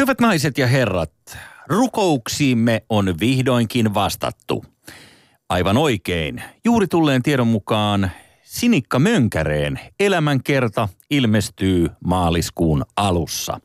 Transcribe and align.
Hyvät 0.00 0.20
naiset 0.20 0.58
ja 0.58 0.66
herrat, 0.66 1.12
rukouksiimme 1.66 2.84
on 2.88 3.14
vihdoinkin 3.20 3.94
vastattu. 3.94 4.64
Aivan 5.48 5.76
oikein. 5.76 6.42
Juuri 6.64 6.86
tulleen 6.86 7.22
tiedon 7.22 7.46
mukaan 7.46 8.10
Sinikka 8.42 8.98
Mönkäreen 8.98 9.80
elämänkerta 10.00 10.88
ilmestyy 11.10 11.88
maaliskuun 12.04 12.84
alussa. 12.96 13.60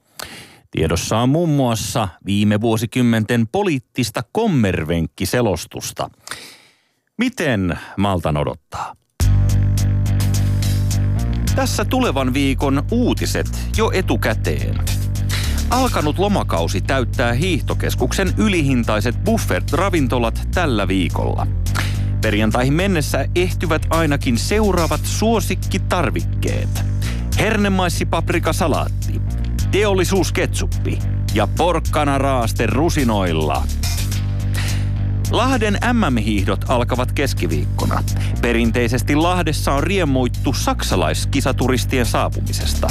Tiedossa 0.72 1.18
on 1.18 1.30
muun 1.30 1.50
muassa 1.50 2.08
viime 2.26 2.62
vuosikymmenten 2.62 3.48
poliittista 3.48 4.22
kommervenkkiselostusta. 4.32 6.10
Miten 7.18 7.80
maltan 7.98 8.38
odottaa? 8.38 8.96
Tässä 11.56 11.86
tulevan 11.86 12.34
viikon 12.34 12.84
uutiset 12.92 13.48
jo 13.78 13.92
etukäteen. 13.94 15.05
Alkanut 15.70 16.20
lomakausi 16.20 16.82
täyttää 16.82 17.34
hiihtokeskuksen 17.34 18.34
ylihintaiset 18.38 19.24
buffet-ravintolat 19.24 20.48
tällä 20.54 20.88
viikolla. 20.88 21.48
Perjantaihin 22.22 22.74
mennessä 22.74 23.26
ehtyvät 23.36 23.82
ainakin 23.90 24.38
seuraavat 24.38 25.02
suosikkitarvikkeet. 25.04 26.70
Hernemaissi-paprikasalaatti, 27.40 29.22
teollisuusketsuppi 29.72 31.00
ja 31.34 31.48
porkkana 31.58 32.18
raaste 32.18 32.66
rusinoilla– 32.66 33.64
Lahden 35.32 35.78
MM-hiihdot 35.94 36.66
alkavat 36.68 37.12
keskiviikkona. 37.12 38.04
Perinteisesti 38.42 39.16
Lahdessa 39.16 39.74
on 39.74 39.84
riemuittu 39.84 40.54
saksalaiskisaturistien 40.54 42.06
saapumisesta. 42.06 42.88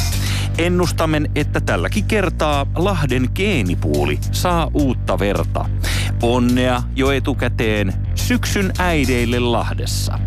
Ennustamen, 0.59 1.31
että 1.35 1.61
tälläkin 1.61 2.05
kertaa 2.05 2.67
Lahden 2.77 3.29
geenipuuli 3.35 4.19
saa 4.33 4.71
uutta 4.75 5.19
verta. 5.19 5.65
Onnea 6.23 6.83
jo 6.97 7.11
etukäteen 7.11 7.95
syksyn 8.15 8.73
äideille 8.79 9.41
Lahdessa. 9.41 10.19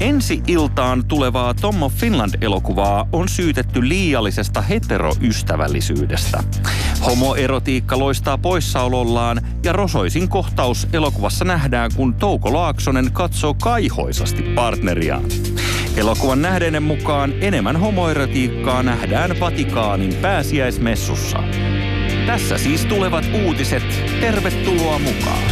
Ensi 0.00 0.42
iltaan 0.46 1.04
tulevaa 1.04 1.54
Tommo 1.54 1.88
Finland-elokuvaa 1.88 3.08
on 3.12 3.28
syytetty 3.28 3.88
liiallisesta 3.88 4.60
heteroystävällisyydestä. 4.60 6.44
Homoerotiikka 7.06 7.98
loistaa 7.98 8.38
poissaolollaan 8.38 9.40
ja 9.64 9.72
rosoisin 9.72 10.28
kohtaus 10.28 10.88
elokuvassa 10.92 11.44
nähdään, 11.44 11.90
kun 11.96 12.14
Touko 12.14 12.52
Laaksonen 12.52 13.12
katsoo 13.12 13.54
kaihoisasti 13.54 14.42
partneriaan. 14.42 15.24
Elokuvan 15.96 16.42
nähdeinen 16.42 16.82
mukaan 16.82 17.34
enemmän 17.40 17.76
homoerotiikkaa 17.76 18.82
nähdään 18.82 19.40
Vatikaanin 19.40 20.14
pääsiäismessussa. 20.14 21.38
Tässä 22.26 22.58
siis 22.58 22.84
tulevat 22.84 23.24
uutiset. 23.44 23.82
Tervetuloa 24.20 24.98
mukaan. 24.98 25.42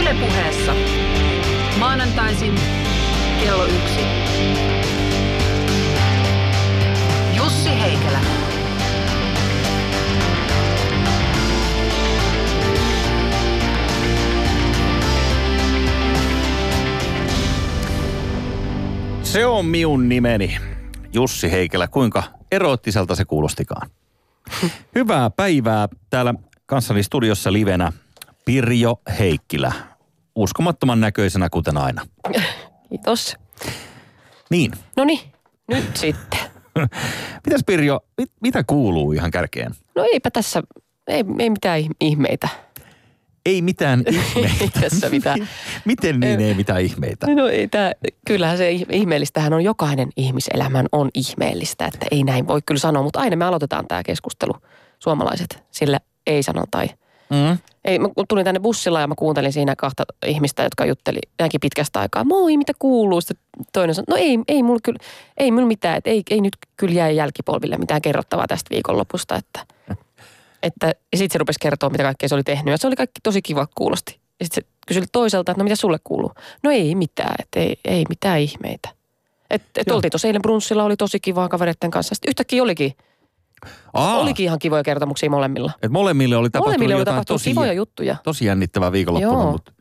Ylepuheessa 0.00 0.74
maanantaisin 1.78 2.54
kello 3.40 3.64
yksi. 3.64 4.00
Jussi 7.36 7.80
Heikelä. 7.80 8.20
Se 19.32 19.46
on 19.46 19.66
minun 19.66 20.08
nimeni. 20.08 20.58
Jussi 21.12 21.50
Heikelä. 21.50 21.88
Kuinka 21.88 22.22
eroottiselta 22.50 23.14
se 23.14 23.24
kuulostikaan? 23.24 23.90
Hyvää 24.94 25.30
päivää 25.30 25.88
täällä 26.10 26.34
kanssani 26.66 27.02
studiossa 27.02 27.52
livenä 27.52 27.92
Pirjo 28.44 29.00
Heikkilä. 29.18 29.72
Uskomattoman 30.34 31.00
näköisenä 31.00 31.48
kuten 31.50 31.76
aina. 31.76 32.06
Kiitos. 32.88 33.36
Niin. 34.50 34.72
No 34.96 35.04
niin, 35.04 35.20
nyt 35.68 35.96
sitten. 35.96 36.40
Mitäs 37.46 37.62
Pirjo, 37.66 38.00
mit, 38.18 38.30
mitä 38.42 38.64
kuuluu 38.64 39.12
ihan 39.12 39.30
kärkeen? 39.30 39.74
No 39.94 40.04
eipä 40.12 40.30
tässä, 40.30 40.62
ei, 41.06 41.24
ei 41.38 41.50
mitään 41.50 41.80
ihmeitä. 42.00 42.48
Ei 43.46 43.62
mitään 43.62 44.02
ihmeitä. 44.08 44.64
ei 44.64 44.70
tässä 44.80 45.10
mitään. 45.10 45.48
Miten 45.84 46.20
niin 46.20 46.40
ei 46.40 46.54
mitään 46.54 46.80
ihmeitä? 46.80 47.26
No 47.34 47.48
ei 47.48 47.68
tää, 47.68 47.92
kyllähän 48.26 48.56
se 48.58 48.70
ihmeellistähän 48.70 49.52
on, 49.52 49.64
jokainen 49.64 50.08
ihmiselämän 50.16 50.86
on 50.92 51.10
ihmeellistä, 51.14 51.86
että 51.86 52.06
ei 52.10 52.24
näin 52.24 52.48
voi 52.48 52.60
kyllä 52.66 52.78
sanoa, 52.78 53.02
mutta 53.02 53.20
aina 53.20 53.36
me 53.36 53.44
aloitetaan 53.44 53.86
tämä 53.88 54.02
keskustelu, 54.02 54.52
suomalaiset, 54.98 55.62
sillä 55.70 56.00
ei 56.26 56.42
sano 56.42 56.64
tai 56.70 56.86
Mm. 57.30 57.58
ei, 57.84 57.98
mä 57.98 58.08
tulin 58.28 58.44
tänne 58.44 58.60
bussilla 58.60 59.00
ja 59.00 59.06
mä 59.06 59.14
kuuntelin 59.18 59.52
siinä 59.52 59.76
kahta 59.76 60.04
ihmistä, 60.26 60.62
jotka 60.62 60.86
jutteli 60.86 61.18
näinkin 61.38 61.60
pitkästä 61.60 62.00
aikaa. 62.00 62.24
Moi, 62.24 62.56
mitä 62.56 62.72
kuuluu? 62.78 63.20
Sitten 63.20 63.36
toinen 63.72 63.94
sanoi, 63.94 64.06
no 64.08 64.16
ei, 64.16 64.38
ei 64.48 64.62
mulla 64.62 64.80
kyllä, 64.82 64.98
ei 65.36 65.50
mulla 65.50 65.66
mitään, 65.66 65.96
että 65.96 66.10
ei, 66.10 66.22
ei 66.30 66.40
nyt 66.40 66.56
kyllä 66.76 66.94
jää 66.94 67.10
jälkipolville 67.10 67.78
mitään 67.78 68.02
kerrottavaa 68.02 68.46
tästä 68.48 68.70
viikonlopusta. 68.70 69.36
Että, 69.36 69.60
että, 70.62 70.86
ja 70.86 71.18
sitten 71.18 71.32
se 71.32 71.38
rupesi 71.38 71.58
kertoa, 71.60 71.90
mitä 71.90 72.02
kaikkea 72.02 72.28
se 72.28 72.34
oli 72.34 72.42
tehnyt 72.42 72.72
ja 72.72 72.76
se 72.78 72.86
oli 72.86 72.96
kaikki 72.96 73.20
tosi 73.22 73.42
kiva 73.42 73.66
kuulosti. 73.74 74.20
Ja 74.40 74.46
sitten 74.46 74.64
se 74.64 74.70
kysyi 74.86 75.02
toiselta, 75.12 75.52
että 75.52 75.60
no 75.60 75.64
mitä 75.64 75.76
sulle 75.76 75.98
kuuluu? 76.04 76.32
No 76.62 76.70
ei 76.70 76.94
mitään, 76.94 77.34
että 77.38 77.60
ei, 77.60 77.76
ei 77.84 78.04
mitään 78.08 78.40
ihmeitä. 78.40 78.88
Että 79.50 79.80
et 79.80 79.90
oltiin 79.90 80.10
tuossa 80.10 80.28
eilen 80.28 80.42
brunssilla, 80.42 80.84
oli 80.84 80.96
tosi 80.96 81.20
kivaa 81.20 81.48
kavereiden 81.48 81.90
kanssa. 81.90 82.14
Sitten 82.14 82.28
yhtäkkiä 82.28 82.62
olikin, 82.62 82.92
Aa, 83.94 84.18
olikin 84.18 84.44
ihan 84.44 84.58
kivoja 84.58 84.82
kertomuksia 84.82 85.30
molemmilla. 85.30 85.72
Et 85.82 85.90
molemmille 85.90 86.36
oli 86.36 86.50
tapahtunut 86.50 86.78
Molemmille 86.78 86.94
oli 86.94 87.04
tapahtunut 87.04 87.40
tosi, 87.40 87.50
kivoja 87.50 87.72
juttuja. 87.72 88.16
tosi 88.24 88.44
jännittävää 88.44 88.92
viikonloppuna, 88.92 89.50
mutta 89.50 89.72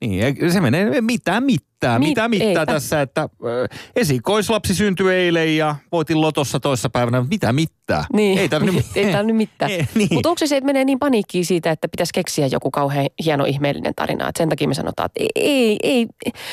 niin, 0.00 0.52
se 0.52 0.60
menee 0.60 1.00
mitä 1.00 1.40
mitään, 1.40 2.00
Mit- 2.00 2.08
mitä 2.30 2.44
eipä. 2.44 2.66
tässä, 2.66 3.00
että 3.02 3.28
ö, 3.44 3.68
esikoislapsi 3.96 4.74
syntyi 4.74 5.14
eilen 5.14 5.56
ja 5.56 5.76
voitin 5.92 6.20
lotossa 6.20 6.60
toissa 6.60 6.90
päivänä, 6.90 7.24
mitä 7.30 7.52
mitään. 7.52 8.04
Niin, 8.12 8.38
Ei 8.38 8.48
tarvinnut 8.48 8.84
ei 8.94 9.12
tarvinnut 9.12 9.36
mitään. 9.36 9.70
Ei, 9.70 9.86
niin. 9.94 10.08
Mutta 10.12 10.28
onko 10.28 10.38
se 10.38 10.46
se, 10.46 10.56
että 10.56 10.66
menee 10.66 10.84
niin 10.84 10.98
paniikkiin 10.98 11.44
siitä, 11.46 11.70
että 11.70 11.88
pitäisi 11.88 12.12
keksiä 12.14 12.46
joku 12.46 12.70
kauhean 12.70 13.06
hieno 13.24 13.44
ihmeellinen 13.44 13.92
tarina. 13.96 14.28
Että 14.28 14.38
sen 14.38 14.48
takia 14.48 14.68
me 14.68 14.74
sanotaan, 14.74 15.06
että 15.06 15.20
ei, 15.34 15.76
ei, 15.82 16.06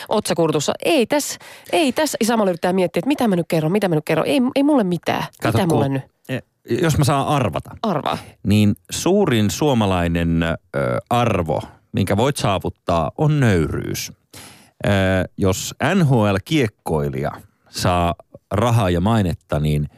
otsakurtussa, 0.09 0.73
ei 0.85 1.05
tässä, 1.05 1.39
ei 1.71 1.91
tässä. 1.91 2.17
Samalla 2.23 2.49
yrittää 2.51 2.73
miettiä, 2.73 2.99
että 2.99 3.07
mitä 3.07 3.27
mä 3.27 3.35
nyt 3.35 3.45
kerron, 3.49 3.71
mitä 3.71 3.87
mä 3.87 3.95
nyt 3.95 4.05
kerron. 4.05 4.27
Ei, 4.27 4.41
ei 4.55 4.63
mulle 4.63 4.83
mitään. 4.83 5.23
Kato, 5.41 5.57
mitä 5.57 5.73
mulle 5.73 5.89
nyt? 5.89 6.03
Eh, 6.29 6.41
Jos 6.81 6.97
mä 6.97 7.03
saan 7.03 7.27
arvata, 7.27 7.75
Arvaa. 7.83 8.17
niin 8.47 8.75
suurin 8.91 9.51
suomalainen 9.51 10.43
ö, 10.43 10.55
arvo, 11.09 11.61
minkä 11.93 12.17
voit 12.17 12.37
saavuttaa, 12.37 13.11
on 13.17 13.39
nöyryys. 13.39 14.11
Jos 15.37 15.75
NHL-kiekkoilija 15.95 17.31
saa 17.69 18.15
rahaa 18.51 18.89
ja 18.89 19.01
mainetta, 19.01 19.59
niin 19.59 19.89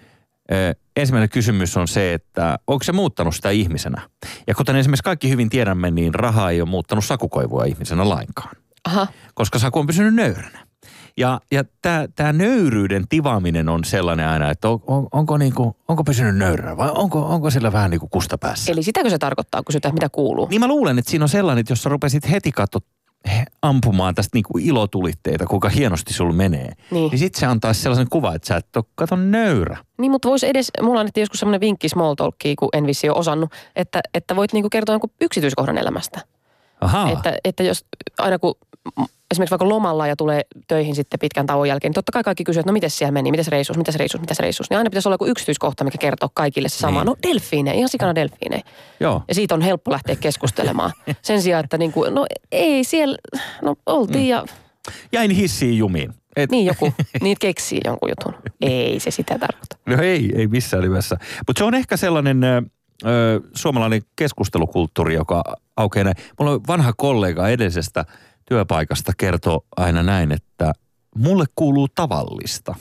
ensimmäinen 0.96 1.30
kysymys 1.30 1.78
on 1.78 1.88
se, 1.88 2.14
että 2.14 2.60
onko 2.68 2.84
se 2.84 2.92
muuttanut 2.92 3.36
sitä 3.36 3.50
ihmisenä? 3.50 4.10
Ja 4.48 4.56
kuten 4.56 4.76
esimerkiksi 4.76 5.04
kaikki 5.04 5.30
hyvin 5.30 5.50
tiedämme, 5.50 5.92
niin 5.92 6.16
raha 6.16 6.50
ei 6.50 6.62
ole 6.62 6.70
muuttanut 6.70 7.06
sakukoivua 7.06 7.66
ihmisenä 7.66 8.10
lainkaan, 8.10 8.56
Aha. 8.86 9.08
koska 9.34 9.60
saku 9.60 9.80
on 9.80 9.88
pysynyt 9.88 10.14
nöyränä. 10.14 10.66
Ja, 11.18 11.42
ja 11.52 11.64
tämä 12.16 12.34
nöyryyden 12.34 13.08
tivaaminen 13.10 13.70
on 13.70 13.84
sellainen 13.84 14.28
aina, 14.28 14.52
että 14.52 14.70
on, 14.70 14.80
on, 14.88 15.08
onko, 15.12 15.38
niinku, 15.38 15.76
onko 15.88 16.04
pysynyt 16.04 16.36
nöyränä 16.38 16.78
vai 16.78 16.92
onko, 16.96 17.22
onko 17.26 17.50
sillä 17.50 17.72
vähän 17.74 17.92
niin 17.92 18.00
kuin 18.00 18.10
kusta 18.10 18.38
päässä? 18.38 18.72
Eli 18.72 18.84
sitäkö 18.84 19.10
se 19.10 19.18
tarkoittaa, 19.18 19.60
kun 19.62 19.66
kysytään, 19.66 19.94
mitä 19.94 20.10
kuuluu? 20.10 20.48
Niin 20.50 20.62
mä 20.62 20.68
luulen, 20.68 21.00
että 21.00 21.12
siinä 21.12 21.26
on 21.26 21.30
sellainen, 21.30 21.60
että 21.60 21.72
jos 21.72 21.84
sä 21.84 21.90
rupesit 21.90 22.32
heti 22.32 22.52
katso 22.52 22.80
he- 23.38 23.46
ampumaan 23.62 24.16
tästä 24.16 24.30
niinku 24.34 24.58
ilotulitteita, 24.58 25.46
kuinka 25.46 25.70
hienosti 25.70 26.14
sulla 26.14 26.34
menee, 26.34 26.72
Niin. 26.92 27.10
niin 27.12 27.20
sit 27.20 27.36
se 27.36 27.46
antaisi 27.46 27.82
sellaisen 27.82 28.10
kuvan, 28.10 28.36
että 28.36 28.48
sä 28.48 28.56
et 28.58 28.76
ole 28.76 28.86
kato 28.96 29.16
nöyrä. 29.16 29.78
Niin, 29.98 30.12
mutta 30.12 30.30
voisi 30.30 30.48
edes, 30.48 30.72
mulla 30.82 31.00
annettiin 31.00 31.22
joskus 31.22 31.40
semmoinen 31.40 31.62
vinkki 31.62 31.90
small 31.90 32.14
talkia, 32.16 32.54
kun 32.60 32.70
en 32.74 32.88
vissi 32.88 33.10
ole 33.10 33.18
osannut, 33.18 33.52
että, 33.76 34.02
että 34.14 34.36
voit 34.36 34.54
niinku 34.54 34.70
kertoa 34.70 34.94
jonkun 34.94 35.10
yksityiskohdan 35.22 35.78
elämästä. 35.78 36.22
Ahaa. 36.82 37.12
Että, 37.12 37.38
että 37.44 37.64
jos 37.64 37.86
aina 38.18 38.40
kun 38.40 38.56
esimerkiksi 39.32 39.52
vaikka 39.52 39.70
lomalla 39.70 40.08
ja 40.08 40.16
tulee 40.16 40.42
töihin 40.68 40.96
sitten 40.96 41.20
pitkän 41.20 41.46
tauon 41.46 41.68
jälkeen, 41.68 41.90
niin 41.90 41.96
totta 41.96 42.12
kai 42.12 42.24
kaikki 42.24 42.44
kysyy, 42.44 42.60
että 42.60 42.72
no 42.72 42.74
miten 42.74 42.90
siellä 42.90 43.12
meni, 43.12 43.32
miten 43.32 43.46
reissus, 43.50 43.78
miten 43.78 43.94
reissus, 43.96 44.22
miten 44.22 44.36
reissus. 44.40 44.70
Niin 44.70 44.78
aina 44.78 44.90
pitäisi 44.90 45.08
olla 45.08 45.14
joku 45.14 45.26
yksityiskohta, 45.26 45.84
mikä 45.84 45.98
kertoo 45.98 46.30
kaikille 46.34 46.70
se 46.70 46.78
sama. 46.78 47.00
Niin. 47.00 47.06
No 47.06 47.16
delfiinejä, 47.28 47.74
ihan 47.78 47.90
sikana 47.90 48.16
delfiinejä. 48.16 48.64
Joo. 49.00 49.22
Ja 49.28 49.36
siitä 49.36 49.56
on 49.56 49.62
helppo 49.62 49.92
lähteä 49.92 50.16
keskustelemaan. 50.16 50.92
Sen 51.22 51.42
sijaan, 51.42 51.64
että 51.64 51.78
niin 51.78 51.92
kuin, 51.92 52.16
no 52.16 52.26
ei 52.52 52.84
siellä, 52.84 53.18
no 53.62 53.76
oltiin 53.86 54.24
Mm. 54.24 54.30
ja 54.30 54.46
Jäin 55.12 55.32
hissiin 55.32 55.78
jumiin. 55.78 56.14
Et, 56.36 56.52
niin 56.52 56.66
joku, 56.66 56.94
niin 57.22 57.38
keksii 57.42 57.82
jonkun 57.86 58.10
jutun. 58.10 58.34
Ei 58.62 59.00
se 59.00 59.12
sitä 59.12 59.40
tarkoita. 59.40 59.78
No 59.86 60.02
ei, 60.04 60.32
ei 60.36 60.48
missään 60.48 60.84
nimessä. 60.84 61.18
Mutta 61.48 61.60
se 61.60 61.64
on 61.64 61.76
ehkä 61.76 61.98
sellainen 61.98 62.44
ö, 62.44 62.62
suomalainen 63.56 64.02
keskustelukulttuuri, 64.16 65.14
joka 65.14 65.44
aukeaa 65.78 66.04
näin. 66.04 66.16
Mulla 66.40 66.52
on 66.52 66.62
vanha 66.68 66.94
kollega 66.98 67.50
edellisestä 67.50 68.06
työpaikasta 68.46 69.12
kertoo 69.18 69.66
aina 69.78 70.04
näin, 70.04 70.32
että 70.32 70.74
mulle 71.18 71.46
kuuluu 71.56 71.88
tavallista. 71.96 72.76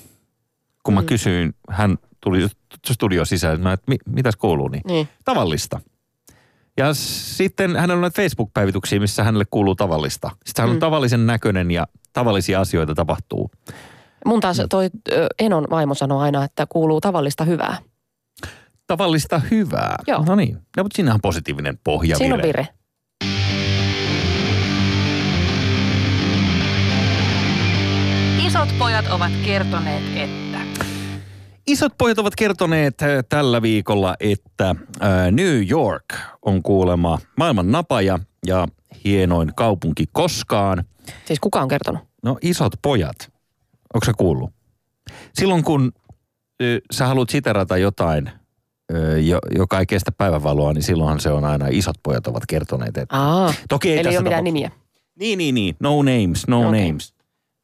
Kun 0.82 0.94
mä 0.94 1.00
Mm. 1.00 1.06
kysyin, 1.06 1.54
hän 1.70 1.98
tuli 2.20 2.48
studio 2.92 3.24
sisään, 3.24 3.60
no, 3.60 3.72
että 3.72 3.84
mi, 3.88 3.96
mitäs 4.08 4.36
kuuluu, 4.36 4.68
niin 4.68 4.82
Niin. 4.86 5.08
tavallista. 5.24 5.80
Ja 6.76 6.94
sitten 6.94 7.76
hänellä 7.76 7.94
on 7.94 8.00
näitä 8.00 8.22
Facebook-päivityksiä, 8.22 9.00
missä 9.00 9.24
hänelle 9.24 9.44
kuuluu 9.50 9.74
tavallista. 9.74 10.30
Sitten 10.46 10.62
hän 10.62 10.70
on 10.70 10.76
Mm. 10.76 10.80
tavallisen 10.80 11.26
näköinen 11.26 11.70
ja 11.70 11.86
tavallisia 12.12 12.60
asioita 12.60 12.94
tapahtuu. 12.94 13.50
Mun 14.26 14.40
taas 14.40 14.62
toi 14.70 14.90
ö, 15.12 15.26
Enon 15.38 15.66
vaimo 15.70 15.94
sanoo 15.94 16.20
aina, 16.20 16.44
että 16.44 16.66
kuuluu 16.68 17.00
tavallista 17.00 17.44
hyvää. 17.44 17.76
Tavallista 18.86 19.38
hyvää. 19.50 19.96
Joo. 20.06 20.24
No 20.26 20.34
niin. 20.34 20.54
No, 20.76 20.82
mutta 20.82 20.96
siinähän 20.96 21.14
on 21.14 21.20
positiivinen 21.20 21.78
pohja. 21.84 22.16
Siinä 22.16 22.34
on 22.34 22.42
vire. 22.42 22.68
Isot 28.64 28.78
pojat 28.78 29.06
ovat 29.10 29.32
kertoneet, 29.44 30.02
että... 30.16 30.58
Isot 31.66 31.92
pojat 31.98 32.18
ovat 32.18 32.36
kertoneet 32.36 33.02
äh, 33.02 33.08
tällä 33.28 33.62
viikolla, 33.62 34.16
että 34.20 34.70
äh, 34.70 35.30
New 35.30 35.68
York 35.70 36.04
on 36.42 36.62
kuulema 36.62 37.18
maailman 37.36 37.72
napaja 37.72 38.18
ja 38.46 38.68
hienoin 39.04 39.52
kaupunki 39.56 40.04
koskaan. 40.12 40.84
Siis 41.24 41.40
kuka 41.40 41.60
on 41.60 41.68
kertonut? 41.68 42.02
No 42.22 42.38
isot 42.42 42.72
pojat, 42.82 43.16
onko 43.94 44.04
sä 44.06 44.12
kuullut? 44.18 44.52
Silloin 45.34 45.64
kun 45.64 45.92
ö, 46.62 46.80
sä 46.90 47.06
haluat 47.06 47.30
siterata 47.30 47.76
jotain, 47.76 48.30
ö, 48.92 49.20
jo, 49.20 49.38
joka 49.54 49.78
ei 49.78 49.86
kestä 49.86 50.12
päivänvaloa, 50.12 50.72
niin 50.72 50.82
silloinhan 50.82 51.20
se 51.20 51.30
on 51.30 51.44
aina 51.44 51.66
isot 51.70 51.96
pojat 52.02 52.26
ovat 52.26 52.42
kertoneet. 52.48 52.96
Että... 52.96 53.16
Aa, 53.16 53.54
Toki 53.68 53.88
ei 53.88 53.94
eli 53.94 53.98
ei 53.98 54.04
tässä 54.04 54.20
ole 54.20 54.24
mitään 54.24 54.44
nimiä. 54.44 54.70
Niin, 55.20 55.38
niin, 55.38 55.54
niin. 55.54 55.76
No 55.80 56.02
names, 56.02 56.48
no 56.48 56.68
Okei. 56.68 56.88
names. 56.88 57.14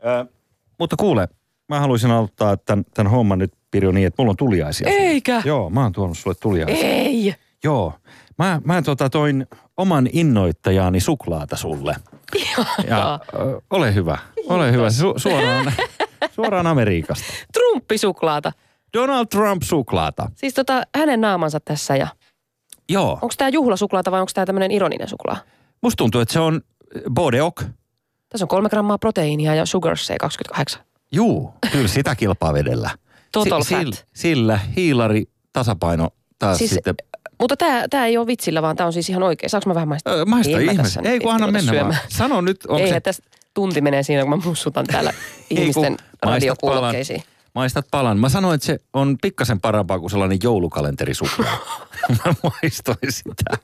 Ö, 0.04 0.39
mutta 0.80 0.96
kuule, 0.96 1.28
mä 1.68 1.80
haluaisin 1.80 2.10
aloittaa 2.10 2.56
tämän, 2.56 2.84
tämän 2.94 3.12
homman 3.12 3.38
nyt, 3.38 3.52
Pirjo, 3.70 3.92
niin, 3.92 4.06
että 4.06 4.22
mulla 4.22 4.30
on 4.30 4.36
tuliaisia. 4.36 4.88
sulle. 4.88 5.02
Eikä. 5.02 5.42
Joo, 5.44 5.70
mä 5.70 5.82
oon 5.82 5.92
tuonut 5.92 6.18
sulle 6.18 6.36
tuliaisia. 6.40 6.88
Ei. 6.88 7.34
Joo. 7.64 7.92
Mä, 8.38 8.60
mä 8.64 8.82
tota 8.82 9.10
toin 9.10 9.46
oman 9.76 10.08
innoittajaani 10.12 11.00
suklaata 11.00 11.56
sulle. 11.56 11.96
Ja 12.88 13.20
ö, 13.34 13.60
ole 13.70 13.94
hyvä, 13.94 14.18
ole 14.48 14.72
hyvä. 14.72 14.90
Su, 14.90 15.14
suoraan, 15.16 15.72
suoraan 16.36 16.66
Amerikasta. 16.66 17.32
Trumppisuklaata. 17.52 18.52
Donald 18.96 19.26
Trump 19.26 19.62
suklaata. 19.62 20.30
Siis 20.34 20.54
tota, 20.54 20.82
hänen 20.94 21.20
naamansa 21.20 21.60
tässä 21.60 21.96
ja 21.96 22.08
Joo. 22.88 23.12
onko 23.12 23.34
tämä 23.38 23.48
juhlasuklaata 23.48 24.10
vai 24.10 24.20
onko 24.20 24.30
tämä 24.34 24.46
tämmöinen 24.46 24.70
ironinen 24.70 25.08
suklaa? 25.08 25.36
Musta 25.82 25.96
tuntuu, 25.96 26.20
että 26.20 26.32
se 26.32 26.40
on 26.40 26.60
Bodeok. 27.10 27.62
Tässä 28.30 28.44
on 28.44 28.48
kolme 28.48 28.68
grammaa 28.68 28.98
proteiinia 28.98 29.54
ja 29.54 29.66
sugar 29.66 29.96
C28. 29.96 30.78
Juu, 31.12 31.54
kyllä 31.72 31.88
sitä 31.88 32.14
kilpaa 32.14 32.52
vedellä. 32.52 32.90
Total 33.32 33.62
sillä, 33.62 33.96
fat. 33.96 34.06
sillä 34.14 34.60
hiilari 34.76 35.24
tasapaino 35.52 36.08
taas 36.38 36.58
Siis- 36.58 36.70
sitten. 36.70 36.94
Mutta 37.40 37.56
tämä, 37.56 37.88
tämä 37.90 38.06
ei 38.06 38.16
ole 38.18 38.26
vitsillä, 38.26 38.62
vaan 38.62 38.76
tämä 38.76 38.86
on 38.86 38.92
siis 38.92 39.08
ihan 39.08 39.22
oikein. 39.22 39.50
Saanko 39.50 39.70
mä 39.70 39.74
vähän 39.74 39.88
maistaa? 39.88 40.14
Ö, 40.14 40.24
maista 40.24 40.50
En 40.58 40.64
mä 40.64 40.72
ihme. 40.72 40.82
tässä 40.82 41.02
nyt 41.02 41.12
Ei 41.12 41.20
kun 41.20 41.32
anna 41.32 41.46
mennä 41.46 41.72
syömään. 41.72 41.88
vaan. 41.88 42.00
Sano 42.08 42.40
nyt, 42.40 42.66
onko 42.68 42.82
Eihän 42.82 42.96
se... 42.96 43.00
tästä 43.00 43.22
tunti 43.54 43.80
menee 43.80 44.02
siinä, 44.02 44.22
kun 44.22 44.30
mä 44.30 44.36
mussutan 44.44 44.86
täällä 44.86 45.12
ihmisten 45.50 45.96
radiokuulokkeisiin. 46.22 47.22
Maistat 47.54 47.86
palan. 47.90 48.18
Mä 48.18 48.28
sanoin, 48.28 48.54
että 48.54 48.66
se 48.66 48.78
on 48.92 49.16
pikkasen 49.22 49.60
parempaa 49.60 49.98
kuin 49.98 50.10
sellainen 50.10 50.38
joulukalenterisuklaa. 50.42 51.58
Mä 52.24 52.34
maistoin 52.42 52.98
sitä 53.12 53.58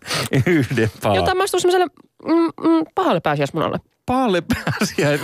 yhden 0.46 0.90
palan. 1.02 1.16
Jota 1.16 1.34
maistuu 1.34 1.60
semmoiselle 1.60 1.86
mm, 2.26 2.68
mm, 2.70 2.84
pahalle 2.94 3.20
pääsiäismunalle. 3.20 3.78
Paalle 4.06 4.42
pääsiäis. 4.54 5.20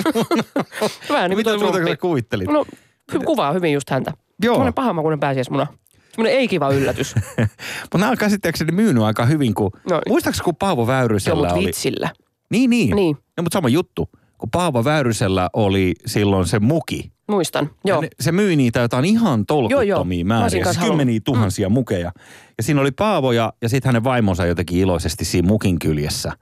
Vähän 1.10 1.30
niin 1.30 1.38
Mitä 1.38 1.58
muuta 1.58 1.78
sä 1.78 1.96
kuvittelit? 1.96 2.48
No, 2.48 2.64
hy- 3.12 3.24
kuvaa 3.24 3.52
hyvin 3.52 3.72
just 3.72 3.90
häntä. 3.90 4.12
Joo. 4.42 4.54
Semmoinen 4.54 4.74
pahamakuinen 4.74 5.20
pääsiäismuna. 5.20 5.66
Semmoinen 6.12 6.38
ei-kiva 6.38 6.70
yllätys. 6.70 7.14
Mutta 7.82 7.98
nämä 7.98 8.10
on 8.10 8.16
käsittääkseni 8.16 8.72
myynyt 8.72 9.02
aika 9.02 9.26
hyvin, 9.26 9.54
kun... 9.54 9.70
No. 9.90 10.00
Muistaakseni 10.08 10.44
kun 10.44 10.56
Paavo 10.56 10.82
Joo, 10.82 10.86
Väyrysellä 10.86 11.38
mutta 11.42 11.54
oli... 11.54 11.66
vitsillä. 11.66 12.10
Niin, 12.50 12.70
niin. 12.70 12.96
Niin. 12.96 13.16
No, 13.36 13.42
mutta 13.42 13.56
sama 13.56 13.68
juttu. 13.68 14.08
Kun 14.38 14.50
Paavo 14.50 14.84
Väyrysellä 14.84 15.50
oli 15.52 15.94
silloin 16.06 16.46
se 16.46 16.58
muki. 16.58 17.12
Muistan, 17.28 17.70
joo. 17.84 18.00
ne, 18.00 18.08
se 18.20 18.32
myi 18.32 18.56
niitä 18.56 18.80
jotain 18.80 19.04
ihan 19.04 19.46
tolkuttomia 19.46 19.84
Joo, 19.84 20.04
joo. 20.06 20.24
Määriä. 20.24 20.64
Siis 20.64 20.78
kymmeniä 20.78 20.96
halunnut. 20.96 21.24
tuhansia 21.24 21.68
mukeja. 21.68 22.12
Ja 22.56 22.62
siinä 22.62 22.80
oli 22.80 22.90
Paavo 22.90 23.32
ja, 23.32 23.52
ja 23.62 23.68
sitten 23.68 23.88
hänen 23.88 24.04
vaimonsa 24.04 24.46
jotenkin 24.46 24.78
iloisesti 24.78 25.24
siinä 25.24 25.48
mukin 25.48 25.78
kyljessä. 25.78 26.32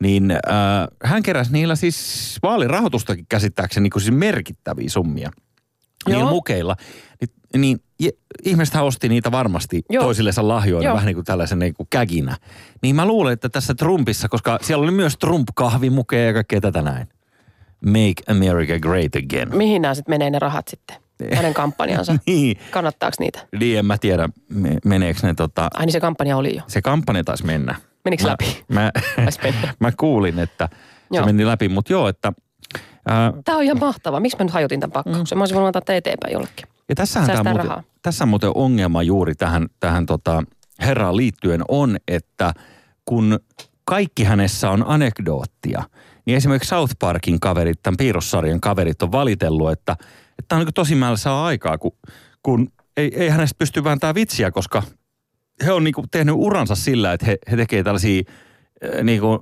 Niin 0.00 0.30
äh, 0.30 0.38
hän 1.04 1.22
keräsi 1.22 1.52
niillä 1.52 1.76
siis 1.76 2.38
vaalirahoitustakin 2.42 3.26
käsittääkseni 3.28 3.82
niin 3.82 3.90
kuin 3.90 4.02
siis 4.02 4.14
merkittäviä 4.14 4.88
summia. 4.88 5.30
Niillä 6.06 6.22
Joo. 6.22 6.30
mukeilla. 6.30 6.76
Niin, 7.20 7.30
niin 7.56 7.80
je- 8.02 8.18
ihmisethän 8.44 8.84
osti 8.84 9.08
niitä 9.08 9.32
varmasti 9.32 9.82
Joo. 9.90 10.04
toisillensa 10.04 10.48
lahjoina, 10.48 10.84
Joo. 10.84 10.94
vähän 10.94 11.06
niin 11.06 11.14
kuin 11.16 11.24
tällaisen 11.24 11.58
niin 11.58 11.74
kuin 11.74 11.86
käginä. 11.90 12.36
Niin 12.82 12.96
mä 12.96 13.06
luulen, 13.06 13.32
että 13.32 13.48
tässä 13.48 13.74
Trumpissa, 13.74 14.28
koska 14.28 14.58
siellä 14.62 14.82
oli 14.82 14.90
myös 14.92 15.16
Trump-kahvimukeja 15.16 16.26
ja 16.26 16.32
kaikkea 16.32 16.60
tätä 16.60 16.82
näin. 16.82 17.08
Make 17.86 18.22
America 18.36 18.78
Great 18.80 19.12
Again. 19.16 19.56
Mihin 19.56 19.82
nämä 19.82 19.94
sitten 19.94 20.12
menee 20.12 20.30
ne 20.30 20.38
rahat 20.38 20.68
sitten? 20.68 20.96
Hänen 21.34 21.54
kampanjansa. 21.54 22.16
Niin, 22.26 22.56
Kannattaako 22.70 23.14
niitä? 23.20 23.46
niin 23.60 23.78
en 23.78 23.86
mä 23.86 23.98
tiedä, 23.98 24.28
me- 24.48 24.78
meneekö 24.84 25.20
ne 25.26 25.34
tota, 25.34 25.68
Ai 25.74 25.86
niin 25.86 25.92
se 25.92 26.00
kampanja 26.00 26.36
oli 26.36 26.56
jo. 26.56 26.62
se 26.68 26.82
kampanja 26.82 27.24
taisi 27.24 27.46
mennä. 27.46 27.74
Menikö 28.04 28.22
mä, 28.22 28.30
läpi? 28.30 28.64
Mä, 28.68 28.90
mä 29.80 29.92
kuulin, 29.92 30.38
että 30.38 30.68
se 30.70 30.78
Joo. 31.12 31.26
meni 31.26 31.46
läpi, 31.46 31.68
mutta 31.68 31.92
joo, 31.92 32.08
että... 32.08 32.32
Ää, 33.08 33.32
Tämä 33.44 33.58
on 33.58 33.64
ihan 33.64 33.78
mahtavaa. 33.78 34.20
Miksi 34.20 34.38
mä 34.38 34.44
nyt 34.44 34.52
hajotin 34.52 34.80
tämän 34.80 34.92
pakkauksen? 34.92 35.38
Mä 35.38 35.42
olisin 35.42 35.54
voinut 35.54 35.76
antaa 35.76 35.94
eteenpäin 35.94 36.32
jollekin. 36.32 36.68
ja 36.88 36.94
tässähän 36.94 37.30
tämä 37.30 37.52
muuten, 37.52 37.70
tässä 38.02 38.26
muuten 38.26 38.50
ongelma 38.54 39.02
juuri 39.02 39.34
tähän, 39.34 39.66
tähän 39.80 40.06
tota, 40.06 40.42
herraan 40.80 41.16
liittyen 41.16 41.62
on, 41.68 41.96
että 42.08 42.52
kun 43.04 43.40
kaikki 43.84 44.24
hänessä 44.24 44.70
on 44.70 44.84
anekdoottia, 44.86 45.82
niin 46.26 46.36
esimerkiksi 46.36 46.68
South 46.68 46.94
Parkin 46.98 47.40
kaverit, 47.40 47.82
tämän 47.82 47.96
piirrossarjan 47.96 48.60
kaverit 48.60 49.02
on 49.02 49.12
valitellut, 49.12 49.70
että, 49.70 49.92
että 49.92 50.44
tämä 50.48 50.60
on 50.60 50.66
niin 50.66 50.74
tosi 50.74 50.94
saa 51.14 51.46
aikaa, 51.46 51.78
kun, 51.78 51.92
kun 52.42 52.72
ei, 52.96 53.12
ei 53.16 53.28
hänestä 53.28 53.58
pysty 53.58 53.84
vääntämään 53.84 54.14
vitsiä, 54.14 54.50
koska 54.50 54.82
he 55.64 55.72
on 55.72 55.84
niin 55.84 55.94
tehnyt 56.10 56.34
uransa 56.38 56.74
sillä, 56.74 57.12
että 57.12 57.26
he, 57.26 57.38
he 57.50 57.56
tekee 57.56 57.82
tällaisia 57.82 58.22
niin 59.02 59.20
kuin 59.20 59.38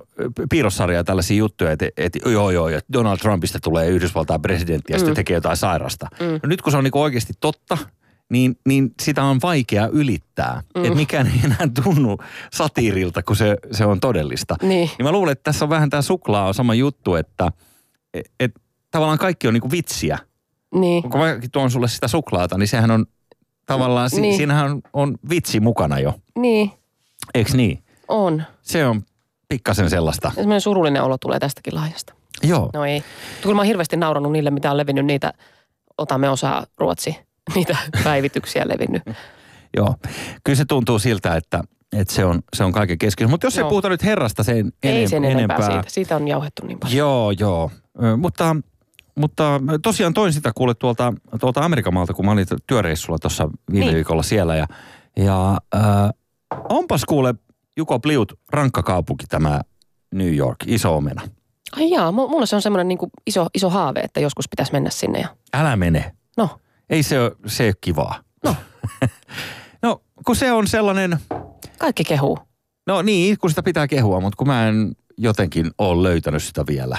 piirrossarjaa 0.49 1.03
tällaisia 1.03 1.37
juttuja, 1.37 1.71
että, 1.71 1.89
että 1.97 2.29
joo 2.29 2.51
joo, 2.51 2.69
ja 2.69 2.79
Donald 2.93 3.17
Trumpista 3.17 3.59
tulee 3.59 3.87
Yhdysvaltain 3.87 4.41
presidentti 4.41 4.93
ja 4.93 4.97
mm. 4.97 4.99
sitten 4.99 5.15
tekee 5.15 5.35
jotain 5.35 5.57
sairasta. 5.57 6.07
Mm. 6.19 6.25
No 6.25 6.49
nyt 6.49 6.61
kun 6.61 6.71
se 6.71 6.77
on 6.77 6.83
niin 6.83 6.97
oikeasti 6.97 7.33
totta, 7.39 7.77
niin, 8.29 8.55
niin 8.67 8.91
sitä 9.01 9.23
on 9.23 9.39
vaikea 9.43 9.87
ylittää. 9.87 10.61
Mm. 10.75 10.83
Että 10.83 10.95
mikään 10.95 11.27
ei 11.27 11.39
enää 11.43 11.67
tunnu 11.83 12.17
satiirilta, 12.53 13.23
kun 13.23 13.35
se, 13.35 13.57
se 13.71 13.85
on 13.85 13.99
todellista. 13.99 14.55
Niin. 14.61 14.89
niin 14.97 15.05
mä 15.05 15.11
luulen, 15.11 15.31
että 15.31 15.43
tässä 15.43 15.65
on 15.65 15.69
vähän 15.69 15.89
tämä 15.89 16.01
suklaa 16.01 16.47
on 16.47 16.53
sama 16.53 16.73
juttu, 16.73 17.15
että 17.15 17.51
et, 18.13 18.31
et, 18.39 18.51
tavallaan 18.91 19.17
kaikki 19.17 19.47
on 19.47 19.53
niin 19.53 19.61
kuin 19.61 19.71
vitsiä. 19.71 20.17
Niin. 20.75 21.03
Kun 21.03 21.19
mä 21.19 21.39
tuon 21.51 21.71
sulle 21.71 21.87
sitä 21.87 22.07
suklaata, 22.07 22.57
niin 22.57 22.67
sehän 22.67 22.91
on 22.91 23.05
tavallaan, 23.65 24.09
si, 24.09 24.21
Niin. 24.21 24.37
siinähän 24.37 24.71
on, 24.71 24.81
on 24.93 25.17
vitsi 25.29 25.59
mukana 25.59 25.99
jo. 25.99 26.13
Niin. 26.39 26.71
Eikö 27.33 27.51
niin? 27.57 27.83
On. 28.07 28.43
Se 28.61 28.85
on 28.87 29.01
pikkasen 29.47 29.89
sellaista. 29.89 30.27
Ja 30.27 30.33
semmoinen 30.35 30.61
surullinen 30.61 31.03
olo 31.03 31.17
tulee 31.17 31.39
tästäkin 31.39 31.75
lahjasta. 31.75 32.13
Joo. 32.43 32.69
No 32.73 32.85
ei. 32.85 33.03
Kyllä 33.41 33.55
mä 33.55 33.59
oon 33.61 33.67
hirveästi 33.67 33.97
nauranut 33.97 34.31
niille, 34.31 34.51
mitä 34.51 34.71
on 34.71 34.77
levinnyt 34.77 35.05
niitä, 35.05 35.33
otamme 35.97 36.29
osaa 36.29 36.65
Ruotsi, 36.77 37.17
niitä 37.55 37.77
päivityksiä 38.03 38.67
levinnyt. 38.67 39.03
Joo. 39.77 39.95
Kyllä 40.43 40.57
se 40.57 40.65
tuntuu 40.65 40.99
siltä, 40.99 41.35
että, 41.35 41.63
että 41.97 42.13
se, 42.13 42.25
on, 42.25 42.41
se 42.55 42.63
on 42.63 42.71
kaiken 42.71 42.97
keskiössä. 42.97 43.31
Mutta 43.31 43.47
jos 43.47 43.57
ei 43.57 43.61
Joo. 43.61 43.69
puhuta 43.69 43.89
nyt 43.89 44.03
herrasta 44.03 44.43
sen 44.43 44.71
Ei 44.83 45.05
enem- 45.05 45.09
sen 45.09 45.25
enempää, 45.25 45.57
enempää. 45.57 45.71
siitä. 45.71 45.83
Siitä 45.93 46.15
on 46.15 46.27
jauhettu 46.27 46.65
niin 46.65 46.79
paljon. 46.79 46.97
Joo, 46.97 47.31
joo. 47.31 47.71
Ö, 48.03 48.17
mutta, 48.17 48.55
mutta 49.15 49.61
tosiaan 49.83 50.13
toin 50.13 50.33
sitä 50.33 50.51
kuule 50.55 50.73
tuolta, 50.73 51.13
tuolta 51.39 51.65
Amerikan 51.65 51.93
maalta, 51.93 52.13
kun 52.13 52.25
mä 52.25 52.31
olin 52.31 52.45
työreissulla 52.67 53.19
tuossa 53.19 53.49
viime 53.71 53.85
Niin. 53.85 53.95
viikolla 53.95 54.23
siellä. 54.23 54.55
Ja, 54.55 54.67
ja 55.17 55.57
äh, 55.75 56.09
onpas 56.69 57.05
kuule 57.05 57.35
Juko 57.77 57.99
Pliut 57.99 58.39
rankka 58.51 58.83
kaupunki 58.83 59.25
tämä 59.27 59.61
New 60.13 60.35
York, 60.35 60.57
iso 60.67 60.95
omena. 60.97 61.21
Ai 61.77 61.89
jaa, 61.91 62.11
mu- 62.11 62.13
mulla 62.29 62.45
se 62.45 62.55
on 62.55 62.61
semmoinen 62.61 62.87
niin 62.87 62.99
iso, 63.27 63.47
iso 63.53 63.69
haave, 63.69 63.99
että 63.99 64.19
joskus 64.19 64.49
pitäisi 64.49 64.71
mennä 64.71 64.89
sinne. 64.89 65.19
Ja... 65.19 65.27
Älä 65.53 65.75
mene. 65.75 66.15
No, 66.37 66.49
Ei 66.89 67.03
se 67.03 67.21
ole, 67.21 67.31
se 67.45 67.63
ole 67.65 67.73
kivaa. 67.81 68.19
No. 68.43 68.55
no, 69.83 70.01
kun 70.25 70.35
se 70.35 70.51
on 70.51 70.67
sellainen, 70.67 71.17
kaikki 71.77 72.03
kehuu. 72.03 72.39
no 72.87 73.01
niin, 73.01 73.37
kun 73.37 73.49
sitä 73.49 73.63
pitää 73.63 73.87
kehua, 73.87 74.19
mutta 74.19 74.37
kun 74.37 74.47
mä 74.47 74.67
en 74.67 74.91
jotenkin 75.17 75.71
ole 75.77 76.03
löytänyt 76.09 76.43
sitä 76.43 76.63
vielä. 76.67 76.97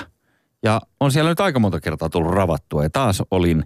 Ja 0.65 0.81
on 1.01 1.13
siellä 1.13 1.31
nyt 1.31 1.41
aika 1.41 1.59
monta 1.59 1.81
kertaa 1.81 2.11
tullut 2.11 2.35
ravattua 2.35 2.83
ja 2.83 2.91
taas 2.91 3.23
olin. 3.31 3.65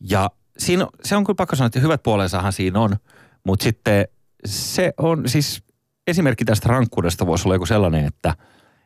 Ja 0.00 0.30
siinä, 0.58 0.86
se 1.04 1.16
on 1.16 1.24
kyllä 1.24 1.36
pakko 1.36 1.56
sanoa, 1.56 1.66
että 1.66 1.80
hyvät 1.80 2.02
puolensahan 2.02 2.52
siinä 2.52 2.80
on, 2.80 2.96
mutta 3.44 3.62
sitten 3.62 4.08
se 4.46 4.92
on 4.98 5.28
siis 5.28 5.62
esimerkki 6.06 6.44
tästä 6.44 6.68
rankkuudesta 6.68 7.26
voisi 7.26 7.48
olla 7.48 7.54
joku 7.54 7.66
sellainen, 7.66 8.04
että, 8.04 8.34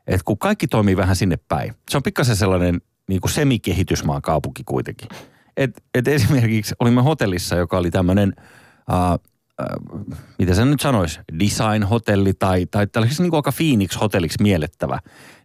että 0.07 0.25
kun 0.25 0.39
kaikki 0.39 0.69
toimii 0.69 0.97
vähän 0.97 1.17
sinne 1.17 1.37
päin. 1.49 1.75
Se 1.91 1.97
on 1.97 2.03
pikkasen 2.03 2.37
sellainen 2.37 2.81
niin 3.09 3.21
kuin 3.21 3.33
semikehitysmaan 3.33 4.23
kaupunki 4.23 4.63
kuitenkin. 4.65 5.09
Et, 5.57 5.83
et 5.95 6.09
esimerkiksi 6.09 6.75
olimme 6.81 7.03
hotellissa, 7.03 7.57
joka 7.57 7.79
oli 7.79 7.91
tämmöinen 7.91 8.33
uh, 8.91 8.97
äh, 8.97 9.19
miten 10.39 10.55
sen 10.55 10.71
nyt 10.71 10.81
sanoisi, 10.81 11.21
design-hotelli 11.39 12.35
tai, 12.35 12.67
tai 12.67 12.87
tällaisiksi 12.87 13.23
niin 13.23 13.31
kuin 13.31 13.39
aika 13.39 13.53
Phoenix-hotelliksi 13.53 14.43
miellettävä. 14.43 14.99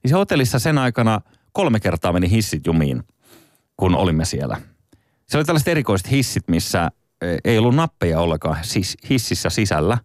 Niin 0.04 0.10
se 0.10 0.16
hotellissa 0.16 0.60
sen 0.60 0.78
aikana 0.78 1.22
kolme 1.58 1.80
kertaa 1.80 2.14
meni 2.14 2.32
hissit 2.32 2.66
jumiin, 2.66 3.04
kun 3.78 3.96
olimme 3.96 4.26
siellä. 4.26 4.62
Se 5.28 5.38
oli 5.38 5.46
tällaiset 5.46 5.68
erikoiset 5.68 6.12
hissit, 6.12 6.48
missä 6.48 6.92
eh, 7.22 7.38
ei 7.46 7.58
ollut 7.58 7.76
nappeja 7.76 8.20
ollenkaan 8.20 8.58
siis 8.62 8.98
hississä 9.10 9.50
sisällä, 9.50 9.98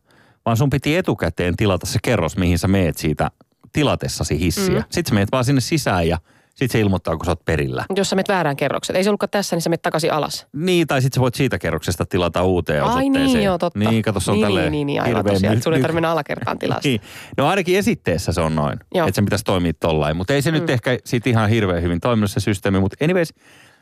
vaan 0.47 0.57
sun 0.57 0.71
piti 0.71 0.97
etukäteen 0.97 1.57
tilata 1.57 1.87
se 1.87 1.99
kerros, 2.03 2.37
mihin 2.37 2.59
sä 2.59 2.69
meet 2.69 2.97
siitä 2.97 3.31
tilatessasi 3.73 4.41
hissiä. 4.41 4.79
Mm. 4.79 4.85
Sitten 4.91 5.11
sä 5.11 5.15
meet 5.15 5.33
vaan 5.33 5.45
sinne 5.45 5.61
sisään 5.61 6.09
ja 6.09 6.19
sitten 6.55 6.69
se 6.73 6.81
ilmoittaa, 6.81 7.17
kun 7.17 7.25
sä 7.25 7.31
oot 7.31 7.45
perillä. 7.45 7.85
Jos 7.97 8.11
sä 8.11 8.17
menet 8.17 8.29
väärään 8.29 8.57
kerrokset. 8.57 8.97
Ei 8.97 9.05
se 9.05 9.11
ollutkaan 9.11 9.31
tässä, 9.31 9.57
niin 9.57 9.63
sä 9.63 9.71
menet 9.71 9.83
takaisin 9.83 10.13
alas. 10.13 10.47
Niin, 10.53 10.87
tai 10.87 11.03
sitten 11.03 11.17
sä 11.17 11.21
voit 11.21 11.35
siitä 11.35 11.59
kerroksesta 11.59 12.07
tilata 12.07 12.43
uuteen 12.43 12.83
Ai 12.83 12.89
osoitteeseen. 12.89 13.27
niin, 13.35 13.43
joo, 13.45 13.59
totta. 13.59 13.79
Niin, 13.79 14.03
kato, 14.03 14.21
se 14.21 14.31
on 14.31 14.37
niin, 14.37 14.47
tälleen 14.47 14.73
niin, 14.73 14.87
niin, 14.87 15.01
aivan 15.03 15.17
hirveän 15.17 15.35
tosiaan. 15.35 15.57
ny- 15.57 15.63
Sun 15.63 15.75
ei 15.75 15.83
tarvitse 15.83 16.07
alakertaan 16.07 16.59
tilaa. 16.59 16.81
Niin. 16.85 17.01
No 17.37 17.47
ainakin 17.49 17.79
esitteessä 17.79 18.33
se 18.33 18.41
on 18.41 18.55
noin, 18.55 18.79
Joo. 18.95 19.07
että 19.07 19.17
sen 19.17 19.25
pitäisi 19.25 19.45
toimia 19.45 19.73
tollain. 19.81 20.17
Mutta 20.17 20.33
ei 20.35 20.43
se 20.43 20.51
mm. 20.51 20.55
nyt 20.55 20.71
ehkä 20.71 20.99
siitä 21.05 21.31
ihan 21.31 21.51
hirveän 21.51 21.83
hyvin 21.83 22.01
toiminut 22.01 22.31
se 22.31 22.41
systeemi. 22.41 22.81
Mutta 22.81 23.05
anyways, 23.05 23.35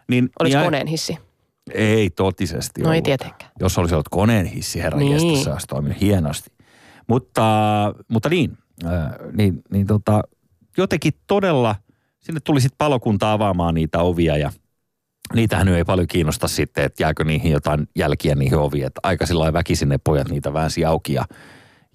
niin... 0.09 0.31
Oliko 0.41 0.57
niin, 0.57 0.65
koneen 0.65 0.87
hissi? 0.87 1.19
Ei 1.75 2.11
totisesti 2.11 2.83
No 2.83 2.93
ei 2.93 3.03
tietenkään. 3.03 3.51
Jos 3.61 3.79
olisi 3.79 3.95
ollut 3.95 4.09
koneen 4.09 4.47
hissi, 4.47 4.83
herra 4.83 4.99
Niin. 4.99 5.17
niin. 5.17 5.45
se 5.45 5.51
olisi 5.51 5.67
toiminut 5.67 6.01
hienosti. 6.01 6.51
Mutta, 7.07 7.43
mutta 8.09 8.29
niin, 8.29 8.59
äh, 8.85 8.91
niin, 9.33 9.63
niin 9.73 9.87
tota, 9.87 10.23
jotenkin 10.77 11.13
todella, 11.27 11.75
sinne 12.21 12.41
tuli 12.45 12.61
sitten 12.61 12.79
palokunta 12.79 13.33
avaamaan 13.33 13.75
niitä 13.75 13.99
ovia 13.99 14.37
ja 14.37 14.53
niitähän 15.35 15.69
ei 15.69 15.85
paljon 15.85 16.07
kiinnosta 16.07 16.49
sitten, 16.49 16.85
että 16.85 17.03
jääkö 17.03 17.25
niihin 17.25 17.53
jotain 17.53 17.89
jälkiä 17.97 18.35
niihin 18.35 18.59
oviin. 18.59 18.87
Että 18.87 19.01
aika 19.03 19.27
sillä 19.27 19.53
väkisin 19.53 19.89
ne 19.89 19.99
pojat 19.99 20.29
niitä 20.29 20.53
väänsi 20.53 20.85
auki 20.85 21.13
ja 21.13 21.25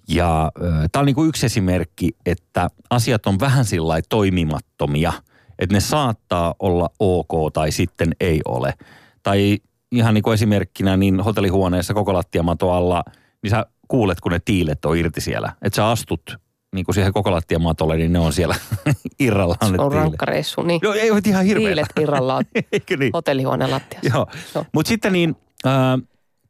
ja 0.08 0.52
tämä 0.92 1.00
on 1.00 1.06
niinku 1.06 1.24
yksi 1.24 1.46
esimerkki, 1.46 2.10
että 2.26 2.68
asiat 2.90 3.26
on 3.26 3.40
vähän 3.40 3.64
sillä 3.64 4.00
toimimattomia, 4.08 5.12
että 5.58 5.74
ne 5.74 5.80
saattaa 5.80 6.54
olla 6.58 6.90
ok 6.98 7.52
tai 7.52 7.72
sitten 7.72 8.12
ei 8.20 8.40
ole. 8.44 8.74
Tai 9.22 9.58
ihan 9.92 10.14
niin 10.14 10.22
kuin 10.22 10.34
esimerkkinä, 10.34 10.96
niin 10.96 11.20
hotellihuoneessa 11.20 11.94
koko 11.94 12.14
lattiamato 12.14 12.72
alla, 12.72 13.02
niin 13.42 13.50
sä 13.50 13.66
kuulet, 13.88 14.20
kun 14.20 14.32
ne 14.32 14.40
tiilet 14.44 14.84
on 14.84 14.96
irti 14.96 15.20
siellä. 15.20 15.52
Että 15.62 15.76
sä 15.76 15.88
astut 15.88 16.38
niin 16.76 16.84
kuin 16.84 16.94
siihen 16.94 17.12
koko 17.12 17.30
lattiamatolle, 17.30 17.96
niin 17.96 18.12
ne 18.12 18.18
on 18.18 18.32
siellä 18.32 18.54
irrallaan 19.20 19.70
Se 19.76 19.82
on 19.82 19.92
rankka 19.92 20.26
reissu, 20.26 20.62
niin. 20.62 20.80
No 20.84 20.92
ei 20.92 21.10
ole 21.10 21.20
ihan 21.26 21.44
hirveä. 21.44 21.66
Tiilet 21.66 21.86
irrallaan 22.00 22.44
Eikö 22.72 22.96
niin? 22.96 23.10
hotellihuoneen 23.14 23.70
lattiassa. 23.70 24.08
Joo, 24.08 24.26
Joo. 24.54 24.64
mutta 24.72 24.88
sitten 24.88 25.12
niin, 25.12 25.36
äh, 25.66 25.72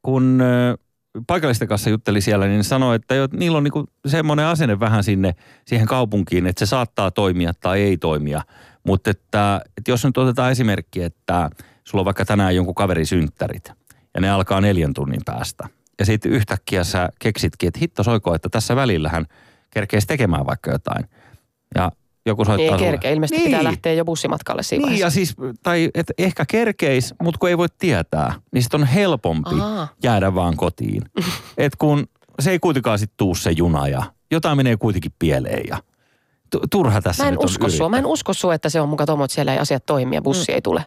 kun 0.02 0.40
äh, 0.40 0.86
paikallisten 1.26 1.68
kanssa 1.68 1.90
jutteli 1.90 2.20
siellä, 2.20 2.46
niin 2.46 2.64
sanoi, 2.64 2.96
että 2.96 3.14
jo, 3.14 3.28
niillä 3.32 3.58
on 3.58 3.64
niinku 3.64 3.84
semmoinen 4.06 4.46
asenne 4.46 4.80
vähän 4.80 5.04
sinne 5.04 5.34
siihen 5.66 5.86
kaupunkiin, 5.86 6.46
että 6.46 6.66
se 6.66 6.68
saattaa 6.68 7.10
toimia 7.10 7.52
tai 7.60 7.80
ei 7.80 7.96
toimia. 7.96 8.42
Mutta 8.86 9.10
että, 9.10 9.60
että 9.78 9.90
jos 9.90 10.04
nyt 10.04 10.18
otetaan 10.18 10.52
esimerkki, 10.52 11.02
että 11.02 11.50
sulla 11.84 12.02
on 12.02 12.04
vaikka 12.04 12.24
tänään 12.24 12.56
jonkun 12.56 12.74
kaverin 12.74 13.06
synttärit 13.06 13.72
ja 14.14 14.20
ne 14.20 14.30
alkaa 14.30 14.60
neljän 14.60 14.94
tunnin 14.94 15.20
päästä. 15.24 15.68
Ja 15.98 16.06
sitten 16.06 16.32
yhtäkkiä 16.32 16.84
sä 16.84 17.08
keksitkin, 17.18 17.68
että 17.68 17.80
hitto 17.80 18.02
soiko, 18.02 18.34
että 18.34 18.48
tässä 18.48 18.76
välillähän 18.76 19.26
kerkeisi 19.76 20.06
tekemään 20.06 20.46
vaikka 20.46 20.70
jotain. 20.70 21.04
Ja 21.74 21.92
joku 22.26 22.44
soittaa 22.44 22.64
ei 22.64 22.68
sulle. 22.68 22.90
kerkeä. 22.90 23.10
Ilmeisesti 23.10 23.36
niin. 23.36 23.50
pitää 23.50 23.64
lähteä 23.64 23.92
jo 23.92 24.04
bussimatkalle 24.04 24.62
siinä 24.62 24.88
Niin 24.88 24.98
ja 24.98 25.10
siis, 25.10 25.34
tai 25.62 25.90
et 25.94 26.06
ehkä 26.18 26.44
kerkeis, 26.48 27.14
mutta 27.22 27.38
kun 27.38 27.48
ei 27.48 27.58
voi 27.58 27.66
tietää, 27.78 28.34
niin 28.52 28.62
sitten 28.62 28.80
on 28.80 28.86
helpompi 28.86 29.60
Aa. 29.60 29.88
jäädä 30.02 30.34
vaan 30.34 30.56
kotiin. 30.56 31.02
Et 31.56 31.76
kun 31.76 32.06
se 32.40 32.50
ei 32.50 32.58
kuitenkaan 32.58 32.98
sitten 32.98 33.16
tuu 33.16 33.34
se 33.34 33.50
juna 33.50 33.88
ja 33.88 34.02
jotain 34.30 34.56
menee 34.56 34.76
kuitenkin 34.76 35.12
pieleen 35.18 35.62
ja 35.68 35.78
tu- 36.50 36.60
turha 36.70 37.00
tässä 37.00 37.22
Mä 37.22 37.28
en 37.28 37.32
nyt 37.32 37.40
on 37.40 37.44
usko 37.44 37.68
sua. 37.68 37.88
Mä 37.88 37.98
en 37.98 38.06
usko 38.06 38.34
sua, 38.34 38.54
että 38.54 38.68
se 38.68 38.80
on 38.80 38.88
muka 38.88 39.06
tomo, 39.06 39.24
että 39.24 39.34
siellä 39.34 39.52
ei 39.52 39.58
asiat 39.58 39.86
toimi 39.86 40.14
ja 40.14 40.22
bussi 40.22 40.52
ei 40.52 40.62
tule. 40.62 40.84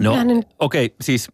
No 0.00 0.16
okei, 0.58 0.86
okay, 0.86 0.96
siis 1.00 1.28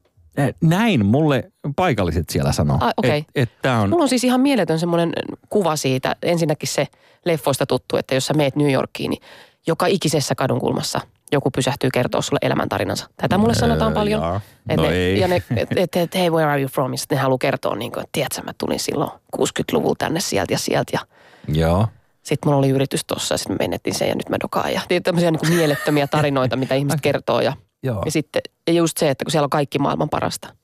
näin 0.62 1.06
mulle 1.06 1.52
paikalliset 1.76 2.28
siellä 2.28 2.52
sanoo. 2.52 2.78
Okei. 2.96 3.18
Että 3.18 3.32
et 3.34 3.50
tää 3.62 3.80
on, 3.80 3.90
Mulla 3.90 4.02
on 4.02 4.08
siis 4.08 4.24
ihan 4.24 4.40
mieletön 4.40 4.78
semmoinen 4.78 5.12
kuva 5.48 5.76
siitä. 5.76 6.16
Ensinnäkin 6.22 6.68
se 6.68 6.86
leffoista 7.24 7.66
tuttu, 7.66 7.96
että 7.96 8.14
jos 8.14 8.26
sä 8.26 8.34
meet 8.34 8.56
New 8.56 8.72
Yorkiin, 8.72 9.10
niin 9.10 9.22
joka 9.66 9.86
ikisessä 9.86 10.34
kadunkulmassa 10.34 11.00
joku 11.32 11.50
pysähtyy 11.50 11.90
kertoa 11.92 12.22
sulle 12.22 12.38
elämäntarinansa. 12.42 13.06
Tätä 13.16 13.38
mulle 13.38 13.54
sanotaan 13.54 13.92
Öö, 13.92 13.94
paljon. 13.94 14.22
jaa. 14.22 14.40
Et 14.68 14.76
No 14.76 14.82
ne, 14.82 14.88
ei. 14.88 15.20
Ja 15.20 15.28
ne, 15.28 15.42
että 15.56 15.74
et, 15.82 15.96
et, 15.96 16.14
hei, 16.14 16.30
where 16.30 16.50
are 16.50 16.60
you 16.60 16.68
from? 16.68 16.96
Sitten 16.96 17.16
ne 17.16 17.22
haluaa 17.22 17.38
kertoa, 17.38 17.76
niin 17.76 17.92
kuin, 17.92 18.00
että 18.00 18.12
tiedätkö, 18.12 18.42
mä 18.42 18.52
tulin 18.58 18.80
silloin 18.80 19.10
60-luvulla 19.36 19.94
tänne 19.98 20.20
sieltä 20.20 20.54
ja 20.54 20.58
sieltä. 20.58 20.90
Ja 20.92 21.00
joo. 21.48 21.86
sitten 22.22 22.48
mulla 22.48 22.58
oli 22.58 22.68
yritys 22.68 23.04
tossa 23.04 23.34
ja 23.34 23.38
sitten 23.38 23.54
me 23.60 23.64
menettiin 23.64 23.94
sen 23.94 24.08
ja 24.08 24.14
nyt 24.14 24.28
mä 24.28 24.36
dokaan. 24.42 24.72
Ja 24.72 24.80
tämmöisiä 25.02 25.30
niin 25.30 25.40
kuin 25.40 25.52
mielettömiä 25.52 26.06
tarinoita, 26.06 26.56
mitä 26.56 26.74
ihmiset 26.74 27.00
kertoo. 27.00 27.40
Ja, 27.40 27.52
Joo. 27.82 28.02
ja 28.04 28.10
sitten 28.10 28.42
ja 28.66 28.72
just 28.72 28.98
se, 28.98 29.10
että 29.10 29.24
kun 29.24 29.32
siellä 29.32 29.44
on 29.46 29.50
kaikki 29.50 29.78
maailman 29.78 30.08
parasta. 30.08 30.54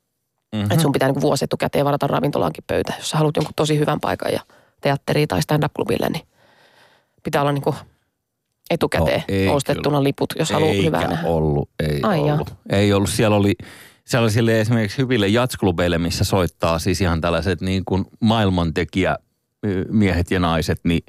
Mhm. 0.54 0.62
Että 0.62 0.80
sun 0.80 0.92
pitää 0.92 1.08
niin 1.12 1.20
vuosi 1.20 1.44
etukäteen 1.44 1.84
varata 1.84 2.06
ravintolaankin 2.06 2.64
pöytä. 2.66 2.92
Jos 2.98 3.10
sä 3.10 3.16
haluat 3.16 3.36
jonkun 3.36 3.54
tosi 3.56 3.78
hyvän 3.78 4.00
paikan 4.00 4.32
ja 4.32 4.40
teatteriin 4.80 5.28
tai 5.28 5.42
stand-up-klubille, 5.42 6.08
niin 6.10 6.26
pitää 7.22 7.42
olla 7.42 7.52
niin 7.52 7.62
kuin 7.62 7.76
etukäteen 8.70 9.20
No, 9.20 9.24
ei 9.28 9.48
ostettuna 9.48 9.96
kyllä. 9.96 10.02
liput, 10.02 10.34
jos 10.38 10.50
haluaa 10.50 10.72
Eikä 10.72 10.86
hyvää 10.86 11.08
nähdä. 11.08 11.28
ollut, 11.28 11.70
ei 11.80 12.00
Ai 12.02 12.20
ollut. 12.20 12.54
Ei 12.70 12.92
ollut. 12.92 13.10
Siellä 13.10 13.36
oli, 13.36 13.54
siellä 14.04 14.24
oli 14.24 14.30
sille 14.30 14.60
esimerkiksi 14.60 14.98
hyville 14.98 15.28
jatsklubeille, 15.28 15.98
missä 15.98 16.24
soittaa 16.24 16.78
siis 16.78 17.00
ihan 17.00 17.20
tällaiset 17.20 17.60
niin 17.60 17.84
kuin 17.84 18.04
maailmantekijä 18.20 19.16
miehet 19.90 20.30
ja 20.30 20.40
naiset, 20.40 20.80
niin 20.84 21.02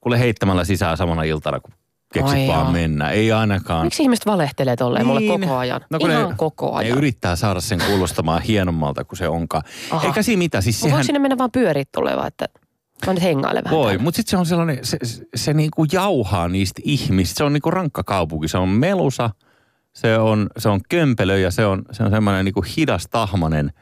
kuule 0.00 0.18
heittämällä 0.18 0.64
sisään 0.64 0.96
samana 0.96 1.22
iltana, 1.22 1.60
kun 1.60 1.74
keksit 2.12 2.38
Ai 2.38 2.46
vaan 2.48 2.60
jaa. 2.64 2.72
mennä. 2.72 3.10
Ei 3.10 3.32
ainakaan. 3.32 3.86
Miksi 3.86 4.02
ihmiset 4.02 4.26
valehtelee 4.26 4.76
tolleen 4.76 5.06
mulle 5.06 5.20
Niin. 5.20 5.40
koko 5.40 5.56
ajan? 5.56 5.80
No 5.90 5.98
Ihan 6.00 6.28
ne- 6.28 6.34
koko 6.36 6.66
Ne 6.70 6.76
ajan. 6.76 6.98
yrittää 6.98 7.36
saada 7.36 7.60
sen 7.60 7.80
kuulostamaan 7.86 8.42
hienommalta 8.42 9.04
kuin 9.04 9.16
se 9.18 9.28
onkaan. 9.28 9.62
Aha. 9.90 10.06
Eikä 10.06 10.22
siinä 10.22 10.38
mitään. 10.38 10.62
Siis 10.62 10.80
Sehän... 10.80 10.92
Voiko 10.92 11.04
sinne 11.06 11.18
mennä 11.18 11.38
vaan 11.38 11.50
pyörit 11.52 11.88
vaan, 11.96 12.26
että 12.26 12.48
mä 13.06 13.12
nyt 13.12 13.22
hengailen 13.22 13.64
vähän 13.64 13.78
voi, 13.78 13.98
mutta 13.98 14.16
sitten 14.16 14.30
se 14.30 14.36
on 14.36 14.46
sellainen, 14.46 14.78
se, 14.82 14.98
se, 15.02 15.22
se 15.34 15.54
niinku 15.54 15.86
jauhaa 15.92 16.48
niistä 16.48 16.80
ihmistä. 16.84 17.38
Se 17.38 17.44
on 17.44 17.52
niinku 17.52 17.70
rankka 17.70 18.02
kaupunki. 18.02 18.48
Se 18.48 18.58
on 18.58 18.68
melusa, 18.68 19.30
se 19.92 20.18
on, 20.18 20.46
se 20.58 20.68
on 20.68 20.80
kömpelö 20.88 21.38
ja 21.38 21.50
se 21.50 21.66
on, 21.66 21.82
se 21.92 22.02
on 22.02 22.10
semmoinen 22.10 22.44
niinku 22.44 22.64
hidas 22.76 23.06
tahmanen. 23.10 23.72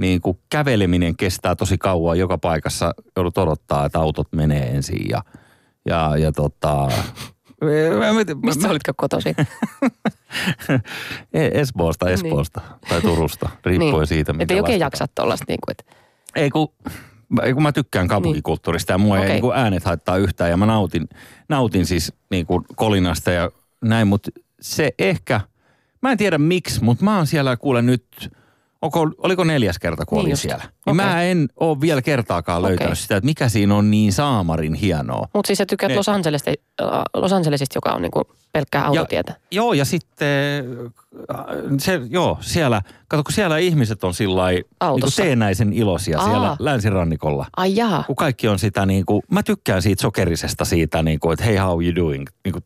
Niinku 0.00 0.40
käveleminen 0.50 1.16
kestää 1.16 1.54
tosi 1.56 1.78
kauan 1.78 2.18
joka 2.18 2.38
paikassa. 2.38 2.94
Joudut 3.16 3.38
odottaa, 3.38 3.86
että 3.86 3.98
autot 3.98 4.28
menee 4.32 4.66
ensin 4.76 5.08
ja, 5.08 5.22
ja, 5.86 6.16
ja 6.16 6.32
tota... 6.32 6.88
Mä- 7.60 8.12
mä- 8.12 8.34
Mistä 8.42 8.66
mä- 8.66 8.70
olitko 8.70 8.92
kotoisin? 8.96 9.34
E- 11.32 11.60
Espoosta, 11.60 12.06
Niin. 12.06 12.14
Espoosta 12.14 12.60
tai 12.88 13.00
Turusta, 13.00 13.48
riippuen 13.64 13.92
Niin. 13.92 14.06
siitä, 14.06 14.34
Että 14.38 14.54
ei 14.54 14.60
oikein 14.60 14.80
jaksa 14.80 15.06
tollasta 15.14 15.44
niin 15.48 15.58
kuin, 15.66 15.72
että 15.78 15.84
Ei 16.36 16.50
kun, 16.50 16.68
ei 17.42 17.54
kun 17.54 17.62
mä 17.62 17.72
tykkään 17.72 18.08
kaupunkikulttuurista 18.08 18.92
ja 18.92 18.98
mua 18.98 19.14
Okei. 19.16 19.26
ei 19.26 19.32
niin 19.32 19.40
kuin 19.40 19.56
äänet 19.56 19.84
haittaa 19.84 20.16
yhtään 20.16 20.50
ja 20.50 20.56
mä 20.56 20.66
nautin, 20.66 21.08
nautin 21.48 21.86
siis 21.86 22.12
niin 22.30 22.46
kuin 22.46 22.64
kolinasta 22.76 23.30
ja 23.30 23.50
näin, 23.84 24.08
mutta 24.08 24.30
se 24.60 24.92
ehkä, 24.98 25.40
mä 26.02 26.12
en 26.12 26.18
tiedä 26.18 26.38
miksi, 26.38 26.84
mutta 26.84 27.04
mä 27.04 27.16
oon 27.16 27.26
siellä 27.26 27.56
kuule 27.56 27.82
nyt, 27.82 28.04
onko, 28.82 29.10
oliko 29.18 29.44
neljäs 29.44 29.78
kerta 29.78 30.06
kun 30.06 30.16
Niin 30.16 30.22
olin 30.22 30.30
just. 30.32 30.42
siellä. 30.42 30.64
Niin 30.64 31.00
Okei. 31.00 31.06
mä 31.06 31.22
en 31.22 31.48
ole 31.60 31.80
vielä 31.80 32.02
kertaakaan 32.02 32.62
löytänyt 32.62 32.92
Okei. 32.92 32.96
sitä, 33.02 33.16
että 33.16 33.24
mikä 33.26 33.48
siinä 33.48 33.74
on 33.74 33.90
niin 33.90 34.12
saamarin 34.12 34.74
hienoa. 34.74 35.28
Mutta 35.34 35.46
siis 35.46 35.56
sä 35.58 35.66
tykkäät 35.66 35.90
Ne- 35.90 35.96
Los, 35.96 36.08
Angelesista, 36.08 36.50
Los 37.14 37.32
Angelesista, 37.32 37.76
joka 37.76 37.90
on 37.92 38.02
niin 38.02 38.10
kuin 38.12 38.24
pelkkää 38.52 38.86
autotietä. 38.86 39.36
Joo, 39.50 39.72
ja 39.72 39.84
sitten 39.84 40.64
äh, 41.34 41.44
se, 41.78 42.00
joo, 42.10 42.38
siellä, 42.40 42.82
kato 43.08 43.22
kun 43.22 43.32
siellä 43.32 43.58
ihmiset 43.58 44.04
on 44.04 44.14
sillä 44.14 44.50
niin 44.50 44.64
Autossa. 44.80 45.22
teenäisen 45.22 45.72
iloisia 45.72 46.18
Aa. 46.18 46.24
siellä 46.28 46.56
länsirannikolla. 46.58 47.46
Ai 47.56 47.76
jaa. 47.76 48.04
kun 48.06 48.16
kaikki 48.16 48.48
on 48.48 48.58
sitä 48.58 48.86
niin 48.86 49.06
kuin, 49.06 49.22
mä 49.30 49.42
tykkään 49.42 49.82
siitä 49.82 50.02
sokerisesta 50.02 50.64
siitä, 50.64 51.02
niin 51.02 51.20
kuin, 51.20 51.32
että 51.32 51.44
hey, 51.44 51.56
how 51.56 51.84
you 51.84 51.94
doing? 51.94 52.26
Niin 52.44 52.52
kuin, 52.52 52.64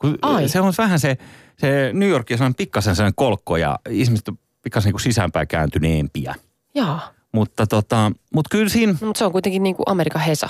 kun 0.00 0.18
Ai. 0.22 0.48
se 0.48 0.60
on 0.60 0.72
vähän 0.78 1.00
se, 1.00 1.16
se 1.58 1.90
New 1.92 2.08
York 2.08 2.26
on 2.46 2.54
pikkasen 2.54 2.96
sellainen 2.96 3.14
kolkko 3.16 3.56
ja 3.56 3.78
ihmiset 3.90 4.30
pikkasen 4.62 4.88
niin 4.88 4.92
kuin 4.94 5.02
sisäänpäin 5.02 5.48
kääntyneempiä. 5.48 6.34
Jaa. 6.74 7.12
Mutta 7.32 7.66
tota, 7.66 8.12
mut 8.34 8.48
kyllä 8.50 8.68
siinä, 8.68 8.92
No, 9.00 9.06
mutta 9.06 9.18
se 9.18 9.24
on 9.24 9.32
kuitenkin 9.32 9.62
niin 9.62 9.76
kuin 9.76 9.84
Amerikan 9.88 10.22
Hesa. 10.22 10.48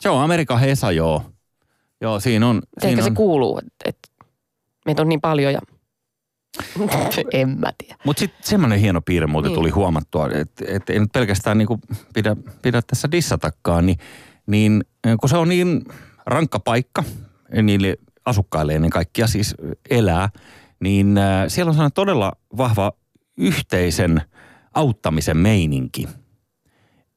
se 0.00 0.08
on 0.08 0.22
Amerikan 0.22 0.60
Hesa 0.60 0.92
joo. 0.92 1.22
Joo, 2.00 2.20
siinä 2.20 2.48
on. 2.48 2.56
Ehkä 2.56 2.88
siinä 2.88 3.02
se 3.02 3.08
on. 3.08 3.14
kuuluu, 3.14 3.58
että, 3.58 3.72
että 3.84 4.08
meitä 4.86 5.02
on 5.02 5.08
niin 5.08 5.20
paljon 5.20 5.52
ja 5.52 5.60
en 7.32 7.48
mä 7.58 7.72
tiedä. 7.78 7.96
Mutta 8.04 8.20
sitten 8.20 8.46
semmoinen 8.46 8.78
hieno 8.78 9.00
piirre 9.00 9.26
muuten 9.26 9.48
Niin. 9.48 9.54
tuli 9.58 9.70
huomattua, 9.70 10.28
että 10.34 10.64
et 10.68 10.90
ei 10.90 10.98
nyt 10.98 11.12
pelkästään 11.12 11.58
niinku 11.58 11.80
pidä, 12.14 12.36
pidä 12.62 12.82
tässä 12.82 13.10
dissatakaan, 13.12 13.86
niin, 13.86 13.98
niin 14.46 14.84
kun 15.20 15.28
se 15.28 15.36
on 15.36 15.48
niin 15.48 15.84
rankka 16.26 16.58
paikka 16.60 17.04
niille 17.62 17.96
asukkaille 18.24 18.74
ennen 18.74 18.90
kaikkea 18.90 19.26
siis 19.26 19.54
elää, 19.90 20.28
niin 20.80 21.18
äh, 21.18 21.44
siellä 21.48 21.70
on 21.70 21.74
sellainen 21.74 21.92
todella 21.94 22.32
vahva 22.56 22.92
yhteisen 23.36 24.22
auttamisen 24.74 25.36
meininki. 25.36 26.08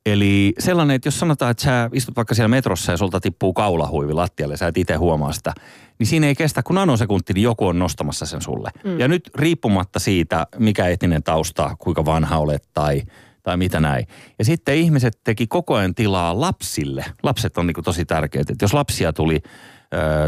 Eli 0.06 0.54
sellainen, 0.60 0.96
että 0.96 1.08
jos 1.08 1.20
sanotaan, 1.20 1.52
että 1.52 1.64
sä 1.64 1.90
istut 1.94 2.16
vaikka 2.16 2.36
siellä 2.36 2.48
metrossa 2.48 2.92
ja 2.92 2.98
sulta 2.98 3.20
tippuu 3.20 3.54
kaulahuivi 3.54 4.14
lattialle, 4.14 4.58
sä 4.58 4.68
et 4.68 4.78
itse 4.78 4.96
huomaa 4.96 5.32
sitä, 5.32 5.54
niin 6.00 6.08
siinä 6.08 6.28
ei 6.28 6.36
kestä 6.36 6.64
kuin 6.64 6.76
nanosekunti, 6.76 7.34
niin 7.34 7.44
joku 7.44 7.68
on 7.68 7.80
nostamassa 7.80 8.26
sen 8.26 8.42
sulle. 8.42 8.72
Mm. 8.84 9.00
Ja 9.00 9.08
nyt 9.08 9.30
riippumatta 9.36 10.00
siitä, 10.00 10.48
mikä 10.58 10.88
etninen 10.88 11.24
tausta, 11.24 11.76
kuinka 11.80 12.06
vanha 12.06 12.38
olet 12.38 12.70
tai, 12.74 13.02
tai 13.44 13.58
mitä 13.58 13.80
näin. 13.80 14.08
Ja 14.40 14.46
sitten 14.46 14.76
ihmiset 14.76 15.20
teki 15.24 15.48
koko 15.48 15.76
ajan 15.76 15.96
tilaa 15.96 16.42
lapsille. 16.42 17.06
Lapset 17.24 17.58
on 17.58 17.68
niin 17.68 17.84
tosi 17.84 18.06
tärkeitä. 18.06 18.54
Että 18.54 18.64
jos 18.64 18.74
lapsia 18.74 19.14
tuli 19.14 19.40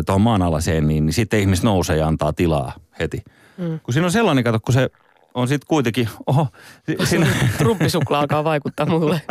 tuohon 0.05 0.22
maanalaseen, 0.22 0.88
niin, 0.88 1.05
niin 1.05 1.13
sitten 1.13 1.39
ihmiset 1.39 1.63
nousee 1.63 1.98
ja 1.98 2.08
antaa 2.08 2.34
tilaa 2.34 2.74
heti. 3.00 3.24
Mm. 3.58 3.79
Kun 3.79 3.93
siinä 3.93 4.05
on 4.05 4.12
sellainen, 4.12 4.43
kato, 4.43 4.60
kun 4.60 4.74
se 4.74 4.89
on 5.33 5.48
sitten 5.48 5.67
kuitenkin, 5.67 6.09
oho. 6.27 6.48
Siinä... 7.03 7.27
Trumpisuklaa 7.57 8.19
alkaa 8.19 8.43
vaikuttaa 8.43 8.86
mulle. 8.86 9.21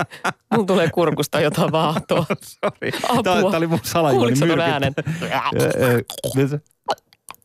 Mulla 0.54 0.66
tulee 0.66 0.90
kurkusta 0.90 1.40
jotain 1.40 1.72
vaahtoa. 1.72 2.26
Sori. 2.64 2.92
Tämä 3.24 3.56
oli 3.56 3.66
mun 3.66 3.78
salajuoni 3.82 4.62
äänen? 4.62 4.94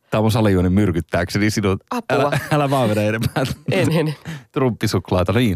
Tämä 0.09 0.19
on 0.19 0.23
mun 0.23 0.31
salajuoni 0.31 0.69
myrkyttääkseni 0.69 1.49
sinut. 1.49 1.83
Apua. 1.91 2.17
Älä, 2.17 2.39
älä 2.51 2.69
vaan 2.69 2.89
vedä 2.89 3.01
enemmän. 3.01 3.47
En, 3.71 3.91
en. 3.91 4.15
Trumppisuklaata, 4.51 5.33
niin. 5.33 5.55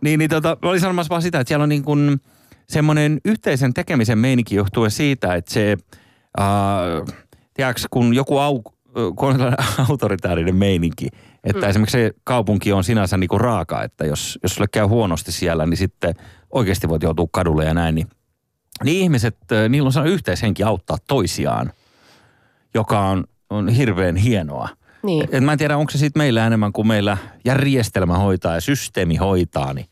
Niin, 0.00 0.18
niin 0.18 0.30
tota, 0.30 0.56
mä 0.62 0.68
olin 0.68 0.80
sanomassa 0.80 1.10
vaan 1.10 1.22
sitä, 1.22 1.40
että 1.40 1.48
siellä 1.48 1.62
on 1.62 1.68
niin 1.68 1.84
kuin 1.84 2.20
semmoinen 2.68 3.20
yhteisen 3.24 3.74
tekemisen 3.74 4.18
meininki 4.18 4.54
johtuen 4.54 4.90
siitä, 4.90 5.34
että 5.34 5.52
se, 5.52 5.76
äh, 6.40 6.46
tiedätkö, 7.54 7.82
kun 7.90 8.14
joku 8.14 8.38
au, 8.38 8.62
kun 9.16 9.28
on 9.28 9.52
autoritäärinen 9.88 10.56
meininki, 10.56 11.08
että 11.44 11.62
mm. 11.62 11.70
esimerkiksi 11.70 11.98
se 11.98 12.10
kaupunki 12.24 12.72
on 12.72 12.84
sinänsä 12.84 13.16
niin 13.16 13.28
kuin 13.28 13.40
raaka, 13.40 13.82
että 13.82 14.06
jos, 14.06 14.38
jos 14.42 14.54
sulle 14.54 14.68
käy 14.72 14.86
huonosti 14.86 15.32
siellä, 15.32 15.66
niin 15.66 15.76
sitten 15.76 16.14
oikeasti 16.50 16.88
voit 16.88 17.02
joutua 17.02 17.26
kadulle 17.32 17.64
ja 17.64 17.74
näin. 17.74 17.94
Niin, 17.94 18.06
niin 18.84 19.02
ihmiset, 19.02 19.36
niillä 19.68 19.86
on 19.86 19.92
sellainen 19.92 20.14
yhteishenki 20.14 20.62
auttaa 20.62 20.96
toisiaan, 21.06 21.72
joka 22.74 23.00
on, 23.00 23.24
on 23.50 23.68
hirveän 23.68 24.16
hienoa. 24.16 24.68
Niin. 25.02 25.28
Et 25.32 25.44
mä 25.44 25.52
en 25.52 25.58
tiedä, 25.58 25.76
onko 25.76 25.90
se 25.90 25.98
sitten 25.98 26.20
meillä 26.20 26.46
enemmän 26.46 26.72
kuin 26.72 26.86
meillä 26.86 27.16
järjestelmä 27.44 28.18
hoitaa 28.18 28.54
ja 28.54 28.60
systeemi 28.60 29.16
hoitaa, 29.16 29.74
niin 29.74 29.86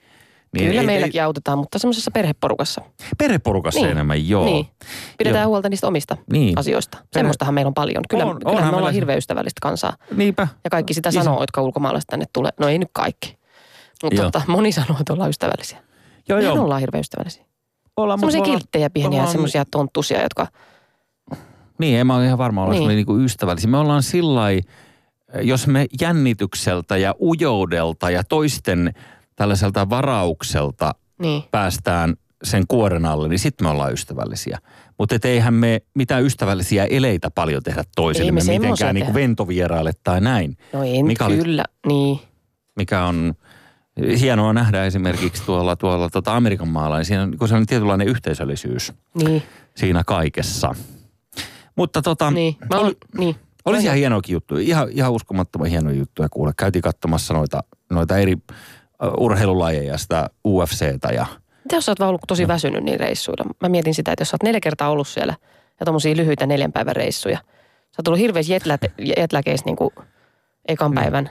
niin 0.55 0.69
Kyllä 0.69 0.81
ei, 0.81 0.87
meilläkin 0.87 1.21
ei, 1.21 1.25
autetaan, 1.25 1.59
mutta 1.59 1.78
semmoisessa 1.78 2.11
perheporukassa. 2.11 2.81
Perheporukassa 3.19 3.81
niin. 3.81 3.90
enemmän, 3.90 4.28
joo. 4.28 4.45
Niin. 4.45 4.67
Pidetään 5.19 5.43
joo. 5.43 5.49
huolta 5.49 5.69
niistä 5.69 5.87
omista 5.87 6.17
niin. 6.33 6.59
asioista. 6.59 6.99
Perhe... 6.99 7.09
Semmoistahan 7.12 7.55
meillä 7.55 7.69
on 7.69 7.75
paljon. 7.75 8.05
Kyllä, 8.11 8.25
on, 8.25 8.38
kyllä 8.47 8.71
me 8.71 8.76
ollaan 8.76 8.95
hirveän 8.95 9.19
ystävällistä 9.19 9.59
kansaa. 9.62 9.97
Niinpä. 10.17 10.49
Ja 10.64 10.71
kaikki 10.71 10.95
sitä 10.95 11.09
Isä. 11.09 11.23
sanoo, 11.23 11.40
jotka 11.40 11.62
ulkomaalaiset 11.62 12.07
tänne 12.07 12.26
tulee. 12.33 12.50
No 12.61 12.69
ei 12.69 12.78
nyt 12.78 12.90
kaikki. 12.93 13.38
Mutta 14.02 14.23
tota, 14.23 14.43
moni 14.47 14.73
sanoo, 14.73 14.97
että 15.00 15.12
ollaan 15.12 15.31
ystävällisiä. 15.31 15.78
Joo, 16.28 16.38
joo. 16.38 16.62
ollaan 16.62 16.81
hirveän 16.81 17.00
ystävällisiä. 17.00 17.45
Ollaan, 17.97 18.19
semmoisia 18.19 18.40
ollaan, 18.40 18.59
kilttejä 18.59 18.90
pieniä, 18.90 19.11
ollaan... 19.11 19.33
semmoisia 19.33 19.64
tonttusia, 19.64 20.23
jotka... 20.23 20.47
Niin, 21.78 21.99
en 21.99 22.07
mä 22.07 22.17
ole 22.17 22.26
ihan 22.26 22.38
varma 22.38 22.62
olla 22.62 22.73
niin. 22.73 22.88
niinku 22.88 23.19
ystävällisiä. 23.19 23.71
Me 23.71 23.76
ollaan 23.76 24.02
sillä 24.02 24.50
jos 25.43 25.67
me 25.67 25.87
jännitykseltä 26.00 26.97
ja 26.97 27.14
ujoudelta 27.21 28.11
ja 28.11 28.25
toisten 28.25 28.95
tällaiselta 29.38 29.90
varaukselta 29.90 30.95
niin. 31.18 31.42
päästään 31.50 32.14
sen 32.42 32.64
kuoren 32.68 33.07
alle, 33.07 33.28
niin 33.28 33.38
sitten 33.38 33.66
me 33.66 33.71
ollaan 33.71 33.92
ystävällisiä. 33.92 34.59
Mutta 34.99 35.16
eihän 35.25 35.54
me 35.54 35.83
mitään 35.95 36.25
ystävällisiä 36.25 36.85
eleitä 36.85 37.30
paljon 37.30 37.62
tehdä 37.62 37.85
toisille. 37.97 38.33
me 38.33 38.40
mitenkään 38.47 38.95
niin 38.95 39.14
ventovieraille 39.14 39.92
tai 40.04 40.21
näin. 40.21 40.57
No 40.73 40.85
en 40.85 41.07
mikä 41.07 41.26
kyllä, 41.26 41.64
oli, 41.87 41.95
niin. 41.95 42.18
Mikä 42.76 43.04
on 43.04 43.35
hienoa 44.21 44.52
nähdä 44.52 44.85
esimerkiksi 44.85 45.42
tuolla, 45.47 45.76
tuolla 45.76 46.11
tota 46.11 46.37
Amerikan 46.37 46.68
maalla, 46.68 46.97
niin 46.97 47.04
siinä 47.04 47.23
on 47.23 47.30
niin 47.30 47.38
sellainen 47.49 47.66
tietynlainen 47.66 48.09
yhteisöllisyys 48.09 48.92
niin. 49.14 49.42
siinä 49.76 50.04
kaikessa. 50.07 50.75
Mutta 51.76 52.02
tota, 52.02 52.30
niin. 52.30 52.57
Mä 52.75 52.80
oli, 52.80 52.97
niin. 53.18 53.37
olisi 53.64 53.85
ihan 53.85 53.97
hienoakin 53.97 54.33
juttu, 54.33 54.57
ihan, 54.57 54.88
ihan 54.90 55.12
uskomattoman 55.12 55.68
hienoja 55.68 55.96
juttuja 55.96 56.29
kuule. 56.29 56.53
Käytiin 56.57 56.83
katsomassa 56.83 57.35
noita, 57.35 57.64
noita 57.90 58.16
eri 58.16 58.37
urheilulajeja, 59.18 59.98
sitä 59.98 60.30
UFCtä 60.44 61.08
ja... 61.14 61.26
Mitä 61.64 61.76
jos 61.76 61.87
sä 61.87 61.92
oot 61.92 62.00
vaan 62.00 62.08
ollut 62.08 62.22
tosi 62.28 62.48
väsynyt 62.48 62.84
niin 62.84 63.00
reissuilla? 63.00 63.44
Mä 63.61 63.68
mietin 63.68 63.94
sitä, 63.94 64.12
että 64.12 64.22
jos 64.22 64.28
sä 64.28 64.34
oot 64.34 64.42
neljä 64.42 64.61
kertaa 64.61 64.90
ollut 64.90 65.08
siellä 65.08 65.34
ja 65.80 65.87
tommosia 65.87 66.16
lyhyitä 66.16 66.46
neljän 66.46 66.72
päivän 66.72 66.96
reissuja. 66.96 67.37
Sä 67.37 67.94
oot 67.98 68.04
tullut 68.04 68.20
hirveästi 68.20 68.52
jetläkeistä 69.16 69.66
niin 69.66 69.76
kuin 69.76 69.90
ekan 70.68 70.90
mm. 70.90 70.94
päivän. 70.94 71.30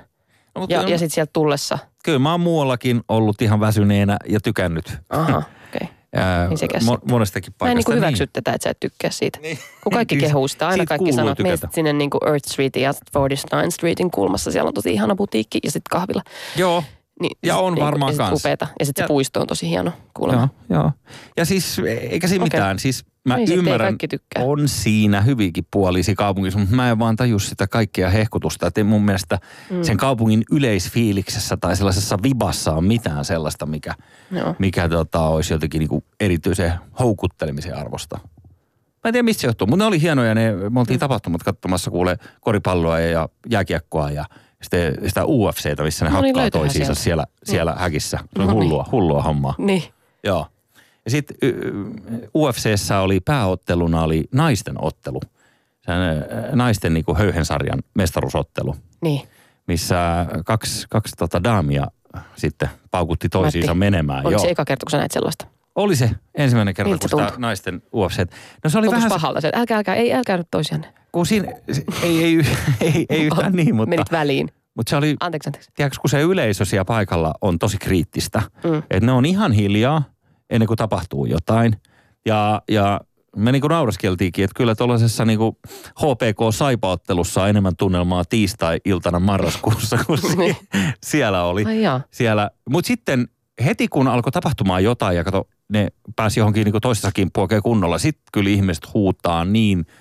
No, 0.55 0.65
ja, 0.69 0.81
on... 0.81 0.89
ja 0.89 0.97
sitten 0.97 1.15
sieltä 1.15 1.29
tullessa. 1.33 1.79
Kyllä 2.03 2.19
mä 2.19 2.31
oon 2.31 2.39
muuallakin 2.39 3.01
ollut 3.07 3.41
ihan 3.41 3.59
väsyneenä 3.59 4.17
ja 4.29 4.39
tykännyt. 4.39 4.97
Aha, 5.09 5.37
okei. 5.67 5.89
Okay. 6.13 6.47
niin 6.49 6.89
mo- 6.89 7.11
monestakin 7.11 7.53
paikasta. 7.57 7.89
Mä 7.89 7.95
en 7.95 8.01
niin 8.01 8.05
hyväksy 8.05 8.23
niin. 8.23 8.29
tätä, 8.33 8.53
että 8.53 8.63
sä 8.63 8.69
et 8.69 8.79
tykkää 8.79 9.11
siitä. 9.11 9.39
Niin. 9.39 9.59
Kun 9.83 9.91
kaikki 9.91 10.17
kehuu 10.17 10.47
sitä, 10.47 10.67
aina 10.67 10.85
kaikki 10.85 11.13
sanoo, 11.13 11.31
että 11.31 11.43
meistä 11.43 11.67
sinne 11.71 11.93
niin 11.93 12.09
kuin 12.09 12.27
Earth 12.27 12.49
Streetin 12.51 12.83
ja 12.83 12.93
49 13.15 13.71
Streetin 13.71 14.11
kulmassa. 14.11 14.51
Siellä 14.51 14.67
on 14.67 14.73
tosi 14.73 14.93
ihana 14.93 15.15
butiikki 15.15 15.59
ja 15.63 15.71
sitten 15.71 15.89
kahvila. 15.91 16.21
Joo, 16.55 16.83
niin, 17.21 17.37
ja 17.43 17.57
on 17.57 17.73
niin, 17.73 17.85
varmaan 17.85 18.13
ja 18.13 18.17
kanssa. 18.17 18.35
Upeeta. 18.35 18.67
Ja 18.79 18.85
sitten 18.85 19.03
se 19.03 19.07
puisto 19.07 19.41
on 19.41 19.47
tosi 19.47 19.69
hieno 19.69 19.91
kuulemma. 20.13 20.49
Joo, 20.69 20.81
joo. 20.81 20.91
Ja 21.37 21.45
siis 21.45 21.79
eikä 22.09 22.27
siinä 22.27 22.45
okay. 22.45 22.57
mitään. 22.57 22.79
Siis 22.79 23.05
mä 23.25 23.37
niin, 23.37 23.51
ymmärrän, 23.51 23.97
on 24.39 24.67
siinä 24.67 25.21
hyvinkin 25.21 25.67
puolisi 25.71 26.15
kaupungissa, 26.15 26.59
mutta 26.59 26.75
mä 26.75 26.89
en 26.89 26.99
vaan 26.99 27.15
taju 27.15 27.39
sitä 27.39 27.67
kaikkea 27.67 28.09
hehkutusta. 28.09 28.67
Että 28.67 28.83
mun 28.83 29.05
mielestä 29.05 29.39
mm. 29.69 29.83
sen 29.83 29.97
kaupungin 29.97 30.43
yleisfiiliksessä 30.51 31.57
tai 31.57 31.75
sellaisessa 31.75 32.17
vibassa 32.23 32.73
on 32.73 32.83
mitään 32.83 33.25
sellaista, 33.25 33.65
mikä, 33.65 33.93
joo. 34.31 34.55
mikä 34.59 34.89
tota, 34.89 35.19
olisi 35.19 35.53
jotenkin 35.53 35.79
niinku 35.79 36.03
erityisen 36.19 36.73
houkuttelemisen 36.99 37.75
arvosta. 37.75 38.19
Mä 39.03 39.09
en 39.09 39.13
tiedä, 39.13 39.23
mistä 39.23 39.41
se 39.41 39.47
johtuu, 39.47 39.67
mutta 39.67 39.83
ne 39.83 39.87
oli 39.87 40.01
hienoja. 40.01 40.35
Ne, 40.35 40.53
me 40.69 40.79
oltiin 40.79 40.97
mm. 40.97 40.99
tapahtumat 40.99 41.43
katsomassa 41.43 41.91
kuule 41.91 42.17
koripalloa 42.41 42.99
ja 42.99 43.29
jääkiekkoa 43.49 44.11
ja– 44.11 44.25
sitten 44.61 44.95
sitä 45.07 45.25
UFCtä, 45.25 45.83
missä 45.83 46.05
ne 46.05 46.11
no 46.11 46.21
niin, 46.21 46.35
hakkaa 46.35 46.59
toisiinsa 46.61 46.95
siellä, 46.95 47.25
siellä 47.43 47.71
mm. 47.71 47.77
häkissä. 47.77 48.17
Se 48.17 48.41
on 48.41 48.47
no 48.47 48.53
hullua, 48.53 48.83
niin. 48.83 48.91
hullua 48.91 49.23
hommaa. 49.23 49.55
Niin. 49.57 49.83
Joo. 50.23 50.47
Ja 51.05 51.11
sitten 51.11 51.37
UFCssä 52.35 52.99
oli 52.99 53.19
pääotteluna 53.19 54.03
oli 54.03 54.23
naisten 54.31 54.83
ottelu. 54.83 55.19
Se 55.81 55.91
naisten 56.53 56.93
niin 56.93 57.05
kuin 57.05 57.17
höyhensarjan 57.17 57.79
mestaruusottelu. 57.95 58.75
Niin. 59.01 59.21
Missä 59.67 60.25
kaksi, 60.45 60.85
kaksi 60.89 61.15
tota 61.17 61.43
daamia 61.43 61.87
sitten 62.35 62.69
paukutti 62.91 63.29
toisiinsa 63.29 63.71
Matti, 63.71 63.79
menemään. 63.79 64.25
Oliko 64.25 64.31
Joo. 64.31 64.39
se 64.39 64.49
eka 64.49 64.65
kerta, 64.65 64.85
kun 64.85 64.91
sä 64.91 64.97
näit 64.97 65.11
sellaista? 65.11 65.47
Oli 65.77 65.95
se 65.95 66.11
ensimmäinen 66.35 66.73
kerta, 66.73 66.89
Miltä 66.89 67.07
kun 67.11 67.19
sitä 67.19 67.33
naisten 67.37 67.81
UFC. 67.93 68.19
No 68.63 68.69
se 68.69 68.77
oli 68.77 68.85
Tuntus 68.85 69.03
vähän... 69.03 69.09
pahalta 69.09 69.41
se, 69.41 69.51
älkää, 69.55 69.77
älkää, 69.77 69.95
ei, 69.95 70.13
älkää 70.13 70.37
nyt 70.37 70.47
toisianne 70.51 70.93
kun 71.17 71.25
siinä, 71.25 71.51
ei, 72.03 72.23
ei, 72.23 72.35
ei, 72.81 73.05
ei 73.09 73.23
yhtään 73.27 73.53
niin, 73.53 73.75
mutta... 73.75 73.89
Menit 73.89 74.11
väliin. 74.11 74.49
Mutta 74.75 74.89
se 74.89 74.95
oli, 74.95 75.15
anteeksi, 75.19 75.49
anteeksi. 75.49 75.71
tiedätkö, 75.75 75.97
kun 76.01 76.09
se 76.09 76.21
yleisö 76.21 76.65
siellä 76.65 76.85
paikalla 76.85 77.33
on 77.41 77.59
tosi 77.59 77.77
kriittistä. 77.77 78.41
Mm. 78.63 78.77
Että 78.77 79.05
ne 79.05 79.11
on 79.11 79.25
ihan 79.25 79.51
hiljaa 79.51 80.03
ennen 80.49 80.67
kuin 80.67 80.77
tapahtuu 80.77 81.25
jotain. 81.25 81.75
Ja, 82.25 82.61
ja 82.69 83.01
me 83.35 83.51
niinku 83.51 83.67
nauraskeltiinkin, 83.67 84.43
että 84.43 84.57
kyllä 84.57 84.75
tuollaisessa 84.75 85.25
niinku 85.25 85.59
HPK-saipaottelussa 85.99 87.41
on 87.41 87.49
enemmän 87.49 87.75
tunnelmaa 87.77 88.25
tiistai-iltana 88.25 89.19
marraskuussa 89.19 89.97
kuin 90.07 90.19
niin. 90.37 90.55
siellä 91.03 91.43
oli. 91.43 91.63
Siellä. 92.11 92.49
Mutta 92.69 92.87
sitten 92.87 93.27
heti 93.65 93.87
kun 93.87 94.07
alkoi 94.07 94.31
tapahtumaan 94.31 94.83
jotain 94.83 95.17
ja 95.17 95.23
kato, 95.23 95.47
ne 95.69 95.87
pääsi 96.15 96.39
johonkin 96.39 96.65
niinku 96.65 96.79
toisessa 96.79 97.11
kimppuun 97.11 97.47
kunnolla, 97.63 97.97
sitten 97.97 98.23
kyllä 98.31 98.49
ihmiset 98.49 98.93
huutaa 98.93 99.45
niin– 99.45 99.85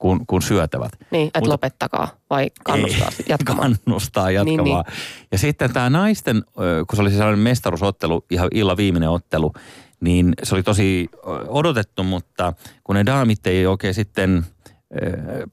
kun, 0.00 0.26
kun 0.26 0.42
syötävät. 0.42 0.92
Niin, 1.10 1.26
että 1.26 1.40
Mutta, 1.40 1.52
lopettakaa 1.52 2.08
vai 2.30 2.50
kannustaa 2.64 3.08
ei, 3.18 3.24
jatkamaan? 3.28 3.76
Kannustaa 3.84 4.30
jatkamaan. 4.30 4.64
Niin, 4.64 4.74
niin. 4.74 5.28
Ja 5.32 5.38
sitten 5.38 5.72
tämä 5.72 5.90
naisten, 5.90 6.42
kun 6.88 6.96
se 6.96 7.02
oli 7.02 7.10
sellainen 7.10 7.38
mestaruusottelu, 7.38 8.24
ihan 8.30 8.48
illan 8.54 8.76
viimeinen 8.76 9.10
ottelu, 9.10 9.52
niin 10.00 10.32
se 10.42 10.54
oli 10.54 10.62
tosi 10.62 11.08
odotettu, 11.48 12.02
mutta 12.02 12.52
kun 12.84 12.94
ne 12.94 13.06
daamit 13.06 13.46
ei 13.46 13.66
oikein 13.66 13.94
sitten 13.94 14.46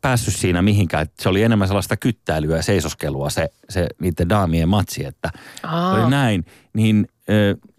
päässyt 0.01 0.35
siinä 0.35 0.61
mihinkään. 0.61 1.03
Että 1.03 1.23
se 1.23 1.29
oli 1.29 1.43
enemmän 1.43 1.67
sellaista 1.67 1.97
kyttäilyä 1.97 2.55
ja 2.55 2.63
seisoskelua 2.63 3.29
se, 3.29 3.49
se 3.69 3.87
niiden 4.01 4.29
daamien 4.29 4.69
matsi, 4.69 5.05
että 5.05 5.29
Aa. 5.63 5.93
oli 5.93 6.09
näin. 6.09 6.45
Niin 6.73 7.07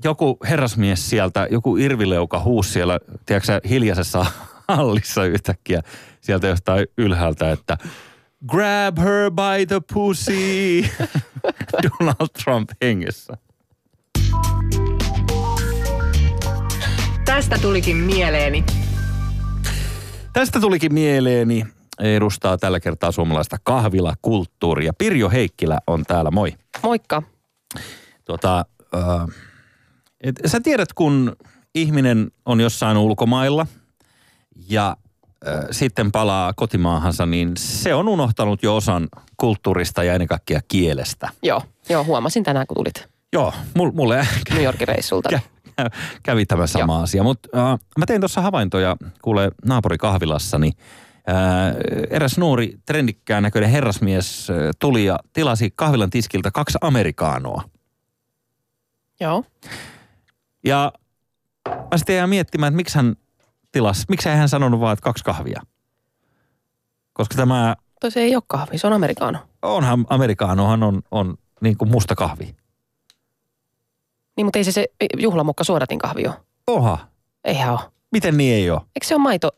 joku 0.04 0.37
herrasmies 0.48 1.11
sieltä, 1.11 1.46
joku 1.50 1.76
irvileuka 1.76 2.40
huusi 2.40 2.72
siellä, 2.72 2.98
tiedätkö 3.26 3.61
hiljaisessa 3.68 4.26
hallissa 4.68 5.24
yhtäkkiä 5.24 5.82
sieltä 6.20 6.46
jostain 6.46 6.87
ylhäältä, 6.98 7.52
että 7.52 7.78
grab 8.46 8.98
her 8.98 9.30
by 9.30 9.66
the 9.66 9.80
pussy 9.94 10.84
Donald 12.00 12.28
Trump 12.44 12.70
hengessä. 12.82 13.37
Tästä 17.24 17.58
tulikin 17.58 17.96
mieleeni. 17.96 18.64
Tästä 20.32 20.61
tulikin 20.61 20.94
mieleeni. 20.94 21.66
Edustaa 21.98 22.58
tällä 22.58 22.80
kertaa 22.80 23.12
suomalaista 23.12 23.56
kahvilakulttuuria. 23.62 24.92
Pirjo 24.98 25.30
Heikkilä 25.30 25.78
on 25.87 26.04
täällä, 26.04 26.30
moi. 26.30 26.54
Moikka. 26.82 27.22
Tuota, 28.24 28.64
äh, 28.94 29.27
Et 30.20 30.37
sä 30.46 30.61
tiedät, 30.61 30.92
kun 30.92 31.37
ihminen 31.74 32.31
on 32.46 32.61
jossain 32.61 32.96
ulkomailla 32.96 33.66
ja 34.68 34.96
äh, 35.48 35.64
sitten 35.70 36.12
palaa 36.12 36.53
kotimaahansa, 36.53 37.27
niin 37.27 37.53
se 37.59 37.94
on 37.94 38.09
unohtanut 38.09 38.62
jo 38.62 38.77
osan 38.77 39.09
kulttuurista 39.37 40.05
ja 40.05 40.12
ennen 40.14 40.29
kaikkea 40.29 40.61
kielestä. 40.68 41.29
Joo, 41.42 41.62
joo, 41.88 42.05
huomasin 42.05 42.44
tänään, 42.44 42.66
kun 42.66 42.74
tulit 42.74 43.09
Joo, 43.33 43.53
mul, 43.77 43.90
mulle 43.92 44.27
New 44.55 44.62
Yorkin 44.64 44.88
reissulta. 44.88 45.29
kä, 45.29 45.40
kä- 45.83 45.90
kävi 46.22 46.46
tämä 46.46 46.66
sama 46.66 46.92
Joo. 46.94 47.03
asia. 47.03 47.22
Mutta 47.22 47.48
äh, 47.72 47.79
mä 47.98 48.07
tein 48.07 48.20
tuossa 48.20 48.40
havaintoja, 48.40 48.96
kuule 49.22 49.51
naapurikahvilassani. 49.66 50.72
Äh, 51.29 51.74
eräs 52.11 52.38
nuori 52.38 52.79
trendikkään 52.87 53.42
näköinen 53.42 53.70
herrasmies 53.70 54.51
äh, 54.51 54.57
tuli 54.79 55.05
ja 55.05 55.18
tilasi 55.33 55.72
kahvilan 55.77 56.11
tiskiltä 56.11 56.51
kaksi 56.51 56.79
amerikaanoa. 56.81 57.62
Joo. 59.20 59.44
Ja 60.64 60.92
mä 61.68 61.96
sitten 61.98 62.16
jäin 62.16 62.31
miettimään, 62.31 62.70
että 62.70 62.76
miksi 62.76 62.96
hän 62.96 63.16
tilasi, 63.72 64.04
miksi 64.09 64.28
hän 64.28 64.48
sanonut 64.48 64.81
vaan, 64.81 64.92
että 64.92 65.02
kaksi 65.02 65.24
kahvia. 65.24 65.62
Koska 67.12 67.35
tämä, 67.35 67.76
Toi 68.00 68.11
se 68.11 68.20
ei 68.20 68.35
ole 68.37 68.42
kahvi, 68.46 68.78
se 68.78 68.87
on 68.87 68.92
amerikaano. 68.92 69.38
onhan 69.62 70.07
amerikaanohan 70.11 70.83
on, 70.83 71.02
on 71.11 71.38
niin 71.61 71.76
kuin 71.76 71.90
musta 71.90 72.14
kahvi. 72.14 72.57
Niin, 74.37 74.46
mutta 74.46 74.59
ei 74.59 74.64
se 74.64 74.72
se 74.72 74.87
juhlamokka 75.18 75.64
suodatin 75.64 75.98
kahvi 75.98 76.26
ole. 76.26 76.35
Oha, 76.66 76.98
Eihän 77.44 77.72
ole. 77.72 77.81
miten 78.12 78.37
niin 78.37 78.54
ei 78.54 78.70
ole? 78.70 78.81
Eikö 78.81 79.07
se 79.07 79.14
ole 79.14 79.22
maito? 79.22 79.50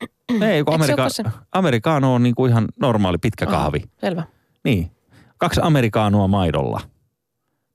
Ei, 0.50 0.64
kun 0.64 0.72
se 0.72 0.74
Amerika- 0.74 0.84
olekaan 1.02 1.10
se- 1.10 1.24
amerikaano 1.52 2.14
on 2.14 2.22
niin 2.22 2.34
kuin 2.34 2.50
ihan 2.50 2.68
normaali 2.80 3.18
pitkä 3.18 3.46
Aha. 3.48 3.56
kahvi. 3.56 3.82
Selvä. 4.00 4.22
Niin. 4.64 4.90
Kaksi 5.38 5.60
amerikaanoa 5.64 6.28
maidolla. 6.28 6.80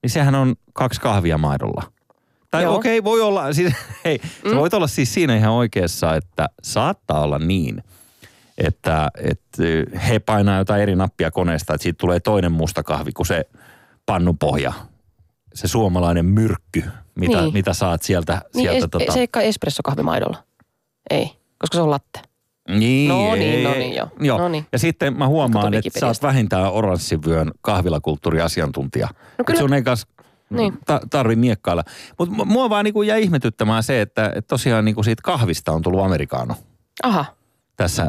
Niin 0.06 0.12
sehän 0.12 0.34
on 0.34 0.54
kaksi 0.72 1.00
kahvia 1.00 1.38
maidolla. 1.38 1.82
Tai 2.50 2.66
okei, 2.66 2.98
okay, 2.98 3.04
voi 3.04 3.20
olla, 3.20 3.52
siis, 3.52 3.72
hei, 4.04 4.20
mm. 4.44 4.50
Mm. 4.50 4.56
voit 4.56 4.74
olla 4.74 4.86
siis 4.86 5.14
siinä 5.14 5.36
ihan 5.36 5.52
oikeassa, 5.52 6.14
että 6.14 6.48
saattaa 6.62 7.20
olla 7.20 7.38
niin, 7.38 7.82
että, 8.58 9.08
että 9.18 9.62
he 10.08 10.18
painaa 10.18 10.58
jotain 10.58 10.82
eri 10.82 10.96
nappia 10.96 11.30
koneesta, 11.30 11.74
että 11.74 11.82
siitä 11.82 11.96
tulee 11.98 12.20
toinen 12.20 12.52
musta 12.52 12.82
kahvi 12.82 13.12
kuin 13.12 13.26
se 13.26 13.44
pannupohja. 14.06 14.72
Se 15.54 15.68
suomalainen 15.68 16.26
myrkky, 16.26 16.84
mitä, 17.14 17.40
Niin. 17.40 17.52
mitä 17.52 17.72
saat 17.72 18.02
sieltä. 18.02 18.42
Niin, 18.54 18.62
sieltä 18.62 18.84
es, 18.84 18.90
tota... 18.90 19.12
se 19.12 19.20
ei 19.20 19.28
kai 19.28 19.46
espressokahvi 19.46 20.02
maidolla. 20.02 20.44
Ei, 21.10 21.30
koska 21.58 21.76
se 21.76 21.80
on 21.82 21.90
latte. 21.90 22.20
Niin, 22.68 23.08
No 23.08 23.34
niin, 23.34 23.42
ei, 23.54 23.64
no 23.64 23.72
ei. 23.72 23.78
niin, 23.78 23.94
joo. 23.94 24.08
joo. 24.20 24.38
No 24.38 24.48
niin. 24.48 24.66
Ja 24.72 24.78
sitten 24.78 25.18
mä 25.18 25.26
huomaan, 25.28 25.74
että 25.74 26.00
sä 26.00 26.06
oot 26.06 26.22
vähintään 26.22 26.72
oranssivyön 26.72 27.50
kahvilakulttuuriasiantuntija. 27.60 29.06
No 29.06 29.12
Et 29.38 29.46
kyllä- 29.46 29.58
sun 29.60 29.72
ei 29.74 29.82
kas 29.82 30.06
Niin. 30.50 30.78
ta- 30.86 31.00
tarvi 31.10 31.36
miekkailla. 31.36 31.84
Mutta 32.18 32.44
mua 32.44 32.70
vaan 32.70 32.84
niinku 32.84 33.02
jäi 33.02 33.22
ihmetyttämään 33.22 33.82
se, 33.82 34.00
että 34.00 34.32
et 34.34 34.46
tosiaan 34.46 34.84
niinku 34.84 35.02
siitä 35.02 35.22
kahvista 35.24 35.72
on 35.72 35.82
tullut 35.82 36.00
amerikaano 36.04 36.54
Aha, 37.02 37.24
tässä, 37.76 38.08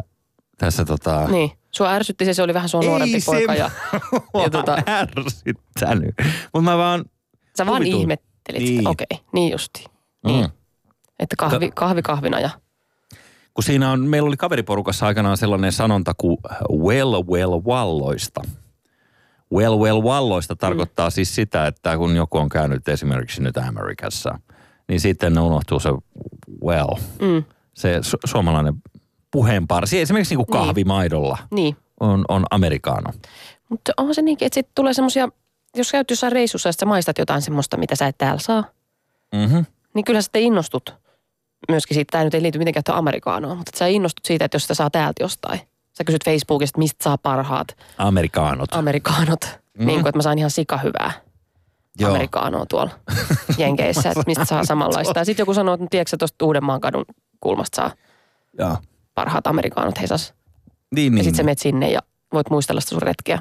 tässä 0.58 0.84
tota... 0.84 1.28
niin. 1.28 1.50
Sua 1.70 1.90
ärsytti 1.92 2.24
se, 2.24 2.34
se 2.34 2.42
oli 2.42 2.54
vähän 2.54 2.68
sua 2.68 2.80
nuorempi 2.82 3.18
poika 3.26 3.54
ja 3.54 3.70
mua 4.34 4.42
ja 4.42 4.48
tota- 4.48 4.82
ärsyttänyt. 4.90 6.14
Mutta 6.54 6.70
mä 6.70 6.78
vaan... 6.78 7.04
sä 7.58 7.66
vaan 7.66 7.78
Huvituin. 7.78 8.00
ihmettelit 8.00 8.62
Niin. 8.62 8.76
sitä. 8.78 8.90
Okei, 8.90 9.06
niin 9.32 9.52
justi. 9.52 9.84
Niin. 10.26 10.44
Mm. 10.44 10.50
Että 11.18 11.36
kahvi, 11.38 11.70
kahvi 11.74 12.02
kahvina 12.02 12.40
ja 12.40 12.50
Kun 13.58 13.62
siinä 13.62 13.90
on, 13.90 14.00
meillä 14.00 14.26
oli 14.26 14.36
kaveriporukassa 14.36 15.06
aikanaan 15.06 15.36
sellainen 15.36 15.72
sanonta 15.72 16.12
kuin 16.18 16.38
well 16.78 17.22
well 17.22 17.60
walloista. 17.60 18.40
Well 19.54 19.78
well 19.78 20.02
walloista 20.02 20.56
tarkoittaa 20.56 21.10
siis 21.10 21.34
sitä, 21.34 21.66
että 21.66 21.96
kun 21.96 22.16
joku 22.16 22.38
on 22.38 22.48
käynyt 22.48 22.88
esimerkiksi 22.88 23.42
nyt 23.42 23.56
Amerikassa, 23.56 24.38
niin 24.88 25.00
sitten 25.00 25.38
unohtuu 25.38 25.80
se 25.80 25.88
well, 26.64 26.94
mm, 27.20 27.44
se 27.74 27.98
su- 27.98 28.20
suomalainen 28.24 28.74
puheenparsi. 29.30 30.00
Esimerkiksi 30.00 30.36
niin 30.36 30.46
kuin 30.46 30.60
kahvimaidolla 30.60 31.38
niin. 31.50 31.76
on, 32.00 32.24
on 32.28 32.44
amerikaano. 32.50 33.12
Mutta 33.68 33.92
onhan 33.96 34.14
se 34.14 34.22
niinkin, 34.22 34.46
että 34.46 34.54
sitten 34.54 34.72
tulee 34.74 34.94
semmoisia, 34.94 35.28
jos 35.76 35.92
käyt 35.92 36.10
jossain 36.10 36.32
reissussa 36.32 36.68
ja 36.68 36.72
sä 36.72 36.86
maistat 36.86 37.18
jotain 37.18 37.42
semmoista, 37.42 37.76
mitä 37.76 37.96
sä 37.96 38.06
et 38.06 38.18
täällä 38.18 38.40
saa, 38.40 38.64
Mm-hmm. 39.34 39.66
niin 39.94 40.04
kyllä 40.04 40.20
sä 40.20 40.24
sitten 40.24 40.42
innostut 40.42 40.94
myöskin 41.68 41.94
siitä. 41.94 42.10
Tämä 42.10 42.24
nyt 42.24 42.34
ei 42.34 42.42
liity 42.42 42.58
mitenkään 42.58 42.84
tuohon 42.84 42.98
amerikaanoon, 42.98 43.56
mutta 43.56 43.78
sä 43.78 43.86
innostut 43.86 44.24
siitä, 44.24 44.44
että 44.44 44.54
jos 44.54 44.62
sitä 44.62 44.74
saa 44.74 44.90
täältä 44.90 45.22
jostain. 45.22 45.60
Sä 45.98 46.04
kysyt 46.04 46.24
Facebookista, 46.24 46.78
mistä 46.78 47.04
saa 47.04 47.18
parhaat 47.18 47.68
Amerikaanot. 47.98 48.74
amerikaanot. 48.74 49.58
Mm. 49.78 49.86
Niin 49.86 50.00
kuin, 50.00 50.08
että 50.08 50.18
mä 50.18 50.22
saan 50.22 50.38
ihan 50.38 50.50
sika 50.50 50.78
hyvää 50.78 51.10
Joo. 52.00 52.10
amerikaanoa 52.10 52.66
tuolla 52.66 52.90
Jenkeissä, 53.58 54.08
että 54.08 54.22
mistä 54.26 54.44
saa 54.44 54.64
samanlaista. 54.72 55.18
Ja 55.20 55.24
sitten 55.24 55.42
joku 55.42 55.54
sanoo, 55.54 55.74
että 55.74 55.84
no, 55.84 55.88
tiedätkö 55.90 56.10
sä 56.10 56.16
tuosta 56.16 56.44
Uudenmaan 56.44 56.80
kadun 56.80 57.04
kulmasta 57.40 57.76
saa 57.76 57.90
Joo. 58.58 58.76
parhaat 59.14 59.46
amerikaanot 59.46 60.00
Hesas. 60.00 60.34
Niin, 60.94 61.12
Ja 61.12 61.14
niin. 61.14 61.24
sitten 61.24 61.36
sä 61.36 61.42
menet 61.42 61.58
sinne 61.58 61.90
ja 61.90 62.00
voit 62.32 62.50
muistella 62.50 62.80
sitä 62.80 62.90
sun 62.90 63.02
retkeä. 63.02 63.38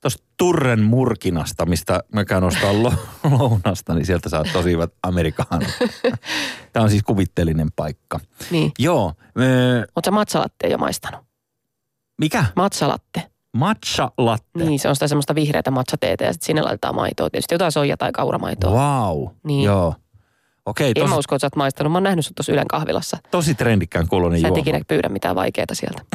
Tuosta 0.00 0.24
Turren 0.36 0.82
murkinasta, 0.82 1.66
mistä 1.66 2.00
mä 2.12 2.24
käyn 2.24 2.44
ostaa 2.44 2.82
lo- 2.82 2.92
lounasta, 3.38 3.94
niin 3.94 4.06
sieltä 4.06 4.28
saat 4.28 4.46
tosi 4.52 4.70
hyvät 4.70 4.92
amerikaanot. 5.02 5.68
Tämä 6.72 6.84
on 6.84 6.90
siis 6.90 7.02
kuvitteellinen 7.02 7.68
paikka. 7.76 8.20
Niin. 8.50 8.72
Joo. 8.78 9.12
Öö, 9.40 9.78
Oletko 9.96 10.10
matsalatte 10.10 10.68
jo 10.68 10.78
maistanut? 10.78 11.20
mikä? 12.20 12.44
Matsalatte. 12.56 13.22
Matcha 13.56 14.10
latte. 14.18 14.64
Niin, 14.64 14.78
se 14.78 14.88
on 14.88 14.96
sitä 14.96 15.08
semmoista 15.08 15.34
vihreätä 15.34 15.70
matchateetä 15.70 16.24
ja 16.24 16.32
sitten 16.32 16.46
sinne 16.46 16.62
laitetaan 16.62 16.94
maitoa. 16.94 17.30
Tietysti 17.30 17.54
jotain 17.54 17.72
soija- 17.72 17.96
tai 17.96 18.12
kauramaitoa. 18.12 18.70
Wow. 18.70 19.26
Niin. 19.42 19.64
Joo. 19.64 19.94
Okei, 20.66 20.92
En 20.96 21.02
mä 21.02 21.08
tosi, 21.08 21.18
usko, 21.18 21.34
että 21.34 21.40
sä 21.40 21.46
oot 21.46 21.56
maistanut. 21.56 21.92
Mä 21.92 21.96
oon 21.96 22.02
nähnyt 22.02 22.26
sut 22.26 22.34
tuossa 22.34 22.52
Ylen 22.52 22.66
kahvilassa. 22.68 23.16
tosi 23.30 23.54
trendikkään 23.54 24.08
kuulonen 24.08 24.40
Sä 24.40 24.46
et 24.48 24.50
juoma. 24.50 24.60
ikinä 24.60 24.80
pyydä 24.88 25.08
mitään 25.08 25.36
vaikeaa 25.36 25.66
sieltä. 25.72 26.02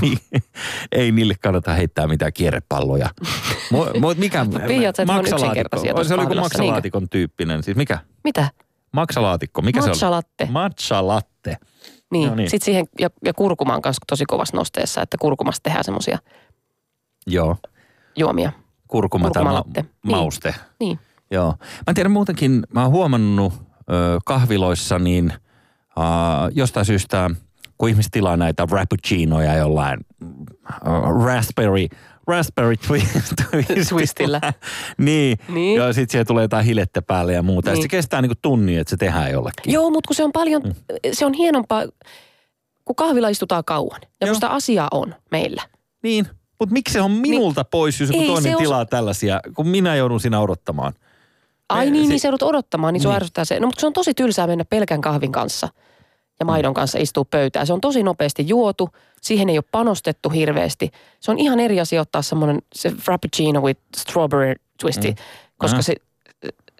Niin. 0.00 0.18
Ei 0.92 1.12
niille 1.12 1.34
kannata 1.42 1.74
heittää 1.74 2.06
mitään 2.06 2.32
kierrepalloja. 2.32 3.08
Mu- 3.72 4.14
mikä? 4.18 4.46
Vihjaat 4.68 4.96
sä, 4.96 5.02
on 5.02 5.06
Maksalaatikko. 5.06 6.04
Se 6.04 6.14
oli 6.14 6.26
kuin 6.26 6.38
maksalaatikon 6.40 7.08
tyyppinen. 7.08 7.62
Siis 7.62 7.76
mikä? 7.76 7.98
Mitä? 8.24 8.48
Maksalaatikko. 8.92 9.62
Mikä 9.62 9.80
se 9.82 9.88
Matcha 9.88 10.06
oli? 10.06 10.14
latte. 10.14 10.46
Matcha 10.50 11.06
latte. 11.06 11.56
Niin. 12.10 12.22
No 12.24 12.28
No 12.30 12.34
niin. 12.34 12.36
niin. 12.36 12.50
Sitten 12.50 12.64
siihen, 12.64 12.86
ja, 12.98 13.08
ja 13.24 13.34
kurkuman 13.34 13.82
kanssa 13.82 14.04
tosi 14.06 14.24
kovassa 14.24 14.56
nosteessa, 14.56 15.02
että 15.02 15.16
kurkumasta 15.20 15.62
tehdään 15.62 15.84
semmoisia 15.84 16.18
Joo. 17.26 17.56
juomia. 18.16 18.52
Kurkuma 18.88 19.30
tai 19.30 19.44
ma-. 19.44 19.64
Niin. 19.76 19.90
mauste. 20.02 20.54
Niin. 20.80 20.98
Joo. 21.30 21.54
Mä 21.60 21.84
en 21.88 21.94
tiedä 21.94 22.08
muutenkin, 22.08 22.62
mä 22.74 22.82
oon 22.82 22.90
huomannut 22.92 23.52
ö, 23.52 24.18
kahviloissa 24.24 24.98
niin 24.98 25.30
äh, 25.98 26.04
jostain 26.54 26.86
syystä, 26.86 27.30
kun 27.78 27.88
ihmiset 27.88 28.12
tilaa 28.12 28.36
näitä 28.36 28.66
rappuccinoja 28.70 29.54
jollain 29.56 30.00
äh, 30.22 31.24
raspberry, 31.24 31.86
raspberry 32.26 32.76
twist, 32.76 33.32
Twistillä. 33.88 34.40
niin. 34.98 35.38
Niin. 35.48 35.76
Ja 35.80 35.92
sitten 35.92 36.12
siihen 36.12 36.26
tulee 36.26 36.44
jotain 36.44 36.66
hilettä 36.66 37.02
päälle 37.02 37.32
ja 37.32 37.42
muuta. 37.42 37.68
Ja 37.70 37.74
Niin. 37.74 37.82
sit 37.82 37.90
se 37.90 37.96
kestää 37.96 38.22
niinku 38.22 38.38
tunnin, 38.42 38.78
että 38.78 38.90
se 38.90 38.96
tehdään 38.96 39.30
jollekin. 39.32 39.72
Joo, 39.72 39.90
mutta 39.90 40.08
kun 40.08 40.16
se 40.16 40.24
on 40.24 40.32
paljon, 40.32 40.62
Mm. 40.62 40.72
se 41.12 41.26
on 41.26 41.32
hienompaa, 41.32 41.82
kun 42.84 42.96
kahvilla 42.96 43.28
istutaan 43.28 43.64
kauan. 43.64 44.00
Ja 44.02 44.08
Joo. 44.20 44.28
kun 44.28 44.34
sitä 44.34 44.48
asiaa 44.48 44.88
on 44.90 45.14
meillä. 45.30 45.62
Niin. 46.02 46.26
Mutta 46.60 46.72
miksi 46.72 46.92
se 46.92 47.00
on 47.00 47.10
minulta 47.10 47.64
pois, 47.64 48.00
jos 48.00 48.08
joku 48.10 48.20
Niin. 48.20 48.32
Toinen 48.32 48.56
tilaa 48.56 48.84
tällaisia, 48.86 49.40
kun 49.56 49.68
minä 49.68 49.96
joudun 49.96 50.20
siinä 50.20 50.40
odottamaan. 50.40 50.92
Ai 51.68 51.84
Me- 51.84 51.90
niin, 51.90 52.04
se- 52.04 52.08
niin 52.08 52.20
se 52.20 52.28
joudut 52.28 52.42
odottamaan, 52.42 52.94
niin 52.94 53.00
se 53.00 53.08
Niin. 53.08 53.16
ärsyttää 53.16 53.44
se. 53.44 53.60
No 53.60 53.66
mutta 53.66 53.80
se 53.80 53.86
on 53.86 53.92
tosi 53.92 54.14
tylsää 54.14 54.46
mennä 54.46 54.64
pelkän 54.64 55.00
kahvin 55.00 55.32
kanssa 55.32 55.68
ja 56.40 56.46
maidon 56.46 56.74
kanssa 56.74 56.98
istuu 56.98 57.24
pöytään. 57.24 57.66
Se 57.66 57.72
on 57.72 57.80
tosi 57.80 58.02
nopeasti 58.02 58.48
juotu, 58.48 58.88
siihen 59.22 59.48
ei 59.48 59.58
ole 59.58 59.64
panostettu 59.72 60.28
hirveästi. 60.28 60.90
Se 61.20 61.30
on 61.30 61.38
ihan 61.38 61.60
eri 61.60 61.80
asia 61.80 62.00
ottaa 62.00 62.22
semmoinen 62.22 62.58
se 62.74 62.90
frappuccino 62.90 63.60
with 63.60 63.80
strawberry 63.96 64.54
twisti, 64.80 65.10
mm. 65.10 65.16
koska 65.58 65.74
Aha. 65.76 65.82
se, 65.82 65.94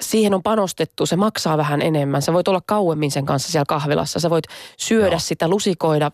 siihen 0.00 0.34
on 0.34 0.42
panostettu, 0.42 1.06
se 1.06 1.16
maksaa 1.16 1.56
vähän 1.56 1.82
enemmän. 1.82 2.22
Sä 2.22 2.32
voit 2.32 2.48
olla 2.48 2.62
kauemmin 2.66 3.10
sen 3.10 3.26
kanssa 3.26 3.52
siellä 3.52 3.64
kahvilassa. 3.68 4.20
Sä 4.20 4.30
voit 4.30 4.44
syödä 4.76 5.10
Joo. 5.14 5.18
sitä, 5.18 5.48
lusikoida, 5.48 6.10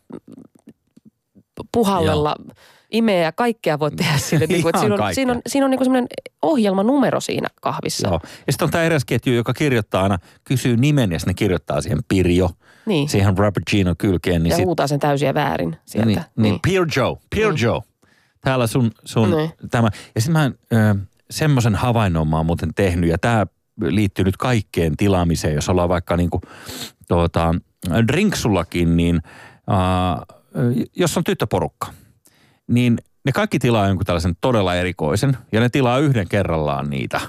puhallella, 1.73 2.37
imeä 2.95 3.23
ja 3.23 3.33
kaikkea 3.33 3.79
voit 3.79 3.97
tehdä 3.97 4.19
sille. 4.29 4.47
niin 4.47 4.63
kuin, 4.63 4.71
että 4.71 4.81
siinä 4.81 4.95
on, 4.95 4.99
kaikkea. 4.99 5.15
siinä 5.15 5.33
on, 5.33 5.41
siinä 5.47 5.65
on 5.65 5.71
niin 5.71 5.85
semmoinen 5.85 6.07
ohjelmanumero 6.43 7.21
siinä 7.21 7.49
kahvissa. 7.63 8.09
Joo. 8.09 8.21
Ja 8.47 8.53
sitten 8.53 8.67
on 8.67 8.71
tämä 8.71 8.85
eräs 8.85 9.05
ketju, 9.05 9.33
joka 9.35 9.55
kirjoittaa 9.55 10.03
aina, 10.03 10.19
kysyy 10.45 10.77
nimen 10.77 11.13
ja 11.13 11.19
sitten 11.19 11.31
ne 11.31 11.35
kirjoittaa 11.35 11.81
siihen 11.81 11.99
Pirjo, 12.09 12.51
Niin. 12.87 13.09
siihen 13.09 13.39
Rappuccino 13.39 13.95
kylkeen. 13.99 14.43
Niin 14.43 14.51
ja 14.51 14.57
sit, 14.57 14.65
huutaa 14.67 14.87
sen 14.87 15.01
täysiä 15.01 15.35
väärin 15.35 15.77
sieltä. 15.87 16.07
niin, 16.07 16.21
niin. 16.37 16.59
Peer 16.69 16.87
Joe, 16.97 17.17
Peer 17.37 17.53
Niin. 17.53 17.83
Täällä 18.41 18.67
sun, 18.67 18.91
sun 19.05 19.31
Niin. 19.31 19.51
tämä. 19.71 19.89
Ja 20.15 20.21
sitten 20.21 20.33
mä 20.33 20.51
ö, 20.73 20.95
semmoisen 21.31 21.75
havainnon 21.75 22.29
mä 22.29 22.37
oon 22.37 22.47
muuten 22.47 22.75
tehnyt, 22.75 23.11
ja 23.11 23.19
tämä 23.19 23.47
liittyy 23.81 24.25
nyt 24.25 24.37
kaikkeen 24.37 24.97
tilaamiseen, 24.97 25.55
jos 25.55 25.69
ollaan 25.69 25.89
vaikka 25.89 26.17
niinku, 26.17 26.41
tuota, 27.09 27.55
drinksullakin, 28.09 28.97
niin 28.97 29.21
äh, 29.71 30.37
jos 30.97 31.17
on 31.17 31.25
tyttöporukka, 31.25 31.87
niin 32.69 32.99
ne 33.25 33.33
kaikki 33.33 33.59
tilaa 33.59 33.87
jonkun 33.87 34.07
tällaisen 34.07 34.35
todella 34.41 34.75
erikoisen, 34.75 35.37
ja 35.53 35.61
ne 35.61 35.69
tilaa 35.69 35.99
yhden 35.99 36.29
kerrallaan 36.29 36.91
niitä 36.91 37.21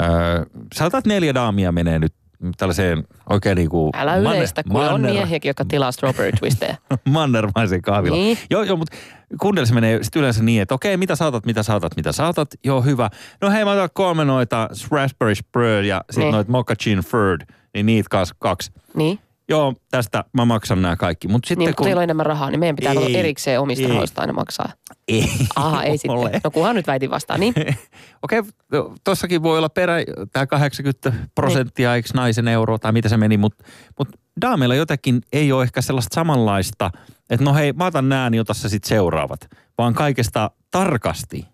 Öö, 0.00 0.44
sanotaan, 0.74 0.98
että 0.98 1.08
neljä 1.08 1.34
daamia 1.34 1.72
menee 1.72 1.98
nyt 1.98 2.14
tällaiseen 2.56 3.04
oikein 3.30 3.56
niin 3.56 3.68
kuin 3.68 3.90
Älä 3.96 4.16
yleistä, 4.16 4.62
kun 4.62 4.80
on 4.80 5.00
miehiäkin, 5.00 5.48
jotka 5.48 5.64
tilaa 5.64 5.92
strawberry 5.92 6.32
twistejä. 6.32 6.76
mannermaisen 7.08 7.82
kahvila. 7.82 8.16
Niin. 8.16 8.38
Joo, 8.50 8.62
joo, 8.62 8.76
mutta 8.76 8.96
kundelle 9.40 9.66
se 9.66 9.74
menee 9.74 10.02
sitten 10.02 10.20
yleensä 10.20 10.42
niin, 10.42 10.62
että 10.62 10.74
okei, 10.74 10.96
mitä 10.96 11.16
saatat, 11.16 11.46
mitä 11.46 11.62
saatat, 11.62 11.96
mitä 11.96 12.12
saatat. 12.12 12.48
Joo, 12.64 12.82
hyvä. 12.82 13.10
No 13.40 13.50
hei, 13.50 13.64
mä 13.64 13.72
otan 13.72 13.88
kolme 13.94 14.24
noita 14.24 14.68
raspberry 14.90 15.34
spread 15.34 15.84
ja 15.84 16.04
sitten 16.10 16.22
Niin. 16.24 16.32
noita 16.32 16.50
mochacchin 16.50 16.98
furd, 16.98 17.40
niin 17.74 17.86
niitä 17.86 18.08
kaksi. 18.38 18.72
Niin, 18.94 19.18
Joo, 19.52 19.74
tästä 19.90 20.24
mä 20.32 20.44
maksan 20.44 20.82
nämä 20.82 20.96
kaikki. 20.96 21.28
Mutta 21.28 21.48
sitten 21.48 21.66
niin 21.66 21.74
kun 21.76 21.84
teillä 21.84 22.00
on 22.00 22.04
enemmän 22.04 22.26
rahaa, 22.26 22.50
niin 22.50 22.60
meidän 22.60 22.76
pitää 22.76 22.92
Ei, 22.92 23.16
erikseen 23.16 23.60
omista 23.60 23.82
ei. 23.84 23.88
rahoista 23.90 24.20
aina 24.20 24.32
maksaa. 24.32 24.68
Ei 25.08 25.30
Aha, 25.56 25.82
ei 25.82 25.90
ole. 26.08 26.22
sitten. 26.30 26.40
No 26.44 26.50
kunhan 26.50 26.76
nyt 26.76 26.86
väitin 26.86 27.10
vastaan, 27.10 27.40
niin. 27.40 27.54
Okei, 28.22 28.42
no, 28.72 28.94
tossakin 29.04 29.42
voi 29.42 29.58
olla 29.58 29.68
perä, 29.68 29.94
tämä 30.32 30.46
80 30.46 31.12
prosenttia, 31.34 31.94
eikö 31.94 32.08
naisen 32.14 32.48
euro 32.48 32.78
tai 32.78 32.92
mitä 32.92 33.08
se 33.08 33.16
meni, 33.16 33.36
mutta 33.36 33.64
mut 33.98 34.08
daameilla 34.40 34.74
jotenkin 34.74 35.20
ei 35.32 35.52
ole 35.52 35.62
ehkä 35.62 35.82
sellaista 35.82 36.14
samanlaista, 36.14 36.90
että 37.30 37.44
no 37.44 37.54
hei, 37.54 37.72
mä 37.72 37.86
otan 37.86 38.08
nää, 38.08 38.30
niin 38.30 38.40
ota 38.40 38.54
sä 38.54 38.68
sit 38.68 38.84
seuraavat. 38.84 39.48
Vaan 39.78 39.94
kaikesta 39.94 40.50
tarkasti 40.70 41.46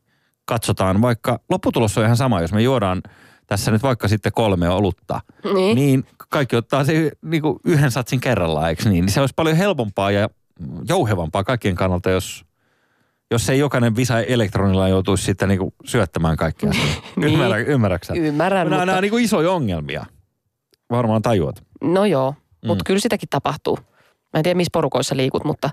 katsotaan, 0.44 1.02
vaikka 1.02 1.40
lopputulos 1.50 1.98
on 1.98 2.04
ihan 2.04 2.16
sama, 2.16 2.40
jos 2.40 2.52
me 2.52 2.62
juodaan 2.62 3.02
tässä 3.46 3.70
nyt 3.70 3.82
vaikka 3.82 4.08
sitten 4.08 4.32
kolme 4.32 4.68
olutta, 4.68 5.20
Niin. 5.54 5.74
niin 5.76 6.04
kaikki 6.28 6.56
ottaa 6.56 6.84
se 6.84 7.12
niin 7.22 7.42
kuin 7.42 7.58
yhden 7.64 7.90
satsin 7.90 8.20
kerrallaan, 8.20 8.68
eikö 8.68 8.88
niin? 8.88 9.04
Niin 9.04 9.12
se 9.12 9.20
olisi 9.20 9.34
paljon 9.36 9.56
helpompaa 9.56 10.10
ja 10.10 10.28
jouhevampaa 10.88 11.44
kaikkien 11.44 11.74
kannalta, 11.74 12.10
jos, 12.10 12.44
jos 13.30 13.48
ei 13.50 13.58
jokainen 13.58 13.96
visa 13.96 14.20
elektronilla 14.20 14.88
joutuisi 14.88 15.24
sitten 15.24 15.48
niin 15.48 15.58
kuin 15.58 15.74
syöttämään 15.84 16.36
kaikkea. 16.36 16.70
Niin. 17.16 17.32
Ymmärrä, 17.34 17.56
ymmärräksä? 17.56 18.14
Ymmärrän, 18.16 18.66
Nämä, 18.66 18.76
mutta... 18.76 18.86
nämä 18.86 18.96
on 18.98 19.02
niin 19.02 19.10
kuin 19.10 19.24
isoja 19.24 19.50
ongelmia. 19.50 20.06
Varmaan 20.90 21.22
tajuat. 21.22 21.62
No 21.82 22.04
joo, 22.04 22.34
mutta 22.66 22.82
Mm. 22.82 22.86
kyllä 22.86 23.00
sitäkin 23.00 23.28
tapahtuu. 23.28 23.78
Mä 24.34 24.38
en 24.38 24.42
tiedä, 24.42 24.56
missä 24.56 24.70
porukoissa 24.72 25.16
liikut, 25.16 25.44
mutta 25.44 25.70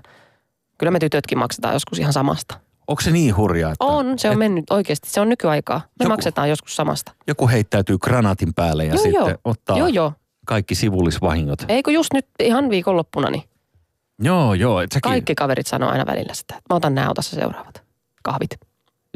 kyllä 0.78 0.90
me 0.90 0.98
tytötkin 0.98 1.38
maksetaan 1.38 1.74
joskus 1.74 1.98
ihan 1.98 2.12
samasta. 2.12 2.60
Onko 2.88 3.02
se 3.02 3.10
niin 3.10 3.36
hurjaa, 3.36 3.72
että 3.72 3.84
On, 3.84 4.18
se 4.18 4.30
on 4.30 4.38
mennyt 4.38 4.64
oikeasti. 4.70 5.10
Se 5.10 5.20
on 5.20 5.28
nykyaikaa. 5.28 5.78
Me 5.78 6.04
Joku- 6.04 6.08
maksetaan 6.12 6.48
joskus 6.50 6.76
samasta. 6.76 7.12
joku 7.26 7.48
heittäytyy 7.48 7.98
granaatin 7.98 8.54
päälle 8.54 8.84
ja 8.84 8.94
Joo, 8.94 9.02
sitten 9.02 9.20
joo. 9.20 9.34
ottaa 9.44 9.78
Joo, 9.78 9.86
joo. 9.88 10.12
Kaikki 10.46 10.74
sivullisvahingot? 10.74 11.58
Eikö 11.68 11.90
just 11.90 12.12
nyt 12.12 12.26
ihan 12.40 12.70
viikonloppuna, 12.70 13.30
niin 13.30 13.42
Joo, 14.22 14.54
joo. 14.54 14.80
Et 14.80 14.92
säkin, 14.92 15.10
kaikki 15.10 15.34
kaverit 15.34 15.66
sanoo 15.66 15.90
aina 15.90 16.06
välillä 16.06 16.34
sitä, 16.34 16.54
että 16.58 16.74
mä 16.74 16.76
otan 16.76 16.94
nämä, 16.94 17.10
ota 17.10 17.22
sä 17.22 17.36
seuraavat 17.36 17.82
kahvit. 18.22 18.50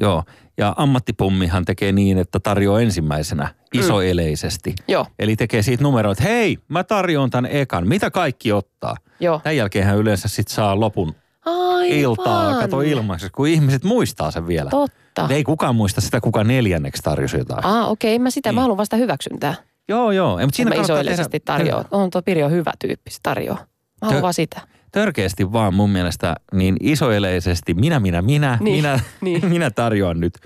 Joo. 0.00 0.22
Ja 0.58 0.74
ammattipummihan 0.76 1.64
tekee 1.64 1.92
niin, 1.92 2.18
että 2.18 2.40
tarjoaa 2.40 2.80
ensimmäisenä 2.80 3.54
isoeleisesti. 3.74 4.74
Joo, 4.88 5.06
Eli 5.18 5.36
tekee 5.36 5.62
siitä 5.62 5.82
numeroa, 5.82 6.12
että 6.12 6.24
hei, 6.24 6.58
mä 6.68 6.84
tarjoan 6.84 7.30
tämän 7.30 7.50
ekan. 7.50 7.88
Mitä 7.88 8.10
kaikki 8.10 8.52
ottaa? 8.52 8.96
joo. 9.20 9.40
Tämän 9.42 9.56
jälkeen 9.56 9.86
hän 9.86 9.96
yleensä 9.98 10.28
sit 10.28 10.48
saa 10.48 10.80
lopun 10.80 11.14
Aivan. 11.46 11.86
iltaa, 11.86 12.54
kato 12.60 12.80
ilmaiseksi, 12.80 13.32
kun 13.32 13.48
ihmiset 13.48 13.84
muistaa 13.84 14.30
sen 14.30 14.46
vielä. 14.46 14.70
Totta. 14.70 15.28
Ei 15.30 15.44
kukaan 15.44 15.76
muista 15.76 16.00
sitä, 16.00 16.20
kuka 16.20 16.44
neljänneksi 16.44 17.02
tarjosi 17.02 17.38
jotain. 17.38 17.64
Ah, 17.64 17.90
okei, 17.90 18.14
en 18.14 18.22
mä 18.22 18.30
sitä, 18.30 18.48
Niin. 18.48 18.54
mä 18.54 18.60
haluan 18.60 18.76
vasta 18.78 18.96
hyväksyntää. 18.96 19.54
Joo, 19.88 20.10
joo. 20.12 20.38
Ei, 20.38 20.46
Mutta 20.46 20.56
Siinä 20.56 20.76
mä 20.76 20.82
isoillisesti 20.82 21.40
tehdä, 21.40 21.58
tarjoaa. 21.58 21.84
On 21.90 22.10
tuo 22.10 22.22
Pirjo 22.22 22.48
hyvä 22.48 22.72
tyyppi, 22.78 23.10
se 23.10 23.18
tarjoaa. 23.22 23.58
Mä 23.58 23.64
haluan 24.02 24.18
Tö- 24.18 24.22
vaan 24.22 24.34
sitä. 24.34 24.60
Törkeästi 24.92 25.52
vaan 25.52 25.74
mun 25.74 25.90
mielestä 25.90 26.36
niin 26.54 26.76
isoeleisesti 26.80 27.74
minä, 27.74 28.00
minä, 28.00 28.22
minä, 28.22 28.58
Niin, 28.60 28.76
minä, 28.76 29.00
niin. 29.20 29.46
minä 29.54 29.70
tarjoan 29.70 30.20
nyt 30.20 30.38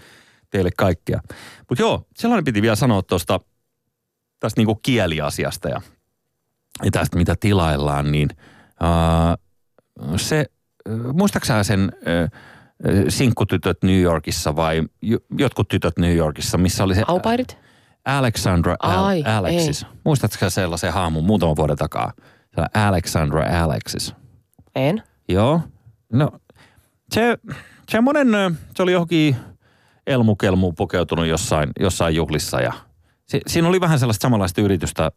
teille 0.51 0.71
kaikkea. 0.77 1.21
Mutta 1.69 1.83
joo, 1.83 2.07
sellainen 2.17 2.45
piti 2.45 2.63
vielä 2.63 2.77
sanoa 2.77 3.03
tuosta 3.03 3.41
tästä 4.41 4.61
niinku 4.61 4.75
kieliasiasta 4.75 5.69
ja, 5.69 5.81
ja 6.85 6.91
tästä 6.91 7.17
mitä 7.17 7.35
tilaillaan, 7.41 8.13
niin 8.13 8.29
ää, 8.81 9.37
se, 10.17 10.47
äh, 10.89 11.15
muistaaksä 11.15 11.63
sen 11.63 11.93
äh, 12.09 12.31
sinkkutytöt 13.09 13.79
New 13.83 14.01
Yorkissa 14.01 14.57
vai 14.57 14.83
jo- 15.03 15.19
jotkut 15.39 15.69
tytöt 15.69 15.99
New 15.99 16.17
Yorkissa, 16.17 16.59
missä 16.59 16.85
oli 16.85 16.95
se 16.95 17.03
Aupairit? 17.07 17.64
Alexandra 18.05 18.77
Al- 18.79 19.05
Ai, 19.05 19.23
Alexis. 19.27 19.87
Muistatko 20.05 20.51
sellaisen 20.51 20.93
haamun 20.93 21.25
muutaman 21.25 21.57
vuoden 21.57 21.77
takaa? 21.77 22.13
Se 22.57 22.81
Alexandra 22.81 23.63
Alexis. 23.65 24.15
En. 24.75 25.03
Joo. 25.29 25.61
No, 26.13 26.31
se, 27.15 27.39
semmoinen, 27.89 28.35
ö, 28.35 28.51
se 28.77 28.83
oli 28.83 28.93
johonkin 28.93 29.37
elmukelmuun 30.07 30.75
pukeutunut 30.75 31.27
jossain, 31.27 31.71
jossain 31.81 32.15
juhlissa 32.15 32.61
ja 32.61 32.73
si, 33.27 33.41
siinä 33.47 33.69
oli 33.69 33.81
vähän 33.81 33.99
sellaista 33.99 34.23
samanlaista 34.23 34.61
yritystä, 34.61 35.11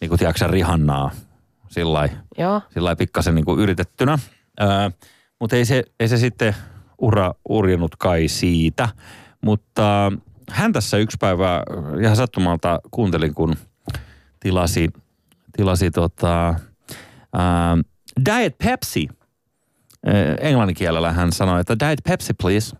niin 0.00 0.08
kuin 0.08 0.18
tiedätkö 0.18 0.46
Rihannaa, 0.46 1.10
sillä 1.68 1.92
lailla 1.94 2.96
pikkasen 2.96 3.34
niin 3.34 3.44
kuin 3.44 3.60
yritettynä. 3.60 4.18
Ää, 4.60 4.90
mutta 5.40 5.56
ei 5.56 5.64
se, 5.64 5.82
ei 6.00 6.08
se 6.08 6.16
sitten 6.16 6.54
ura 6.98 7.34
urjennut 7.48 7.96
kai 7.96 8.28
siitä. 8.28 8.88
Mutta 9.44 10.12
hän 10.50 10.72
tässä 10.72 10.96
yksi 10.96 11.16
päivä 11.20 11.62
ihan 12.02 12.16
sattumalta 12.16 12.80
kuuntelin, 12.90 13.34
kun 13.34 13.56
tilasi, 14.40 14.90
tilasi 15.56 15.90
tota, 15.90 16.54
ää, 17.32 17.78
Diet 18.24 18.58
Pepsi. 18.58 19.08
Ää, 20.06 20.14
Englannin 20.40 20.76
kielellä 20.76 21.12
hän 21.12 21.32
sanoi, 21.32 21.60
että 21.60 21.76
Diet 21.78 22.00
Pepsi 22.04 22.34
please. 22.34 22.76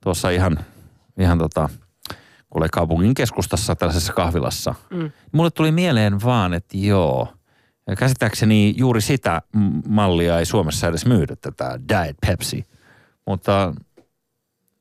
Tuossa 0.00 0.30
ihan, 0.30 0.58
ihan 1.18 1.38
tota, 1.38 1.68
kuule 2.50 2.68
kaupungin 2.72 3.14
keskustassa 3.14 3.74
tällaisessa 3.74 4.12
kahvilassa. 4.12 4.74
Mm. 4.90 5.10
Mulle 5.32 5.50
tuli 5.50 5.72
mieleen 5.72 6.22
vaan, 6.24 6.54
että 6.54 6.76
joo. 6.76 7.28
Käsittääkseni 7.98 8.74
juuri 8.76 9.00
sitä 9.00 9.42
mallia 9.88 10.38
ei 10.38 10.44
Suomessa 10.44 10.88
edes 10.88 11.06
myydä, 11.06 11.36
tätä 11.36 11.80
Diet 11.88 12.16
Pepsi. 12.26 12.64
Mutta 13.26 13.74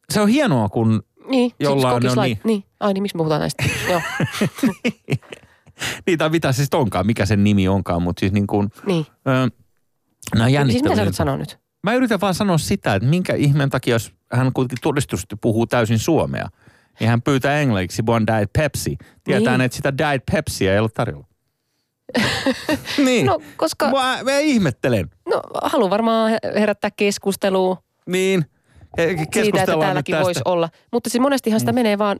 se 0.09 0.21
on 0.21 0.27
hienoa, 0.27 0.69
kun 0.69 1.03
Niin, 1.29 1.51
Jollain 1.59 1.95
kokis 1.95 2.17
on 2.17 2.23
niin. 2.23 2.39
niin. 2.43 2.63
Ai 2.79 2.93
niin, 2.93 3.01
miksi 3.01 3.17
puhutaan 3.17 3.41
näistä? 3.41 3.63
Joo, 3.91 4.01
niitä 6.07 6.29
mitä 6.29 6.51
se 6.51 6.61
sitten 6.61 6.79
onkaan, 6.79 7.05
mikä 7.05 7.25
sen 7.25 7.43
nimi 7.43 7.67
onkaan, 7.67 8.01
mutta 8.01 8.19
siis 8.19 8.31
niin 8.31 8.47
kuin, 8.47 8.69
niin. 8.85 9.05
ö, 9.27 9.49
nämä 10.35 10.49
Siis 10.69 10.83
mitä 10.83 10.95
sä 10.95 11.11
sanoa 11.11 11.37
nyt? 11.37 11.59
Mä 11.83 11.93
yritän 11.93 12.21
vaan 12.21 12.33
sanoa 12.33 12.57
sitä, 12.57 12.95
että 12.95 13.09
minkä 13.09 13.35
ihmeen 13.35 13.69
takia, 13.69 13.95
jos 13.95 14.13
hän 14.33 14.53
kuitenkin 14.53 14.81
todistusti 14.81 15.35
puhuu 15.41 15.67
täysin 15.67 15.99
suomea, 15.99 16.47
niin 16.99 17.09
hän 17.09 17.21
pyytää 17.21 17.59
englanniksi 17.59 18.05
vaan 18.05 18.27
Diet 18.27 18.53
Pepsi. 18.53 18.97
Tietää, 19.23 19.57
Niin. 19.57 19.65
että 19.65 19.75
sitä 19.75 19.97
Diet 19.97 20.23
Pepsiä 20.31 20.73
ei 20.73 20.79
ole 20.79 20.89
tarjolla. 20.93 21.27
niin. 23.05 23.25
No, 23.25 23.39
koska, 23.57 23.91
Mä, 23.91 24.19
mä 24.23 24.39
ihmettelen. 24.39 25.09
no 25.29 25.41
haluan 25.63 25.89
varmaan 25.89 26.31
herättää 26.59 26.91
keskustelua 26.91 27.77
Niin. 28.05 28.45
Siitä, 29.33 29.59
että 29.61 29.77
täälläkin 29.79 30.13
tästä. 30.13 30.25
voisi 30.25 30.41
olla. 30.45 30.69
Mutta 30.93 31.09
siis 31.09 31.21
monestihan 31.21 31.59
sitä 31.59 31.71
menee 31.71 31.97
vaan 31.97 32.17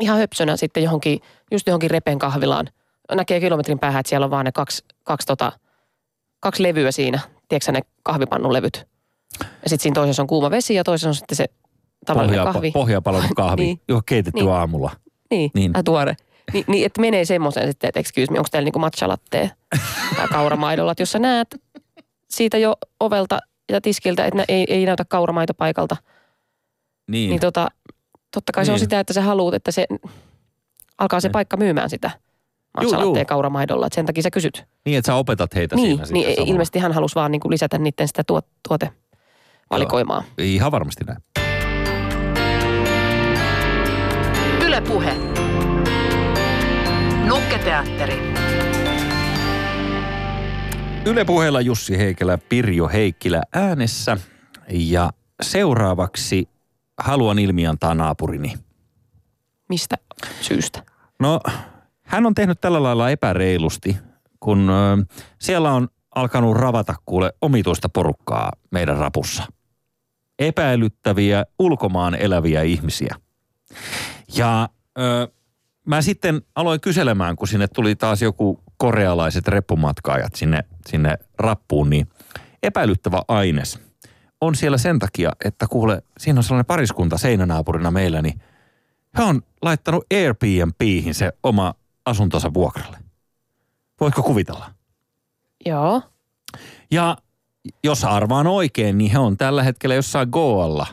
ihan 0.00 0.18
höpsönä 0.18 0.56
sitten 0.56 0.82
johonkin, 0.82 1.20
just 1.52 1.66
johonkin 1.66 1.90
repen 1.90 2.18
kahvilaan. 2.18 2.68
Näkee 3.14 3.40
kilometrin 3.40 3.78
päähän, 3.78 4.00
että 4.00 4.08
siellä 4.10 4.24
on 4.24 4.30
vaan 4.30 4.44
ne 4.44 4.52
kaksi, 4.52 4.84
kaksi, 5.04 5.26
tota, 5.26 5.52
kaksi 6.40 6.62
levyä 6.62 6.92
siinä. 6.92 7.20
Tiedätkö 7.48 7.72
ne 7.72 7.80
kahvipannulevyt? 8.02 8.86
Ja 9.40 9.46
sitten 9.68 9.78
siinä 9.82 9.94
toisessa 9.94 10.22
on 10.22 10.26
kuuma 10.26 10.50
vesi 10.50 10.74
ja 10.74 10.84
toisessa 10.84 11.08
on 11.08 11.14
sitten 11.14 11.36
se 11.36 11.46
tavallinen 12.06 12.38
Pohjaa, 12.38 12.52
kahvi. 12.52 12.70
pohjapalon 12.70 13.24
kahvi, 13.36 13.62
Niin. 13.62 13.80
joka 13.88 14.02
keitetty 14.06 14.40
Niin. 14.40 14.50
aamulla. 14.52 14.90
Niin, 15.30 15.50
Niin. 15.54 15.76
Äh, 15.76 15.82
tuore. 15.84 16.16
Ni, 16.52 16.64
niin, 16.66 16.86
että 16.86 17.00
menee 17.00 17.24
semmoiseen 17.24 17.68
sitten, 17.68 17.88
että 17.88 18.00
excuse 18.00 18.32
me, 18.32 18.38
onko 18.38 18.48
teillä 18.52 18.64
niinku 18.64 18.78
matcha 18.78 19.08
latte 19.08 19.50
tai 20.16 20.28
kauramaidolla. 20.32 20.92
Että 20.92 21.02
jos 21.02 21.12
sä 21.12 21.18
näet 21.18 21.48
siitä 22.30 22.58
jo 22.58 22.74
ovelta 23.00 23.38
ja 23.68 23.80
tiskiltä, 23.80 24.24
että 24.24 24.36
nä- 24.36 24.44
ei, 24.48 24.64
ei 24.68 24.86
näytä 24.86 25.04
kauramaito 25.04 25.54
paikalta, 25.54 25.96
Niin. 27.10 27.30
niin 27.30 27.40
tota, 27.40 27.68
totta 28.34 28.52
kai 28.52 28.64
se 28.66 28.72
on 28.72 28.74
Niin. 28.74 28.80
sitä, 28.80 29.00
että 29.00 29.12
sä 29.12 29.22
haluut, 29.22 29.54
että 29.54 29.72
se 29.72 29.86
alkaa 30.98 31.20
se 31.20 31.28
Niin. 31.28 31.32
paikka 31.32 31.56
myymään 31.56 31.90
sitä 31.90 32.10
lattea 32.92 33.24
kauramaidolla. 33.24 33.86
Että 33.86 33.94
sen 33.94 34.06
takia 34.06 34.22
sä 34.22 34.30
kysyt. 34.30 34.64
niin, 34.84 34.98
että 34.98 35.06
sä 35.06 35.14
opetat 35.14 35.54
heitä 35.54 35.76
niin, 35.76 35.84
siinä 35.86 35.96
niin 35.96 36.06
sitten 36.06 36.34
samalla. 36.34 36.52
ilmeisesti 36.52 36.78
hän 36.78 36.92
halusi 36.92 37.14
vaan 37.14 37.32
niinku 37.32 37.50
lisätä 37.50 37.78
niiden 37.78 38.08
sitä 38.08 38.24
tuot, 38.26 38.46
tuotevalikoimaa. 38.68 40.24
Ihan 40.38 40.72
varmasti 40.72 41.04
näin. 41.04 41.18
Yle 44.66 44.80
Puhe. 44.80 45.14
Nukketeatteri. 47.28 48.37
Yle 51.04 51.24
puheella 51.24 51.60
Jussi 51.60 51.98
Heikelä, 51.98 52.38
Pirjo 52.38 52.88
Heikkilä 52.88 53.42
äänessä. 53.52 54.16
Ja 54.70 55.10
seuraavaksi 55.42 56.48
haluan 56.98 57.38
ilmiantaa 57.38 57.94
naapurini. 57.94 58.54
Mistä 59.68 59.96
syystä? 60.40 60.82
No, 61.20 61.40
hän 62.02 62.26
on 62.26 62.34
tehnyt 62.34 62.60
tällä 62.60 62.82
lailla 62.82 63.10
epäreilusti, 63.10 63.96
kun 64.40 64.70
ö, 64.70 65.04
siellä 65.38 65.72
on 65.72 65.88
alkanut 66.14 66.56
ravata 66.56 66.94
kuule 67.06 67.32
omituista 67.42 67.88
porukkaa 67.88 68.52
meidän 68.70 68.96
rapussa. 68.96 69.42
Epäilyttäviä 70.38 71.46
ulkomaan 71.58 72.14
eläviä 72.14 72.62
ihmisiä. 72.62 73.14
Ja 74.36 74.68
ö, 74.98 75.28
mä 75.86 76.02
sitten 76.02 76.42
aloin 76.54 76.80
kyselemään, 76.80 77.36
kun 77.36 77.48
sinne 77.48 77.68
tuli 77.68 77.96
taas 77.96 78.22
joku 78.22 78.62
korealaiset 78.78 79.48
reppumatkaajat 79.48 80.34
sinne, 80.34 80.64
sinne 80.86 81.18
rappuun, 81.38 81.90
niin 81.90 82.08
epäilyttävä 82.62 83.22
aines 83.28 83.80
on 84.40 84.54
siellä 84.54 84.78
sen 84.78 84.98
takia, 84.98 85.32
että 85.44 85.66
kuule, 85.70 86.02
siinä 86.18 86.38
on 86.38 86.44
sellainen 86.44 86.66
pariskunta 86.66 87.18
seinänaapurina 87.18 87.90
meillä, 87.90 88.22
niin 88.22 88.40
he 89.18 89.22
on 89.22 89.42
laittanut 89.62 90.06
Airbnbihin 90.14 91.14
se 91.14 91.32
oma 91.42 91.74
asuntonsa 92.04 92.54
vuokralle. 92.54 92.98
Voitko 94.00 94.22
kuvitella? 94.22 94.70
Joo. 95.66 96.02
Ja 96.90 97.16
jos 97.84 98.04
arvaan 98.04 98.46
oikein, 98.46 98.98
niin 98.98 99.10
he 99.10 99.18
on 99.18 99.36
tällä 99.36 99.62
hetkellä 99.62 99.94
jossain 99.94 100.28
Goalla 100.32 100.86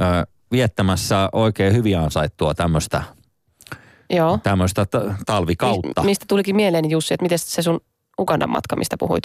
ö, 0.00 0.04
viettämässä 0.52 1.28
oikein 1.32 1.74
hyvin 1.74 1.98
ansaittua 1.98 2.54
tämmöistä 2.54 3.02
Joo. 4.10 4.38
tämmöistä 4.42 4.86
t- 4.86 4.90
talvikautta. 5.26 6.00
Mi- 6.02 6.06
mistä 6.06 6.24
tulikin 6.28 6.56
mieleen, 6.56 6.90
Jussi, 6.90 7.14
että 7.14 7.22
miten 7.24 7.38
se 7.38 7.62
sun 7.62 7.80
Ugandan 8.20 8.50
matka, 8.50 8.76
mistä 8.76 8.96
puhuit 8.98 9.24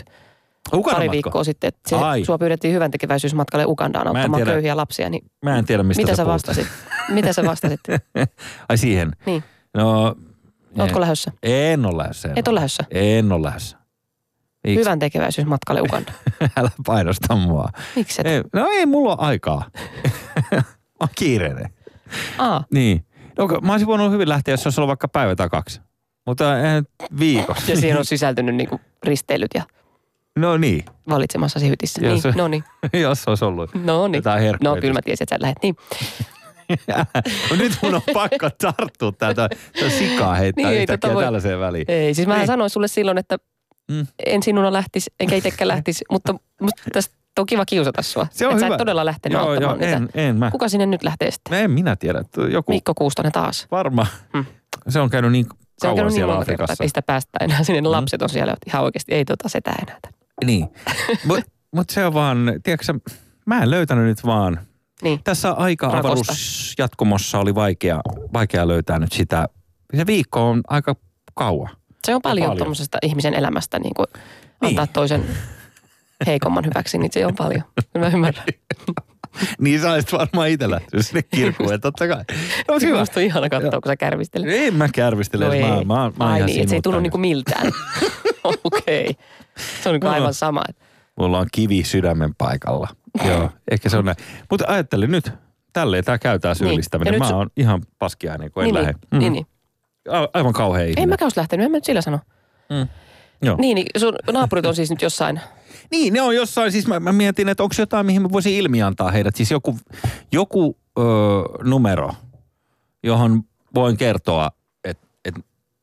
Ugandan 0.74 0.84
pari 0.96 1.06
matka? 1.08 1.12
viikkoa 1.12 1.44
sitten, 1.44 1.68
että 1.68 1.90
se, 1.90 1.96
Ai. 1.96 2.26
sua 2.26 2.38
pyydettiin 2.38 2.74
hyvän 2.74 2.92
tekeväisyysmatkalle 2.92 3.66
Ugandaan 3.66 4.08
auttamaan 4.08 4.40
tiedä. 4.40 4.52
köyhiä 4.52 4.78
lapsia, 4.78 5.10
niin 5.10 5.26
Mä 5.44 5.58
en 5.58 5.66
tiedä, 5.66 5.84
mistä 5.84 6.02
mitä 6.04 6.12
sä 6.12 6.16
sä 6.16 6.26
vastasit? 6.26 6.68
mitä 7.10 7.34
sä 7.34 7.44
vastasit? 7.46 7.80
Ai 8.70 8.78
siihen? 8.78 9.12
Niin. 9.26 9.44
No, 9.74 10.04
Ootko 10.80 10.98
en- 10.98 11.02
lähdössä? 11.02 11.32
En 11.44 11.86
ole 11.86 11.98
lähdössä. 11.98 12.28
en 12.28 12.34
Et 12.38 12.48
ole 12.48 12.56
lähdössä? 12.56 12.84
En 12.92 13.32
ole 13.32 13.44
lähdössä. 13.44 13.78
Miksi? 14.64 14.80
Hyvän 14.80 15.00
tekeväisyysmatkalle 15.00 15.82
Ugandaan. 15.82 16.18
Älä 16.58 16.70
painosta 16.86 17.36
mua. 17.36 17.70
Miksi 17.96 18.22
et? 18.22 18.28
Ei, 18.28 18.42
no 18.54 18.68
ei 18.72 18.86
mulla 18.86 19.10
ole 19.16 19.18
aikaa. 19.28 19.70
Mä 20.52 20.62
oon 21.00 21.10
kiireinen. 21.16 21.70
Aa, 22.38 22.64
Niin. 22.74 23.06
No, 23.38 23.48
mä 23.62 23.72
olisin 23.72 23.88
voinut 23.88 24.12
hyvin 24.12 24.30
lähteä, 24.30 24.54
jos 24.54 24.64
se 24.64 24.68
olisi 24.68 24.82
ollut 24.82 24.88
vaikka 24.88 25.08
päivä 25.08 25.36
tai 25.36 25.50
kaksi. 25.50 25.82
Mutta 26.28 26.60
eh, 26.60 26.84
viikossa. 27.20 27.72
ja 27.72 27.78
siihen 27.78 27.98
on 28.00 28.06
sisältynyt 28.06 28.56
niinku 28.56 28.82
risteilyt 29.04 29.52
ja 29.56 29.64
No 30.36 30.58
niin, 30.58 30.86
valitsemassasi 31.10 31.70
hytissä. 31.70 32.06
Jos- 32.06 32.24
Niin, 32.24 32.34
no 32.38 32.48
niin, 32.48 32.64
jos 33.02 33.28
olisi 33.28 33.46
ollut. 33.46 33.70
no 33.74 34.08
niin. 34.08 34.18
Jotain 34.18 34.42
herkkuja 34.44 34.70
No 34.76 34.82
kyllä 34.82 34.94
mä 34.94 35.02
tiesin, 35.02 35.24
että 35.24 35.36
sä 35.36 35.42
lähdet. 35.42 35.58
Niin. 35.64 35.76
no, 37.50 37.56
nyt 37.58 37.78
mun 37.82 37.96
on 37.96 38.02
pakko 38.14 38.50
tarttua. 38.62 39.12
Tämä 39.12 39.34
sikaa 40.00 40.36
heittää 40.36 40.70
Niin, 40.72 40.82
yhtäkkiä 40.82 40.98
tota 40.98 41.14
voi- 41.14 41.24
tällaiseen 41.24 41.60
väliin. 41.60 41.86
Ei, 41.88 42.14
siis 42.14 42.28
mä 42.28 42.36
Niin. 42.38 42.48
sanoin 42.48 42.70
sulle 42.70 42.88
silloin, 42.88 43.18
että 43.18 43.38
Mm. 43.92 44.08
en 44.26 44.44
sinuna 44.44 44.74
lähtisi, 44.74 45.12
enkä 45.20 45.36
itsekään 45.36 45.68
lähtisi, 45.68 46.06
mutta 46.12 46.36
tästä 46.94 47.16
on 47.42 47.46
kiva 47.46 47.66
kiusata 47.66 48.02
sua. 48.02 48.28
Se 48.32 48.48
on 48.48 48.60
sä 48.60 48.66
hyvä. 48.66 48.76
et 48.76 48.78
todella 48.80 49.06
lähtenyt 49.06 49.40
Joo, 49.40 49.44
joo, 49.46 49.52
auttamaan 49.54 49.80
niitä. 49.80 50.20
en, 50.22 50.30
en 50.30 50.36
mä. 50.36 50.52
Kuka 50.52 50.70
sinne 50.70 50.86
nyt 50.86 51.04
lähtee 51.04 51.32
sitten? 51.32 51.54
En 51.60 51.72
minä 51.72 51.96
tiedä. 51.96 52.24
Joku 52.52 52.72
Mikko 52.72 52.94
Kuustonen 52.94 53.32
taas. 53.32 53.68
varma. 53.72 54.08
Mm. 54.34 54.46
Se 54.90 55.00
on 55.00 55.10
käynyt 55.10 55.32
niin 55.32 55.46
Se 55.78 55.88
on 55.88 55.96
käynyt 55.96 56.14
niin 56.14 56.26
monta 56.26 56.46
kertaa, 56.46 56.68
että 56.72 56.84
ei 56.84 56.88
sitä 56.88 57.02
päästä 57.02 57.38
enää 57.42 57.64
sinne. 57.64 57.82
Mm. 57.82 57.92
Lapset 57.92 58.22
on 58.22 58.30
siellä 58.30 58.56
ihan 58.68 58.84
oikeasti, 58.84 59.14
ei 59.14 59.26
tota 59.26 59.50
setä 59.50 59.72
enää. 59.82 60.00
Niin. 60.46 60.68
Mutta 61.28 61.44
mut 61.72 61.90
se 61.90 62.06
on 62.06 62.14
vaan, 62.14 62.54
tiedätkö 62.64 62.86
sä, 62.86 62.94
mä 63.46 63.64
en 63.64 63.72
löytänyt 63.72 64.06
nyt 64.06 64.26
vaan. 64.26 64.60
Niin. 65.02 65.20
Tässä 65.24 65.52
aika-avaruusjatkumossa 65.52 67.40
oli 67.40 67.56
vaikea, 67.56 68.00
vaikea 68.34 68.68
löytää 68.68 69.00
nyt 69.00 69.12
sitä. 69.12 69.48
Se 69.98 70.06
viikko 70.06 70.50
on 70.50 70.62
aika 70.68 70.96
kauan. 71.34 71.70
Se 72.06 72.16
on 72.16 72.22
paljon, 72.22 72.46
paljon. 72.46 72.58
tuommoisesta 72.58 72.98
ihmisen 73.02 73.34
elämästä 73.34 73.80
niin 73.80 73.94
kuin 73.94 74.06
Niin. 74.62 74.70
antaa 74.70 74.88
toisen 74.88 75.26
heikomman 76.28 76.66
hyväksi, 76.66 76.98
niin 76.98 77.12
se 77.14 77.26
on 77.26 77.36
paljon. 77.36 77.64
Mä 77.98 78.08
ymmärrän. 78.08 78.46
Niin 79.60 79.82
sä 79.82 79.92
olisit 79.92 80.12
varmaan 80.14 80.50
itse 80.50 80.70
lähtenyt 80.70 81.06
sinne 81.06 81.22
kirkkuun, 81.22 81.82
totta 81.82 82.08
kai. 82.08 82.24
No 82.68 82.80
Se 82.80 82.86
hyvä. 82.88 83.00
musta 83.00 83.20
on 83.20 83.26
ihana 83.26 83.50
katsoa, 83.50 83.72
kun 83.72 83.82
sä 83.88 83.96
kärvistelet. 83.96 84.48
En 84.56 84.74
mä 84.76 84.88
kärvistele, 84.94 85.46
No 85.46 85.54
ei. 85.54 85.62
mä, 85.62 85.68
mä, 85.70 86.12
mä 86.20 86.32
Ai 86.32 86.46
niin, 86.46 86.70
se 86.70 86.76
ei 86.76 86.82
sinut 86.84 87.02
niinku 87.02 87.18
miltään. 87.18 87.68
Okei. 88.44 89.10
Okay. 89.10 89.14
Se 89.84 89.90
on 89.90 89.94
niinku 89.94 90.08
No. 90.08 90.14
aivan 90.14 90.34
sama. 90.34 90.64
Mulla 91.20 91.40
on 91.40 91.48
kivi 91.52 91.84
sydämen 91.84 92.36
paikalla. 92.38 92.88
Joo, 93.28 93.50
ehkä 93.72 93.90
se 93.90 93.98
on 93.98 94.06
näin. 94.06 94.18
Mutta 94.52 94.66
ajattelin 94.68 95.12
nyt, 95.12 95.32
tälleen 95.74 96.04
tämä 96.04 96.18
käytää 96.18 96.54
syyllistäminen. 96.54 97.12
Niin. 97.12 97.20
Ja 97.22 97.26
nyt 97.26 97.32
Mä 97.32 97.36
su- 97.36 97.38
oon 97.40 97.50
ihan 97.58 97.82
paskiainen, 98.00 98.52
kun 98.52 98.64
en 98.64 98.68
Niin, 98.68 98.76
lähde. 98.76 98.94
niin, 99.12 99.20
niin, 99.20 99.34
niin. 99.34 99.46
A- 100.10 100.28
Aivan 100.34 100.54
kauhea 100.54 100.84
ihminen. 100.84 101.04
En 101.04 101.10
mäkään 101.10 101.26
olisi 101.26 101.40
lähtenyt, 101.40 101.66
en 101.66 101.72
mä 101.72 101.78
nyt 101.78 101.86
sillä 101.86 102.02
sano. 102.02 102.20
Joo. 103.42 103.56
Niin, 103.60 103.76
niin 103.76 103.86
sun 103.98 104.16
naapurit 104.32 104.66
on 104.66 104.76
siis 104.76 104.90
nyt 104.90 105.02
jossain. 105.02 105.40
Niin, 105.92 106.14
ne 106.14 106.22
on 106.22 106.36
jossain, 106.36 106.72
siis 106.72 106.88
mä, 106.88 107.00
mä 107.00 107.12
mietin, 107.12 107.50
että 107.50 107.64
onko 107.64 107.76
jotain, 107.80 108.06
mihin 108.06 108.22
mä 108.22 108.32
voisin 108.32 108.54
ilmi 108.54 108.82
antaa 108.82 109.12
heidät. 109.12 109.36
Siis 109.36 109.52
joku, 109.52 109.78
joku 110.32 110.78
öö, 111.00 111.06
numero, 111.64 112.12
johon 113.04 113.44
voin 113.76 113.98
kertoa, 113.98 114.52
että 114.84 115.08
et, 115.26 115.36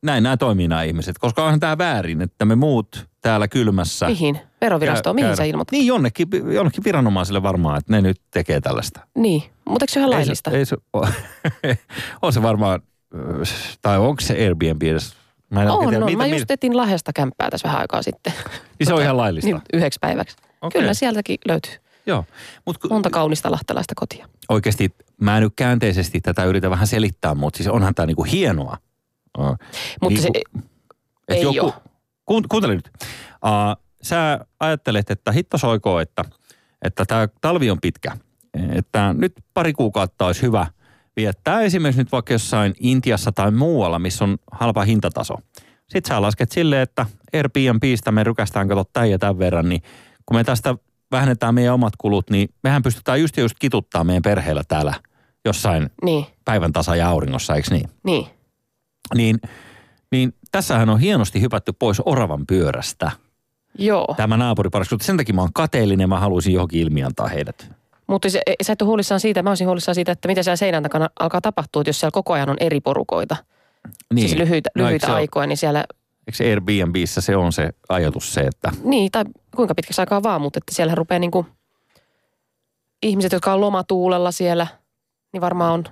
näin 0.03 0.23
nämä 0.23 0.37
toimii 0.37 0.67
nämä 0.67 0.83
ihmiset. 0.83 1.17
Koska 1.17 1.43
onhan 1.43 1.59
tämä 1.59 1.77
väärin, 1.77 2.21
että 2.21 2.45
me 2.45 2.55
muut 2.55 3.07
täällä 3.21 3.47
kylmässä. 3.47 4.05
Mihin? 4.05 4.39
Verovirastoon, 4.61 5.15
mihin 5.15 5.37
sä 5.37 5.43
ilmoitat? 5.43 5.71
Niin, 5.71 5.87
jonnekin, 5.87 6.27
jonnekin 6.53 6.83
viranomaisille 6.83 7.43
varmaan, 7.43 7.77
että 7.77 7.91
ne 7.91 8.01
nyt 8.01 8.21
tekee 8.31 8.61
tällaista. 8.61 8.99
Niin, 9.15 9.43
mutta 9.65 9.83
eikö 9.83 9.93
se 9.93 9.99
ole 9.99 10.07
ihan 10.07 10.19
laillista? 10.19 10.51
Ei 10.51 10.65
se, 10.65 10.77
ei 11.63 11.75
se, 11.75 11.79
on 12.21 12.33
se 12.33 12.41
varmaan, 12.41 12.81
tai 13.81 13.99
onko 13.99 14.21
se 14.21 14.33
Airbnb 14.33 14.83
edes? 14.83 15.22
Mä 15.53 15.63
en 15.63 15.69
on, 15.71 15.79
tiedä, 15.89 15.97
on. 16.05 16.11
mitä- 16.11 16.17
Mä 16.17 16.25
just 16.25 16.51
etin 16.51 16.77
Lahdesta 16.77 17.13
kämppää 17.13 17.49
tässä 17.49 17.67
vähän 17.67 17.81
aikaa 17.81 18.01
sitten. 18.01 18.33
Niin 18.79 18.87
se 18.87 18.93
on 18.93 19.01
ihan 19.01 19.17
laillista. 19.17 19.51
Niin, 19.51 19.61
yhdeksi 19.73 19.99
päiväksi. 20.01 20.35
Okei. 20.61 20.81
Kyllä 20.81 20.93
sieltäkin 20.93 21.37
löytyy 21.47 21.71
Joo, 22.05 22.25
mutta 22.65 22.87
monta 22.89 23.09
kaunista 23.09 23.51
lahtelaista 23.51 23.93
kotia. 23.95 24.27
oikeasti 24.49 24.95
mä 25.21 25.39
nyt 25.39 25.53
käänteisesti 25.55 26.21
tätä 26.21 26.43
yritän 26.45 26.71
vähän 26.71 26.87
selittää, 26.87 27.35
mutta 27.35 27.57
siis 27.57 27.69
onhan 27.69 27.95
tämä 27.95 28.05
niinku 28.05 28.23
hienoa. 28.23 28.77
Uh, 29.37 29.57
Mutta 30.01 30.21
se, 30.21 30.27
et 30.33 30.43
ei 31.37 31.45
oo. 31.59 31.73
Kuun, 32.25 32.43
kuuntele 32.49 32.75
nyt. 32.75 32.89
Uh, 33.45 33.83
sä 34.01 34.39
ajattelet, 34.59 35.09
että 35.11 35.31
hitto 35.31 35.57
soikoo, 35.57 35.99
että 35.99 36.25
että 36.81 37.05
tämä 37.05 37.27
talvi 37.41 37.71
on 37.71 37.81
pitkä. 37.81 38.17
Että 38.75 39.13
nyt 39.17 39.33
pari 39.53 39.73
kuukautta 39.73 40.25
olisi 40.25 40.41
hyvä 40.41 40.67
viettää 41.15 41.61
esimerkiksi 41.61 42.01
nyt 42.01 42.11
vaikka 42.11 42.33
jossain 42.33 42.73
Intiassa 42.79 43.31
tai 43.31 43.51
muualla, 43.51 43.99
missä 43.99 44.23
on 44.23 44.37
halpa 44.51 44.83
hintataso. 44.83 45.35
Sitten 45.89 46.09
sä 46.09 46.21
lasket 46.21 46.51
silleen, 46.51 46.81
että 46.81 47.05
Airbnbistä 47.33 48.11
me 48.11 48.23
rykästään 48.23 48.67
kato 48.67 48.83
tämän 48.83 49.11
ja 49.11 49.19
tämän 49.19 49.39
verran, 49.39 49.69
niin 49.69 49.81
kun 50.25 50.37
me 50.37 50.43
tästä 50.43 50.75
vähennetään 51.11 51.55
meidän 51.55 51.73
omat 51.73 51.93
kulut, 51.97 52.29
niin 52.29 52.49
mehän 52.63 52.81
pystytään 52.81 53.21
just 53.21 53.37
just 53.37 53.55
kituttaa 53.59 54.03
meidän 54.03 54.21
perheellä 54.21 54.63
täällä 54.67 54.93
jossain 55.45 55.89
niin, 56.03 56.25
päivän 56.45 56.73
tasa 56.73 56.95
ja 56.95 57.09
auringossa, 57.09 57.55
eikö 57.55 57.67
niin? 57.71 57.89
niin. 58.03 58.27
Niin, 59.15 59.39
niin 60.11 60.33
tässähän 60.51 60.89
on 60.89 60.99
hienosti 60.99 61.41
hypätty 61.41 61.73
pois 61.73 62.01
oravan 62.05 62.47
pyörästä 62.47 63.11
Joo. 63.77 64.13
tämä 64.17 64.37
naapuripariskunta. 64.37 65.05
Sen 65.05 65.17
takia 65.17 65.35
mä 65.35 65.41
oon 65.41 65.53
kateellinen, 65.53 66.09
mä 66.09 66.19
haluaisin 66.19 66.53
johonkin 66.53 66.81
ilmi 66.81 67.03
antaa 67.03 67.27
heidät. 67.27 67.71
Mutta 68.07 68.29
se, 68.29 68.41
sä 68.63 68.73
et 68.73 68.81
ole 68.81 68.87
huolissaan 68.87 69.19
siitä, 69.19 69.43
mä 69.43 69.49
olisin 69.49 69.67
huolissaan 69.67 69.95
siitä, 69.95 70.11
että 70.11 70.27
mitä 70.27 70.43
siellä 70.43 70.55
seinän 70.55 70.83
takana 70.83 71.09
alkaa 71.19 71.41
tapahtua, 71.41 71.81
että 71.81 71.89
jos 71.89 71.99
siellä 71.99 72.11
koko 72.11 72.33
ajan 72.33 72.49
on 72.49 72.57
eri 72.59 72.79
porukoita. 72.81 73.35
Niin. 74.13 74.29
Siis 74.29 74.39
lyhyitä, 74.41 74.69
No, 74.75 74.85
lyhyitä 74.85 75.07
ole- 75.07 75.15
aikoja, 75.15 75.47
niin 75.47 75.57
siellä, 75.57 75.85
Eikö 76.27 76.37
se 76.37 76.49
Airbnbissä 76.49 77.21
se 77.21 77.35
on 77.35 77.53
se 77.53 77.69
ajatus 77.89 78.33
se, 78.33 78.41
että 78.41 78.71
niin 78.83 79.11
tai 79.11 79.23
kuinka 79.55 79.75
pitkäksi 79.75 80.01
aikaa 80.01 80.23
vaan, 80.23 80.41
mutta 80.41 80.57
että 80.57 80.75
siellä 80.75 80.95
rupeaa 80.95 81.19
niinku 81.19 81.45
ihmiset, 83.03 83.31
jotka 83.31 83.53
on 83.53 83.61
lomatuulella 83.61 84.31
siellä, 84.31 84.67
niin 85.33 85.41
varmaan 85.41 85.73
on, 85.73 85.83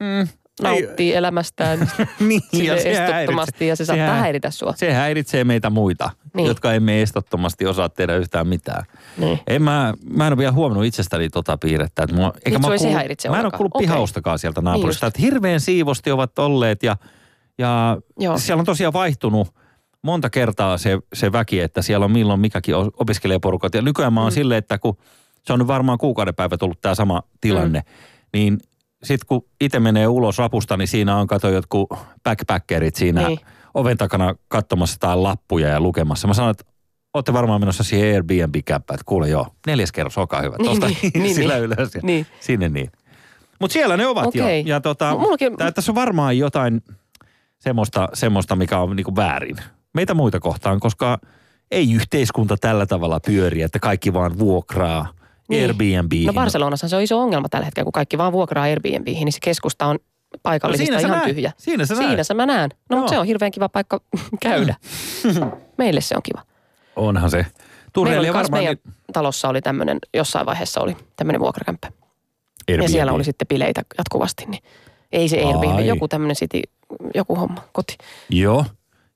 mm, 0.00 0.28
nauttii 0.62 1.14
elämästään 1.14 1.78
niin, 2.28 2.42
se 2.52 2.90
estottomasti 2.90 3.66
ja 3.66 3.76
se 3.76 3.84
saattaa 3.84 4.14
häiritä 4.14 4.50
sua. 4.50 4.72
Se 4.76 4.92
häiritsee 4.92 5.44
meitä 5.44 5.70
muita, 5.70 6.10
Niin. 6.14 6.30
niin. 6.36 6.46
jotka 6.46 6.72
emme 6.72 7.02
estottomasti 7.02 7.66
osaa 7.66 7.88
tehdä 7.88 8.16
yhtään 8.16 8.48
mitään. 8.48 8.84
Niin. 9.16 9.40
En 9.46 9.62
mä, 9.62 9.94
mä 10.10 10.26
en 10.26 10.32
ole 10.32 10.38
vielä 10.38 10.52
huomannut 10.52 10.86
itsestäni 10.86 11.28
tota 11.28 11.58
piirrettä. 11.58 12.02
Että 12.02 12.16
mua, 12.16 12.32
eikä 12.46 12.58
Nyt 12.58 12.82
mä, 12.90 12.94
häiritse 12.94 13.28
mä 13.28 13.38
en 13.38 13.44
ole 13.44 13.52
kuullut 13.52 13.74
Okei. 13.74 13.86
pihaustakaan 13.86 14.38
sieltä 14.38 14.60
naapurista. 14.60 15.06
Niin 15.06 15.08
että 15.08 15.22
hirveän 15.22 15.60
siivosti 15.60 16.10
ovat 16.10 16.38
olleet 16.38 16.82
ja, 16.82 16.96
ja 17.58 17.98
Joo. 18.18 18.38
siellä 18.38 18.60
on 18.60 18.66
tosiaan 18.66 18.92
vaihtunut 18.92 19.54
monta 20.02 20.30
kertaa 20.30 20.78
se, 20.78 20.98
se 21.14 21.32
väki, 21.32 21.60
että 21.60 21.82
siellä 21.82 22.04
on 22.04 22.12
milloin 22.12 22.40
mikäkin 22.40 22.74
opiskelijaporukat. 22.74 23.74
Ja 23.74 23.82
nykyään 23.82 24.12
mä 24.12 24.20
oon 24.20 24.32
mm. 24.32 24.34
silleen, 24.34 24.58
että 24.58 24.78
kun 24.78 24.96
se 25.42 25.52
on 25.52 25.58
nyt 25.58 25.68
varmaan 25.68 25.98
kuukauden 25.98 26.34
päivä 26.34 26.56
tullut 26.56 26.80
tämä 26.80 26.94
sama 26.94 27.22
tilanne, 27.40 27.78
mm. 27.78 27.84
niin 28.32 28.58
sitten 29.04 29.26
kun 29.26 29.44
itse 29.60 29.80
menee 29.80 30.06
ulos 30.08 30.38
rapusta, 30.38 30.76
niin 30.76 30.88
siinä 30.88 31.16
on 31.16 31.26
kato 31.26 31.48
jotkut 31.48 31.88
backpackerit 32.24 32.94
siinä 32.94 33.20
Niin. 33.20 33.28
niin. 33.28 33.46
oven 33.74 33.96
takana 33.98 34.34
katsomassa 34.48 34.94
jotain 34.94 35.22
lappuja 35.22 35.68
ja 35.68 35.80
lukemassa. 35.80 36.28
Mä 36.28 36.34
sanoin, 36.34 36.50
että 36.50 36.64
olette 37.14 37.32
varmaan 37.32 37.60
menossa 37.60 37.84
siihen 37.84 38.14
Airbnb-kämppään, 38.14 38.94
että 38.94 39.04
kuule 39.06 39.28
joo, 39.28 39.46
neljäs 39.66 39.92
kerros, 39.92 40.18
olkaa 40.18 40.42
hyvä. 40.42 40.56
Niin, 40.58 40.64
Tuosta 40.66 40.86
niin, 40.86 41.12
niin, 41.22 41.34
sillä 41.34 41.54
niin. 41.54 41.64
ylös 41.64 41.94
ja 41.94 42.00
Niin. 42.04 42.26
sinne 42.40 42.68
niin. 42.68 42.90
Mutta 43.60 43.72
siellä 43.72 43.96
ne 43.96 44.06
ovat 44.06 44.26
Okei. 44.26 44.60
jo. 44.60 44.66
Ja 44.66 44.80
tota, 44.80 45.12
Mullakin- 45.14 45.56
tää, 45.56 45.72
tässä 45.72 45.92
on 45.92 45.96
varmaan 45.96 46.38
jotain 46.38 46.82
semmoista, 47.58 48.08
semmoista 48.14 48.56
mikä 48.56 48.78
on 48.78 48.96
niinku 48.96 49.16
väärin 49.16 49.56
meitä 49.94 50.14
muita 50.14 50.40
kohtaan, 50.40 50.80
koska 50.80 51.18
ei 51.70 51.92
yhteiskunta 51.92 52.56
tällä 52.56 52.86
tavalla 52.86 53.20
pyöri, 53.26 53.62
että 53.62 53.78
kaikki 53.78 54.12
vaan 54.12 54.38
vuokraa 54.38 55.08
Niin. 55.48 56.26
No 56.26 56.32
Barcelonassa 56.32 56.88
se 56.88 56.96
on 56.96 57.02
iso 57.02 57.18
ongelma 57.18 57.48
tällä 57.48 57.64
hetkellä, 57.64 57.84
kun 57.84 57.92
kaikki 57.92 58.18
vaan 58.18 58.32
vuokraa 58.32 58.62
Airbnbihin, 58.64 59.24
niin 59.24 59.32
se 59.32 59.38
keskusta 59.42 59.86
on 59.86 59.98
paikallisista 60.42 60.94
No 60.94 60.98
ihan 61.00 61.10
näet. 61.10 61.24
tyhjä. 61.24 61.52
Siinä 61.56 61.86
sä. 61.86 61.94
Siinä 61.96 62.24
sä 62.24 62.34
mä 62.34 62.46
näen. 62.46 62.70
No, 62.90 62.96
Joo. 62.96 63.00
mutta 63.00 63.10
se 63.14 63.18
on 63.18 63.26
hirveän 63.26 63.50
kiva 63.50 63.68
paikka 63.68 64.00
käydä. 64.42 64.74
Meille 65.78 66.00
se 66.00 66.16
on 66.16 66.22
kiva. 66.22 66.42
Onhan 66.96 67.30
se. 67.30 67.36
Meillä 67.36 67.52
Turreilija 67.92 68.20
oli 68.20 68.38
kans 68.38 68.50
varmaan... 68.50 68.62
meidän 68.64 68.94
talossa 69.12 69.48
oli 69.48 69.62
tämmöinen, 69.62 69.98
jossain 70.14 70.46
vaiheessa 70.46 70.80
oli 70.80 70.96
tämmöinen 71.16 71.40
vuokrakämppä. 71.40 71.88
Airbnb. 72.68 72.82
Ja 72.82 72.88
siellä 72.88 73.12
oli 73.12 73.24
sitten 73.24 73.48
bileitä 73.48 73.82
jatkuvasti, 73.98 74.44
niin 74.46 74.62
ei 75.12 75.28
se 75.28 75.44
Airbnb, 75.44 75.76
Ai. 75.76 75.86
joku 75.86 76.08
tämmöinen 76.08 76.36
city, 76.36 76.62
joku 77.14 77.36
homma, 77.36 77.64
koti. 77.72 77.96
Joo. 78.30 78.64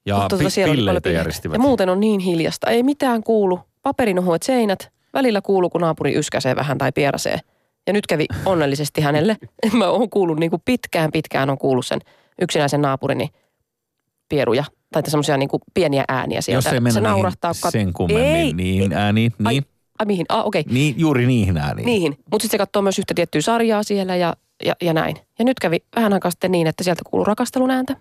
Ja 0.07 0.17
Mutta 0.17 0.37
tota, 0.39 0.51
siellä 0.51 0.91
oli 0.93 1.15
järjestivät. 1.15 1.55
Ja 1.55 1.59
muuten 1.61 1.89
on 1.89 2.01
niin 2.01 2.21
hiljasta, 2.21 2.71
ei 2.71 2.83
mitään 2.83 3.23
kuulu. 3.23 3.61
Paperinuhuet 3.83 4.43
seinät, 4.43 4.91
välillä 5.19 5.41
kuuluu, 5.41 5.71
kun 5.71 5.81
naapuri 5.81 6.15
yskäsee 6.19 6.57
vähän 6.57 6.79
tai 6.79 6.93
pierasee. 6.93 7.39
Ja 7.87 7.93
nyt 7.93 8.07
kävi 8.07 8.27
onnellisesti 8.45 9.01
hänelle. 9.01 9.37
Mä 9.79 9.89
oon 9.89 10.11
kuullut 10.11 10.39
niin 10.39 10.51
kuin 10.51 10.63
pitkään, 10.65 11.13
pitkään 11.13 11.51
on 11.51 11.59
kuullut 11.59 11.87
sen 11.87 12.01
yksinäisen 12.43 12.83
naapurini 12.83 13.29
pieruja 14.29 14.65
tai 14.93 15.03
semmoisia 15.09 15.37
niin 15.37 15.49
pieniä 15.75 16.05
ääniä 16.09 16.41
sieltä. 16.41 16.69
Jos 16.69 16.73
ei 16.75 16.81
mennä 16.81 16.91
se 16.95 17.01
naurahtaa. 17.01 17.53
kat- 17.53 17.71
sen 17.71 17.93
kummemmin, 17.93 18.37
Ei, 18.37 18.53
niin 18.53 18.93
ääniin, 18.93 19.33
Ai, 19.45 19.53
niin, 19.55 19.65
ai 19.99 20.07
mihin? 20.07 20.27
Ah, 20.29 20.47
okei. 20.47 20.61
Okay. 20.61 20.73
niin, 20.75 20.95
juuri 20.99 21.27
niihin 21.27 21.57
ääniin. 21.57 21.87
Niihin. 21.87 22.13
Mutta 22.31 22.43
sitten 22.43 22.51
se 22.51 22.59
katsoo 22.59 22.83
myös 22.83 22.99
yhtä 22.99 23.15
tiettyä 23.15 23.41
sarjaa 23.41 23.83
siellä 23.83 24.17
ja, 24.17 24.35
ja, 24.65 24.75
ja 24.83 24.93
näin. 24.93 25.17
Ja 25.39 25.45
nyt 25.45 25.59
kävi 25.61 25.79
vähän 25.97 26.13
aikaa 26.13 26.31
sitten 26.31 26.53
niin, 26.53 26.67
että 26.67 26.85
sieltä 26.85 27.03
kuuluu 27.11 27.25
rakastelun 27.25 27.71
ääntä. 27.71 27.97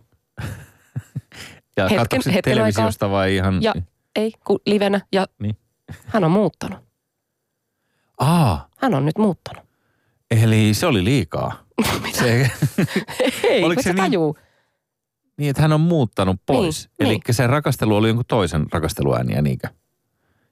Ja 1.78 1.88
hetken- 1.88 2.22
hetken 2.34 2.42
televisiosta 2.44 3.10
vai 3.10 3.36
ihan... 3.36 3.62
Ja 3.62 3.74
ei, 4.16 4.32
kun 4.48 4.60
livenä. 4.66 5.02
Ja 5.12 5.28
Niin. 5.42 5.58
hän 6.06 6.24
on 6.24 6.32
muuttanut. 6.32 6.80
Aa, 8.20 8.68
Hän 8.78 8.94
on 8.94 9.06
nyt 9.06 9.18
muuttanut. 9.18 9.64
eli 10.32 10.74
se 10.74 10.86
oli 10.88 11.04
liikaa. 11.04 11.66
Se, 12.14 12.52
Ei, 13.44 13.64
Oliko 13.64 13.82
se 13.82 13.90
niin- 13.94 13.98
tajuu? 13.98 14.38
niin, 15.38 15.50
että 15.50 15.62
hän 15.62 15.74
on 15.74 15.82
muuttanut 15.82 16.36
pois. 16.46 16.90
Niin, 17.00 17.10
Eli 17.10 17.20
se 17.32 17.48
rakastelu 17.48 17.96
oli 17.96 18.08
jonkun 18.08 18.26
toisen 18.28 18.66
rakasteluääniä, 18.72 19.42
niinkö? 19.42 19.68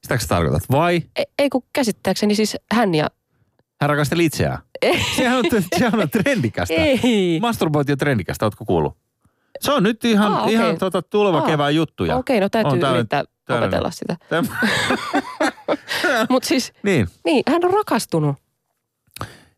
Sitäkö 0.02 0.22
sä 0.22 0.28
tarkoitat? 0.28 0.64
Vai 0.72 1.02
Ei, 1.16 1.26
ei 1.40 1.50
kun 1.50 1.64
käsittääkseni 1.74 2.36
siis 2.36 2.58
hän 2.74 2.96
ja... 2.96 3.10
hän 3.82 3.90
rakasteli 3.90 4.26
itseään? 4.26 4.58
Ei. 4.82 5.04
Sehän 5.16 5.38
on, 5.38 5.44
sehän 5.80 6.00
on 6.02 6.10
trendikästä. 6.10 6.74
Ei. 6.74 7.40
Masturbointi 7.42 7.92
on 7.92 7.98
trendikästä, 7.98 8.46
ootko 8.46 8.66
kuullut? 8.66 8.98
Se 9.60 9.72
on 9.72 9.84
nyt 9.84 10.06
ihan, 10.06 10.34
Aa, 10.34 10.42
okei. 10.44 10.54
ihan 10.54 10.78
tota, 10.78 11.02
tuleva 11.02 11.38
Aa, 11.40 11.46
kevään 11.48 11.76
juttuja. 11.76 12.16
Okei, 12.16 12.40
no 12.40 12.50
täytyy 12.50 12.84
On 12.84 12.96
yrittää 12.96 13.24
täällä 13.46 13.66
opetella 13.66 13.92
sitä. 13.92 14.18
Täm, 14.30 14.48
Mutta 16.30 16.48
siis, 16.48 16.74
niin, 16.84 17.08
niin, 17.26 17.44
hän 17.50 17.66
on 17.66 17.74
rakastunut. 17.74 18.36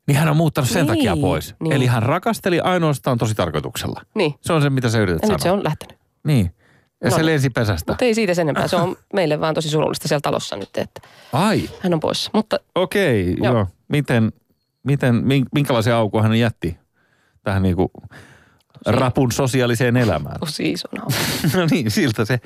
niin 0.08 0.18
hän 0.18 0.30
on 0.30 0.38
muuttanut 0.38 0.70
sen 0.70 0.86
Niin, 0.86 0.98
takia 0.98 1.18
pois. 1.18 1.56
niin. 1.60 1.74
Eli 1.74 1.86
hän 1.86 2.04
rakasteli 2.04 2.60
ainoastaan 2.60 3.18
tosi 3.18 3.36
tarkoituksella. 3.36 4.02
Niin, 4.16 4.34
Se 4.42 4.54
on 4.54 4.62
se, 4.62 4.70
mitä 4.70 4.90
sä 4.90 5.00
yrität 5.00 5.22
ja 5.22 5.28
sanoa. 5.28 5.36
nyt 5.36 5.42
se 5.42 5.52
on 5.52 5.64
lähtenyt. 5.64 5.98
Niin. 6.24 6.52
Ja 7.04 7.10
No 7.10 7.16
se 7.18 7.26
lensi 7.26 7.50
pesästä. 7.50 7.92
Mutta 7.92 8.06
ei 8.06 8.16
siitä 8.16 8.34
sen 8.34 8.44
enempää. 8.50 8.68
Se 8.68 8.76
on 8.76 8.96
meille 9.14 9.40
vaan 9.40 9.56
tosi 9.56 9.70
surullista 9.70 10.08
siellä 10.08 10.22
talossa 10.22 10.56
nyt, 10.56 10.70
että 10.78 11.02
Ai, 11.34 11.70
hän 11.80 11.94
on 11.94 12.00
poissa. 12.00 12.32
Mutta 12.34 12.60
okei, 12.76 13.32
okay, 13.32 13.44
Joo. 13.46 13.54
joo. 13.56 13.68
Miten, 13.88 14.32
miten, 14.84 15.16
min- 15.16 15.46
minkälaisen 15.54 15.96
aukon 15.96 16.24
hän 16.24 16.36
jätti 16.40 16.78
tähän 17.44 17.62
niinku 17.62 17.92
rapun 18.86 19.32
sosiaaliseen 19.32 19.98
elämään? 19.98 20.40
tosi 20.40 20.72
iso 20.72 20.88
no 21.60 21.68
niin, 21.72 21.92
siltä 21.92 22.26
se, 22.26 22.40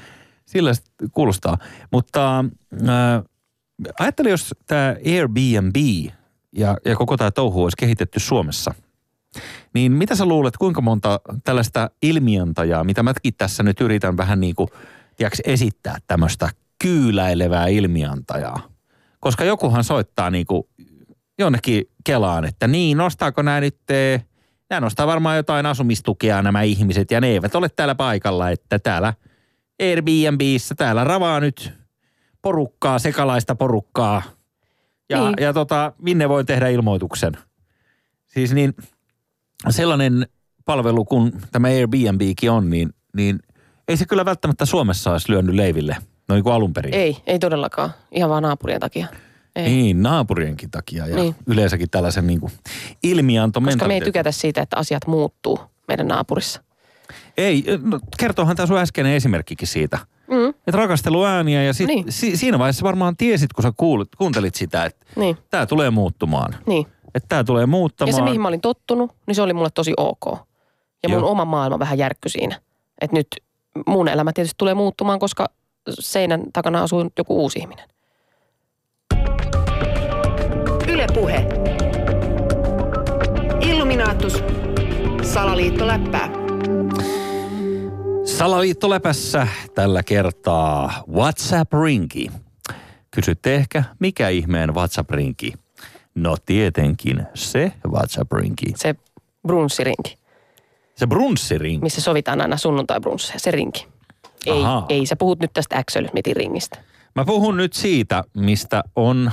sillä 0.49 0.71
kuulostaa. 1.11 1.57
Mutta 1.91 2.45
äh, 2.89 3.23
ajattele, 3.99 4.29
jos 4.29 4.55
tämä 4.67 4.95
Airbnb 5.05 5.75
ja, 6.55 6.77
ja 6.85 6.95
koko 6.95 7.17
tämä 7.17 7.31
touhu 7.31 7.63
olisi 7.63 7.77
kehitetty 7.77 8.19
Suomessa. 8.19 8.73
Niin 9.73 9.91
mitä 9.91 10.15
sä 10.15 10.25
luulet, 10.25 10.57
kuinka 10.57 10.81
monta 10.81 11.19
tällaista 11.43 11.89
ilmiantajaa, 12.01 12.83
mitä 12.83 13.03
mäkin 13.03 13.33
tässä 13.37 13.63
nyt 13.63 13.81
yritän 13.81 14.17
vähän 14.17 14.39
niin 14.39 14.55
kuin, 14.55 14.69
tiedätkö, 15.17 15.41
esittää 15.45 15.97
tämmöistä 16.07 16.49
kyyläilevää 16.81 17.67
ilmiantajaa. 17.67 18.59
Koska 19.19 19.43
jokuhan 19.43 19.83
soittaa 19.83 20.29
niin 20.29 20.45
kuin 20.45 20.63
jonnekin 21.39 21.85
Kelaan, 22.03 22.45
että 22.45 22.67
niin, 22.67 22.97
nostaako 22.97 23.41
nämä 23.41 23.61
nyt, 23.61 23.77
nämä 24.69 24.79
nostaa 24.79 25.07
varmaan 25.07 25.37
jotain 25.37 25.65
asumistukea 25.65 26.41
nämä 26.41 26.61
ihmiset 26.61 27.11
ja 27.11 27.21
ne 27.21 27.27
eivät 27.27 27.55
ole 27.55 27.69
täällä 27.69 27.95
paikalla, 27.95 28.49
että 28.49 28.79
täällä 28.79 29.13
Airbnbissä 29.81 30.75
täällä 30.75 31.03
ravaa 31.03 31.39
nyt 31.39 31.73
porukkaa, 32.41 32.99
sekalaista 32.99 33.55
porukkaa. 33.55 34.21
Ja, 35.09 35.23
Niin. 35.25 35.33
ja 35.41 35.53
tota, 35.53 35.93
minne 36.01 36.29
voin 36.29 36.45
tehdä 36.45 36.67
ilmoituksen. 36.67 37.33
Siis 38.27 38.53
niin, 38.53 38.73
sellainen 39.69 40.27
palvelu 40.65 41.05
kun 41.05 41.31
tämä 41.51 41.67
Airbnbkin 41.67 42.51
on, 42.51 42.69
niin, 42.69 42.89
niin 43.15 43.39
ei 43.87 43.97
se 43.97 44.05
kyllä 44.05 44.25
välttämättä 44.25 44.65
Suomessa 44.65 45.11
olisi 45.11 45.31
lyönyt 45.31 45.55
leiville, 45.55 45.97
no 46.27 46.35
niin 46.35 46.43
kuin 46.43 46.53
alun 46.53 46.73
perin. 46.73 46.93
ei, 46.93 47.17
ei 47.27 47.39
todellakaan. 47.39 47.89
Ihan 48.11 48.29
vaan 48.29 48.43
naapurien 48.43 48.79
takia. 48.79 49.07
Ei. 49.55 49.69
Niin, 49.69 50.03
naapurienkin 50.03 50.71
takia 50.71 51.07
ja 51.07 51.15
Niin. 51.15 51.23
niin. 51.23 51.35
yleensäkin 51.47 51.89
tällaisen 51.89 52.27
niin 52.27 52.39
kuin 52.39 52.51
ilmianto 53.03 53.61
Koska 53.61 53.87
me 53.87 53.93
ei 53.93 54.01
tykätä 54.01 54.31
siitä, 54.31 54.61
että 54.61 54.77
asiat 54.77 55.07
muuttuu 55.07 55.59
meidän 55.87 56.07
naapurissa. 56.07 56.61
Ei, 57.39 57.63
no, 57.83 57.99
kertoohan 58.19 58.55
tämä 58.55 58.67
sun 58.67 58.77
äskeinen 58.77 59.13
esimerkkikin 59.13 59.67
siitä. 59.67 59.97
Mm, 60.27 60.49
Että 60.49 60.71
rakasteluääniä 60.71 61.63
ja 61.63 61.73
sit, 61.73 61.87
Niin. 61.87 62.05
si, 62.11 62.37
siinä 62.37 62.59
vaiheessa 62.59 62.83
varmaan 62.83 63.17
tiesit, 63.17 63.53
kun 63.53 63.63
sä 63.63 63.71
kuulit, 63.77 64.07
kuuntelit 64.17 64.55
sitä, 64.55 64.85
että 64.85 65.05
niin, 65.15 65.37
tämä 65.49 65.65
tulee 65.65 65.89
muuttumaan. 65.89 66.55
niin. 66.65 66.87
Että 67.15 67.27
tämä 67.29 67.43
tulee 67.43 67.65
muuttamaan. 67.65 68.09
Ja 68.09 68.15
se, 68.15 68.21
mihin 68.21 68.41
mä 68.41 68.47
olin 68.47 68.61
tottunut, 68.61 69.11
niin 69.27 69.35
se 69.35 69.41
oli 69.41 69.53
mulle 69.53 69.69
tosi 69.73 69.93
ok. 69.97 70.25
Ja 71.03 71.09
mun 71.09 71.19
Joo. 71.19 71.31
oma 71.31 71.45
maailma 71.45 71.79
vähän 71.79 71.97
järkky 71.97 72.29
siinä. 72.29 72.59
Että 73.01 73.15
nyt 73.17 73.27
mun 73.87 74.07
elämä 74.07 74.33
tietysti 74.33 74.55
tulee 74.57 74.73
muuttumaan, 74.73 75.19
koska 75.19 75.45
seinän 75.89 76.43
takana 76.53 76.83
asuu 76.83 77.11
joku 77.17 77.41
uusi 77.41 77.59
ihminen. 77.59 77.85
Yle 80.87 81.07
Puhe. 81.13 81.45
Illuminaattus. 83.61 84.43
Salaliitto 85.23 85.87
läppää. 88.31 88.37
Salaliitto 88.37 88.89
läpässä 88.89 89.47
tällä 89.75 90.03
kertaa 90.03 91.03
WhatsApp-rinki. 91.11 92.31
Kysytte 93.11 93.55
ehkä, 93.55 93.83
mikä 93.99 94.29
ihmeen 94.29 94.73
WhatsApp-rinki? 94.75 95.53
No 96.15 96.37
tietenkin 96.45 97.23
se 97.33 97.71
WhatsApp-rinki. 97.87 98.73
Se 98.75 98.95
brunssirinki, 99.47 100.17
Se 100.95 101.07
brunssirinki. 101.07 101.83
missä 101.83 102.01
sovitaan 102.01 102.41
aina 102.41 102.57
sunnuntai-brunsseja, 102.57 103.39
se 103.39 103.51
rinki. 103.51 103.87
Ei, 104.45 104.53
Ahaa. 104.63 104.85
ei, 104.89 105.05
sä 105.05 105.15
puhut 105.15 105.39
nyt 105.39 105.53
tästä 105.53 105.77
Axel-mitin 105.77 106.35
ringistä. 106.35 106.79
Mä 107.15 107.25
puhun 107.25 107.57
nyt 107.57 107.73
siitä, 107.73 108.23
mistä 108.35 108.83
on 108.95 109.31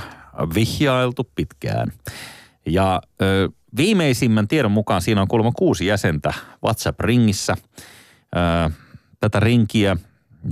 vihjailtu 0.55 1.29
pitkään. 1.35 1.91
Ja 2.65 3.01
ö, 3.21 3.49
viimeisimmän 3.77 4.47
tiedon 4.47 4.71
mukaan 4.71 5.01
siinä 5.01 5.21
on 5.21 5.27
kuulemma 5.27 5.51
kuusi 5.51 5.85
jäsentä 5.85 6.33
WhatsApp-ringissä. 6.65 7.55
Ö, 8.35 8.69
tätä 9.19 9.39
rinkiä 9.39 9.97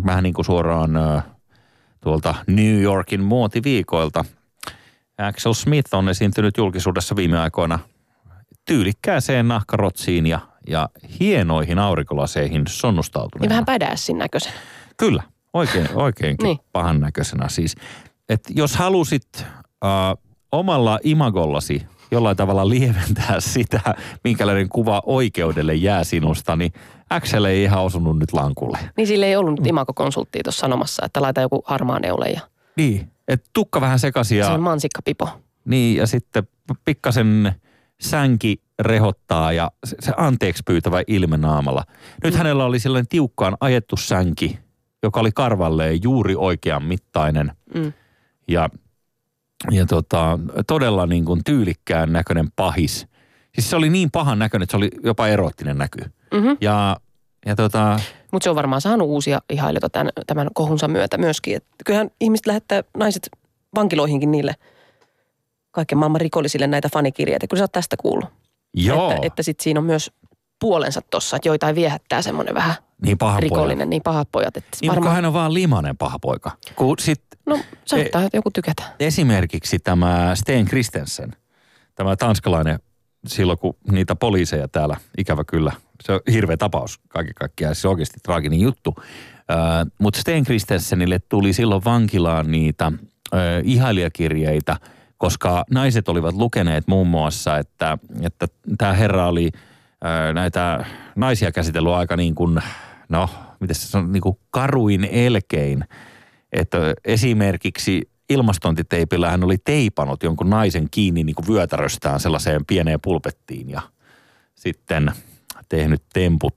vähän 0.05 0.23
niin 0.23 0.33
kuin 0.33 0.45
suoraan 0.45 0.91
tuolta 2.01 2.35
New 2.47 2.81
Yorkin 2.81 3.21
muotiviikoilta. 3.23 4.25
Axel 5.17 5.53
Smith 5.53 5.95
on 5.95 6.09
esiintynyt 6.09 6.57
julkisuudessa 6.57 7.15
viime 7.15 7.39
aikoina 7.39 7.79
tyylikkääseen 8.65 9.47
nahkarotsiin 9.47 10.25
ja, 10.27 10.39
ja 10.67 10.89
hienoihin 11.19 11.79
aurinkolaseihin 11.79 12.63
Niin 12.63 12.67
sonnustautuneena. 12.67 13.49
vähän 13.49 13.65
pädäässin 13.65 14.17
näköisen. 14.17 14.53
Kyllä, 14.97 15.23
oikein, 15.53 15.87
oikeinkin 15.93 16.43
Niin. 16.43 16.57
niin. 16.57 16.67
pahan 16.73 16.99
näköisenä 16.99 17.49
siis. 17.49 17.75
Että 18.29 18.53
jos 18.55 18.75
halusit 18.75 19.27
äh, 19.37 20.23
omalla 20.51 20.99
imagollasi 21.03 21.87
jollain 22.11 22.37
tavalla 22.37 22.69
lieventää 22.69 23.39
sitä, 23.53 23.79
minkälainen 24.23 24.69
kuva 24.69 25.01
oikeudelle 25.05 25.75
jää 25.75 26.03
sinusta, 26.03 26.55
niin 26.55 26.73
Axel 27.09 27.45
ei 27.45 27.63
ihan 27.63 27.81
osunut 27.83 28.19
nyt 28.19 28.33
lankulle. 28.33 28.77
Niin 28.97 29.07
sille 29.07 29.25
ei 29.25 29.35
ollut 29.35 29.67
imakokonsulttia 29.67 30.43
tuossa 30.43 30.59
sanomassa, 30.59 31.05
että 31.05 31.21
laita 31.21 31.41
joku 31.41 31.63
harmaa 31.65 31.99
neule 31.99 32.25
ja 32.29 32.41
Niin, 32.75 33.11
että 33.27 33.49
tukka 33.53 33.81
vähän 33.81 33.99
sekaisin 33.99 34.35
se 34.43 34.49
ja, 34.49 34.53
on 34.53 34.61
mansikkapipo. 34.63 35.29
niin, 35.65 35.97
ja 35.97 36.07
sitten 36.07 36.47
pikkasen 36.85 37.55
sänki 38.01 38.61
rehottaa 38.79 39.53
ja 39.53 39.71
se, 39.85 39.95
se 39.99 40.13
anteeksi 40.17 40.63
pyytävä 40.65 41.03
ilme 41.07 41.37
naamalla. 41.37 41.83
Nyt 42.23 42.33
Mm. 42.33 42.37
hänellä 42.37 42.65
oli 42.65 42.79
sellainen 42.79 43.07
tiukkaan 43.07 43.57
ajettu 43.59 43.97
sänki, 43.97 44.59
joka 45.03 45.19
oli 45.19 45.31
karvalleen 45.31 46.03
juuri 46.03 46.35
oikean 46.37 46.83
mittainen. 46.83 47.51
Mm. 47.75 47.93
ja, 48.47 48.69
ja 49.71 49.85
tota, 49.85 50.39
todella 50.67 51.05
niin 51.05 51.25
kuin 51.25 51.41
tyylikkään 51.45 52.13
näköinen 52.13 52.47
pahis. 52.55 53.07
Siis 53.55 53.69
se 53.69 53.75
oli 53.75 53.89
niin 53.89 54.11
pahan 54.11 54.39
näköinen, 54.39 54.63
että 54.63 54.71
se 54.71 54.77
oli 54.77 54.89
jopa 55.03 55.27
erottinen 55.27 55.77
näky. 55.77 56.01
Mm-hmm. 56.33 56.57
Ja, 56.61 56.97
ja 57.45 57.55
tota, 57.55 57.99
Mutta 58.31 58.43
se 58.43 58.49
on 58.49 58.55
varmaan 58.55 58.81
saanut 58.81 59.07
uusia 59.07 59.41
ihailijoita 59.49 59.89
tämän, 59.89 60.11
tämän 60.27 60.47
kohunsa 60.53 60.87
myötä 60.87 61.17
myöskin. 61.17 61.55
Et 61.55 61.65
kyllähän 61.85 62.09
ihmiset 62.21 62.45
lähettää 62.45 62.83
naiset 62.97 63.29
vankiloihinkin 63.75 64.31
niille 64.31 64.55
kaiken 65.71 65.97
maailman 65.97 66.21
rikollisille 66.21 66.67
näitä 66.67 66.89
fanikirjeitä. 66.93 67.47
Kyllä 67.47 67.59
sä 67.59 67.63
oot 67.63 67.71
tästä 67.71 67.95
kuullut. 67.99 68.29
joo, 68.73 69.11
Että, 69.11 69.27
että 69.27 69.43
sit 69.43 69.59
siinä 69.59 69.79
on 69.79 69.85
myös 69.85 70.11
puolensa 70.65 71.01
tossa, 71.01 71.35
että 71.35 71.49
joitain 71.49 71.75
viehättää 71.75 72.21
semmoinen 72.21 72.55
vähän 72.55 72.75
Niin 73.01 73.17
paha 73.17 73.39
rikollinen, 73.39 73.89
niin 73.89 74.01
pahat 74.01 74.27
pojat. 74.31 74.57
Että 74.57 74.77
Niin, 74.81 74.91
varmaan, 74.91 75.15
hän 75.15 75.25
on 75.25 75.33
vaan 75.33 75.53
limanen 75.53 75.97
paha 75.97 76.19
poika. 76.19 76.51
Kun 76.75 76.95
sit 76.99 77.21
no 77.45 77.59
saattaa 77.85 78.29
joku 78.33 78.51
tykätä. 78.51 78.83
esimerkiksi 78.99 79.79
tämä 79.79 80.31
Sten 80.35 80.65
Kristensen, 80.65 81.35
tämä 81.95 82.15
tanskalainen, 82.15 82.79
silloin 83.27 83.59
kun 83.59 83.75
niitä 83.91 84.15
poliiseja 84.15 84.67
täällä, 84.67 84.97
ikävä 85.17 85.43
kyllä, 85.43 85.71
se 86.03 86.11
on 86.13 86.19
hirveä 86.31 86.57
tapaus 86.57 86.99
kaiken 87.07 87.33
kaikkiaan, 87.33 87.75
se 87.75 87.87
on 87.87 87.91
oikeasti 87.91 88.19
traaginen 88.23 88.59
juttu. 88.59 88.95
Äh, 88.99 89.91
Mutta 89.99 90.19
Sten 90.19 90.43
Kristensenille 90.43 91.19
tuli 91.19 91.53
silloin 91.53 91.85
vankilaan 91.85 92.51
niitä 92.51 92.85
äh, 92.85 93.39
ihailijakirjeitä, 93.63 94.77
koska 95.17 95.63
naiset 95.71 96.09
olivat 96.09 96.35
lukeneet 96.35 96.87
muun 96.87 97.07
muassa, 97.07 97.57
että, 97.57 97.97
että 98.21 98.47
tämä 98.77 98.93
herra 98.93 99.27
oli 99.27 99.51
näitä 100.33 100.85
naisia 101.15 101.51
käsitellyt 101.51 101.93
aika 101.93 102.15
niin 102.17 102.35
kuin, 102.35 102.61
no, 103.09 103.29
miten 103.59 103.75
se 103.75 103.97
on, 103.97 104.11
niin 104.11 104.21
kuin 104.21 104.37
karuin 104.51 105.03
elkein. 105.11 105.85
Että 106.53 106.77
esimerkiksi 107.05 108.09
ilmastointiteipillä 108.29 109.31
hän 109.31 109.43
oli 109.43 109.57
teipannut 109.57 110.23
jonkun 110.23 110.49
naisen 110.49 110.87
kiinni 110.91 111.23
niin 111.23 111.35
kuin 111.35 111.47
vyötäröstään 111.47 112.19
sellaiseen 112.19 112.65
pieneen 112.65 113.01
pulpettiin 113.01 113.69
ja 113.69 113.81
sitten 114.55 115.11
tehnyt 115.69 116.03
temput. 116.13 116.53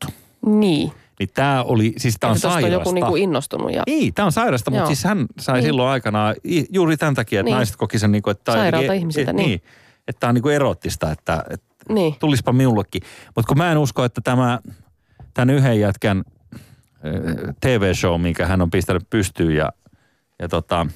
Niin. 0.46 0.92
Niin 1.18 1.28
tämä 1.34 1.62
oli, 1.62 1.92
siis 1.96 2.16
tämä 2.20 2.30
on 2.30 2.38
sairasta. 2.38 2.68
joku 2.68 2.90
niinku 2.92 3.16
innostunut 3.16 3.72
ja 3.72 3.82
Niin, 3.86 4.14
tämä 4.14 4.26
on 4.26 4.32
sairasta, 4.32 4.70
mutta 4.70 4.86
siis 4.86 5.04
hän 5.04 5.26
sai 5.40 5.54
Niin. 5.58 5.64
silloin 5.64 5.88
aikanaan 5.88 6.34
juuri 6.70 6.96
tämän 6.96 7.14
takia, 7.14 7.40
että 7.40 7.44
Niin. 7.44 7.54
naiset 7.54 7.76
koki 7.76 7.98
sen, 7.98 8.12
niin 8.12 8.22
kuin, 8.22 8.32
että 8.32 8.44
tämä 8.44 8.54
on 8.54 8.62
Sairaalta 8.62 8.84
jotenkin- 8.84 9.00
ihmisiltä, 9.00 9.30
et- 9.30 9.36
niin. 9.36 9.62
Että 10.08 10.20
tämä 10.20 10.28
on 10.28 10.34
niin 10.34 10.42
kuin 10.42 10.54
erottista, 10.54 11.10
että, 11.10 11.44
että 11.50 11.66
niin. 11.88 12.14
tulispa 12.20 12.52
minullekin. 12.52 13.02
Mutta 13.36 13.48
kun 13.48 13.58
mä 13.58 13.72
en 13.72 13.78
usko, 13.78 14.04
että 14.04 14.20
tämä, 14.20 14.58
tämän 15.34 15.54
yhden 15.54 15.80
jätkän 15.80 16.24
äh, 16.56 17.54
TV-show, 17.60 18.20
minkä 18.20 18.46
hän 18.46 18.62
on 18.62 18.70
pistänyt 18.70 19.10
pystyyn 19.10 19.56
ja, 19.56 19.72
ja 20.38 20.48
tota, 20.48 20.86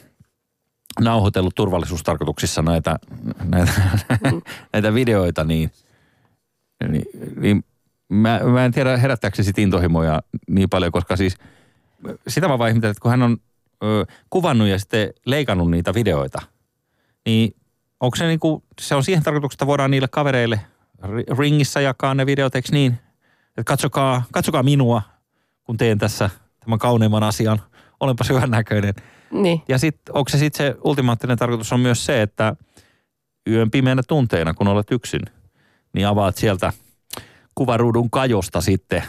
nauhoitellut 1.01 1.55
turvallisuustarkoituksissa 1.55 2.62
näitä, 2.62 2.99
näitä, 3.45 3.72
Mm. 4.32 4.43
näitä 4.72 4.95
videoita, 4.95 5.45
niin, 5.45 5.70
niin, 6.88 7.05
niin 7.36 7.64
mä, 8.09 8.40
mä 8.53 8.64
en 8.64 8.72
tiedä 8.72 8.97
herättääkö 8.97 9.36
se 9.36 9.43
sit 9.43 9.59
intohimoja 9.59 10.22
niin 10.49 10.70
paljon, 10.70 10.93
koska 10.93 11.16
siis 11.16 11.36
sitä 12.28 12.49
mä 12.49 12.59
vaan 12.59 12.70
ihmettelen, 12.70 12.90
että 12.90 13.03
kun 13.03 13.11
hän 13.11 13.22
on 13.22 13.36
ö, 13.84 14.07
kuvannut 14.30 14.68
ja 14.68 14.78
sitten 14.78 15.12
leikannut 15.26 15.70
niitä 15.70 15.95
videoita, 15.95 16.43
niin 17.26 17.57
onko 18.01 18.16
se 18.16 18.26
niinku, 18.26 18.64
se 18.80 18.95
on 18.95 19.05
siihen 19.05 19.22
tarkoitukseen, 19.22 19.57
että 19.57 19.66
voidaan 19.66 19.90
niille 19.90 20.09
kavereille 20.09 20.61
ringissä 21.38 21.80
jakaa 21.80 22.14
ne 22.14 22.26
videot, 22.26 22.55
eikö 22.55 22.68
niin? 22.72 22.92
Että 23.48 23.64
katsokaa, 23.64 24.22
katsokaa 24.32 24.62
minua, 24.62 25.03
kun 25.64 25.76
teen 25.76 25.98
tässä 25.98 26.30
tämän 26.61 26.78
kauneimman 26.78 27.22
asian. 27.22 27.62
Olenpas 28.00 28.28
hyvän 28.28 28.50
näköinen. 28.50 28.94
Niin. 29.30 29.62
Ja 29.68 29.78
sitten 29.78 30.14
onko 30.16 30.28
se 30.28 30.38
sitten 30.38 30.66
se 30.66 30.76
ultimaattinen 30.84 31.38
tarkoitus 31.38 31.72
on 31.72 31.80
myös 31.80 32.07
se, 32.07 32.22
että 32.22 32.57
yön 33.50 33.70
pimeänä 33.70 34.03
tunteina, 34.09 34.55
kun 34.55 34.68
olet 34.68 34.90
yksin, 34.90 35.20
niin 35.92 36.07
avaat 36.07 36.36
sieltä 36.36 36.72
kuvaruudun 37.55 38.11
kajosta 38.11 38.61
sitten 38.61 39.03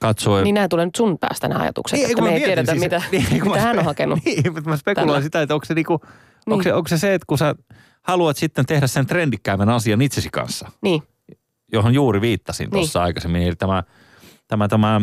katsoen. 0.00 0.44
Niin 0.44 0.54
nämä 0.54 0.68
tulee 0.68 0.84
nyt 0.86 0.94
sun 0.94 1.18
päästä 1.18 1.48
nämä 1.48 1.60
ajatukset, 1.62 1.98
Niin, 1.98 2.10
että 2.10 2.22
me 2.22 2.28
ei 2.28 2.32
mietin 2.34 2.46
tiedetä, 2.46 2.72
siis- 2.72 2.82
mitä, 2.82 3.02
niin, 3.12 3.26
mitä 3.32 3.44
mä 3.48 3.60
hän 3.60 3.78
on 3.78 3.84
hakenut. 3.84 4.18
Niin, 4.24 4.52
mutta 4.52 4.70
mä 4.70 4.76
spekuloin 4.76 5.08
Tällä. 5.08 5.22
sitä, 5.22 5.42
että 5.42 5.54
onko 5.54 5.64
se, 5.66 5.74
niinku, 5.74 6.00
Niin. 6.46 6.52
onko, 6.52 6.62
se, 6.62 6.72
onko 6.74 6.88
se 6.88 6.98
se, 6.98 7.14
että 7.14 7.24
kun 7.26 7.38
sä 7.38 7.54
haluat 8.02 8.36
sitten 8.36 8.66
tehdä 8.66 8.86
sen 8.86 9.06
trendikkäämän 9.06 9.68
asian 9.68 10.02
itsesi 10.02 10.28
kanssa, 10.32 10.70
Niin, 10.82 11.02
johon 11.74 11.94
juuri 11.94 12.20
viittasin 12.20 12.64
Niin. 12.64 12.70
tuossa 12.70 13.02
aikaisemmin, 13.02 13.42
eli 13.42 13.56
tämä, 13.56 13.82
tämä, 14.48 14.68
tämä 14.68 15.00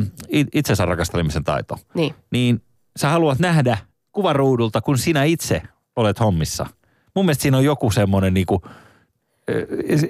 itsensä 0.54 0.86
rakastelemisen 0.86 1.44
taito, 1.44 1.78
niin. 1.94 2.16
niin 2.32 2.62
sä 3.00 3.10
haluat 3.10 3.40
nähdä 3.40 3.78
kuvaruudulta, 4.12 4.82
kun 4.82 4.98
sinä 4.98 5.24
itse 5.24 5.62
olet 5.96 6.20
hommissa. 6.20 6.66
Mun 7.16 7.26
mielestä 7.26 7.42
siinä 7.42 7.58
on 7.58 7.64
joku 7.64 7.92
semmoinen 7.92 8.34
niinku, 8.34 8.62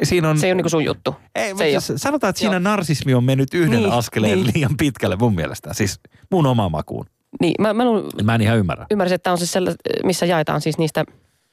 siinä 0.04 0.30
on... 0.30 0.38
Se 0.40 0.46
ei 0.48 0.52
ole 0.52 0.56
niinku 0.56 0.70
sun 0.70 0.86
juttu. 0.86 1.16
Ei, 1.36 1.58
se 1.58 1.64
ei 1.64 1.76
sanotaan, 1.96 2.30
että 2.30 2.40
siinä 2.40 2.54
Joo. 2.56 2.60
narsismi 2.60 3.14
on 3.14 3.24
mennyt 3.24 3.54
yhden 3.54 3.80
Niin, 3.80 3.92
askeleen 3.92 4.44
niin. 4.44 4.52
liian 4.56 4.78
pitkälle 4.78 5.16
mun 5.16 5.36
mielestä. 5.36 5.74
Siis 5.74 6.00
mun 6.32 6.46
oma 6.46 6.70
makuun. 6.70 7.06
Niin, 7.42 7.54
mä, 7.60 7.74
mä 7.74 7.86
luulen- 7.86 8.26
Mä 8.26 8.36
en 8.36 8.42
ihan 8.42 8.58
ymmärrä. 8.58 8.86
ymmärsin, 8.92 9.16
että 9.16 9.24
tämä 9.24 9.32
on 9.32 9.38
siis 9.38 9.52
sellainen, 9.52 9.78
missä 10.04 10.26
jaetaan 10.26 10.62
siis 10.62 10.78
niistä 10.78 11.04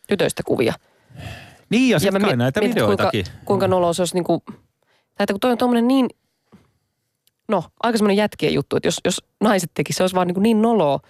tytöistä 0.08 0.42
kuvia. 0.46 0.74
Niin, 1.70 1.88
ja 1.90 1.94
Ja 1.96 2.00
sitten 2.00 2.20
kai 2.20 2.28
mietin, 2.28 2.38
näitä 2.38 2.60
kuinka, 2.60 2.74
videoitakin. 2.74 3.24
kuinka 3.44 3.68
noloa 3.68 3.92
se 3.92 4.02
olisi 4.02 4.14
niinku, 4.14 4.42
tai 5.18 5.24
että 5.24 5.32
kun 5.32 5.40
toi 5.40 5.52
on 5.52 5.58
tuommoinen 5.58 5.88
niin, 5.88 6.08
no 7.48 7.64
aika 7.82 7.98
semmoinen 7.98 8.16
jätkien 8.16 8.54
juttu, 8.54 8.76
että 8.76 8.86
jos, 8.88 9.00
jos 9.04 9.24
naiset 9.40 9.70
tekisi, 9.74 9.96
se 9.96 10.02
olisi 10.02 10.16
vaan 10.16 10.26
niin, 10.26 10.42
niin 10.42 10.62
noloa, 10.62 11.00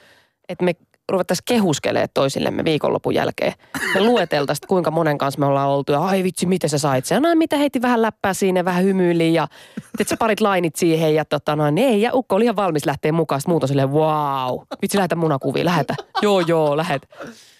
että 0.48 0.64
me 0.64 0.74
ruvettaisiin 1.08 1.44
kehuskelemaan 1.44 2.08
toisillemme 2.14 2.64
viikonlopun 2.64 3.14
jälkeen. 3.14 3.52
Me 3.94 4.00
lueteltaisiin, 4.00 4.64
että 4.64 4.68
kuinka 4.68 4.90
monen 4.90 5.18
kanssa 5.18 5.40
me 5.40 5.46
ollaan 5.46 5.68
oltu 5.68 5.92
ja 5.92 6.00
ai 6.00 6.22
vitsi, 6.22 6.46
miten 6.46 6.70
sä 6.70 6.78
sait 6.78 7.04
sen. 7.04 7.22
No 7.22 7.34
mitä 7.34 7.56
heitti 7.56 7.82
vähän 7.82 8.02
läppää 8.02 8.34
siinä, 8.34 8.64
vähän 8.64 8.84
hymyili 8.84 9.34
ja 9.34 9.48
teet 9.96 10.08
sä 10.08 10.16
parit 10.16 10.40
lainit 10.40 10.76
siihen 10.76 11.14
ja 11.14 11.24
tota 11.24 11.56
noin, 11.56 11.78
ei. 11.78 12.02
Ja 12.02 12.10
Ukko 12.14 12.36
oli 12.36 12.44
ihan 12.44 12.56
valmis 12.56 12.86
lähteä 12.86 13.12
mukaan. 13.12 13.40
Sitten 13.40 13.52
muut 13.52 13.62
on 13.62 13.68
silleen, 13.68 13.92
wow, 13.92 14.60
vitsi 14.82 14.96
lähetä 14.96 15.16
munakuvia, 15.16 15.64
lähetä. 15.64 15.94
Joo, 16.22 16.40
joo, 16.40 16.76
lähet. 16.76 17.08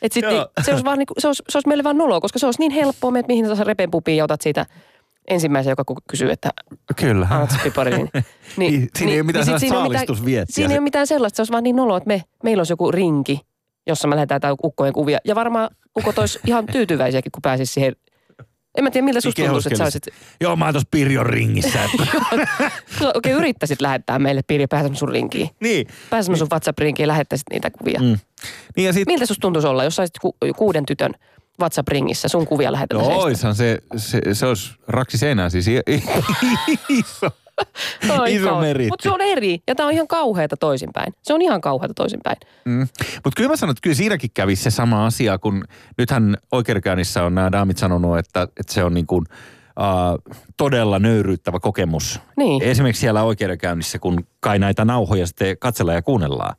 Et 0.03 0.13
sit, 0.13 0.25
Joo. 0.25 0.49
se, 0.63 0.71
olisi 0.71 0.85
vaan, 0.85 0.99
niinku, 0.99 1.15
se, 1.19 1.27
olisi, 1.27 1.43
se 1.49 1.59
olisi 1.59 1.69
meille 1.69 1.85
vaan 1.85 1.99
noloa, 1.99 2.21
koska 2.21 2.39
se 2.39 2.47
olisi 2.47 2.61
niin 2.61 2.73
helppoa, 2.73 3.11
menet 3.11 3.29
mihin 3.29 3.45
tahansa 3.45 3.65
repen 3.65 3.91
pupiin 3.91 4.17
ja 4.17 4.25
otat 4.25 4.41
siitä 4.41 4.67
ensimmäisen, 5.31 5.71
joka 5.71 5.85
kysyy, 6.11 6.31
että 6.31 6.51
Kyllä. 6.97 7.27
annat 7.31 7.51
sä 7.51 7.59
piparin. 7.65 8.11
Niin, 8.57 8.89
siinä 8.99 9.13
ei 9.13 9.21
ole 9.21 9.27
mitään 9.27 9.45
sellaista 9.45 9.61
siinä 9.61 9.89
mitään-. 9.89 10.47
Siinä 10.49 10.73
ei 10.73 10.79
ole 10.79 10.85
mitään 10.85 11.07
sellaista, 11.07 11.37
se 11.37 11.43
olisi 11.43 11.53
vaan 11.53 11.65
niin 11.65 11.77
noloa, 11.77 11.97
että 11.97 12.09
me, 12.09 12.23
meillä 12.43 12.61
olisi 12.61 12.73
joku 12.73 12.91
rinki, 12.91 13.41
jossa 13.87 14.09
me 14.09 14.17
lähdetään 14.17 14.55
ukkojen 14.65 14.93
kuvia. 14.93 15.19
Ja 15.25 15.35
varmaan 15.35 15.71
ukot 15.99 16.19
olisi 16.19 16.41
ihan 16.47 16.67
tyytyväisiäkin, 16.67 17.33
kun 17.33 17.43
pääsisi 17.43 17.73
siihen. 17.73 17.97
En 18.79 18.85
mä 18.85 18.91
tiedä, 18.91 19.05
miltä 19.05 19.21
susta 19.21 19.43
tuntuisi, 19.43 19.69
että 19.69 19.79
sä 19.79 19.85
olisit... 19.85 20.09
Joo, 20.41 20.57
mä 20.57 20.65
oon 20.65 20.75
tuossa 20.75 20.89
Pirjon 20.91 21.27
ringissä. 21.27 21.85
Että. 21.85 22.03
Okei, 23.01 23.11
okay, 23.15 23.33
yrittäisit 23.33 23.81
lähettää 23.81 24.19
meille 24.19 24.43
Pirjo, 24.47 24.69
pääsemme 24.69 24.97
sun 24.97 25.09
rinkiin. 25.09 25.51
niin. 25.61 25.87
Pääsemme 26.11 26.37
sun 26.37 26.49
WhatsApp-rinkiin 26.53 27.05
ja 27.05 27.09
lähettäisit 27.09 27.47
niitä 27.51 27.71
kuvia. 27.71 28.01
Mm. 28.01 28.19
niin 28.77 28.87
ja 28.87 28.93
sit, 28.93 29.07
Miltä 29.07 29.27
susta 29.27 29.41
tuntuisi 29.41 29.69
olla, 29.69 29.85
jos 29.85 29.97
saisit 29.97 30.19
ku, 30.19 30.37
kuuden 30.57 30.87
tytön 30.87 31.15
WhatsApp-ringissä, 31.61 32.29
sun 32.29 32.47
kuvia 32.47 32.73
lähetetään 32.73 33.09
no 33.09 33.17
oishan 33.17 33.55
se, 33.55 33.79
se, 33.97 34.21
se 34.33 34.47
olisi 34.47 34.75
raksi 34.89 35.19
seinään 35.19 35.51
siis 35.51 35.67
iso. 36.89 37.31
iso 38.29 38.61
meritti. 38.61 38.91
Mutta 38.91 39.03
se 39.03 39.11
on 39.11 39.21
eri, 39.21 39.59
ja 39.67 39.75
tämä 39.75 39.87
on 39.87 39.93
ihan 39.93 40.09
kauheata 40.09 40.57
toisinpäin. 40.57 41.15
Se 41.23 41.35
on 41.35 41.43
ihan 41.43 41.61
kauheata 41.61 41.95
toisinpäin. 41.95 42.37
Mm. 42.65 42.89
Mutta 43.25 43.37
kyllä 43.37 43.49
mä 43.49 43.57
sanon, 43.57 43.71
että 43.71 43.83
kyllä 43.83 43.97
siinäkin 43.97 44.31
kävi 44.35 44.57
se 44.57 44.71
sama 44.71 45.07
asia, 45.07 45.39
kun 45.39 45.65
nythän 45.99 46.37
oikeudenkäynnissä 46.53 47.25
on 47.25 47.35
nämä 47.35 47.53
daamit 47.53 47.79
sanonut, 47.79 48.19
että, 48.19 48.43
että 48.43 48.73
se 48.73 48.85
on 48.85 48.95
niin 48.95 49.07
kuin, 49.07 49.25
uh, 49.79 50.35
todella 50.57 50.99
nöyryyttävä 50.99 51.61
kokemus. 51.61 52.21
Niin. 52.37 52.63
Esimerkiksi 52.63 53.01
siellä 53.01 53.23
oikeudenkäynnissä, 53.23 53.99
kun 53.99 54.27
kai 54.41 54.59
näitä 54.59 54.85
nauhoja 54.85 55.27
sitten 55.27 55.57
katsellaan 55.59 55.97
ja 55.97 56.03
kuunnellaan. 56.03 56.57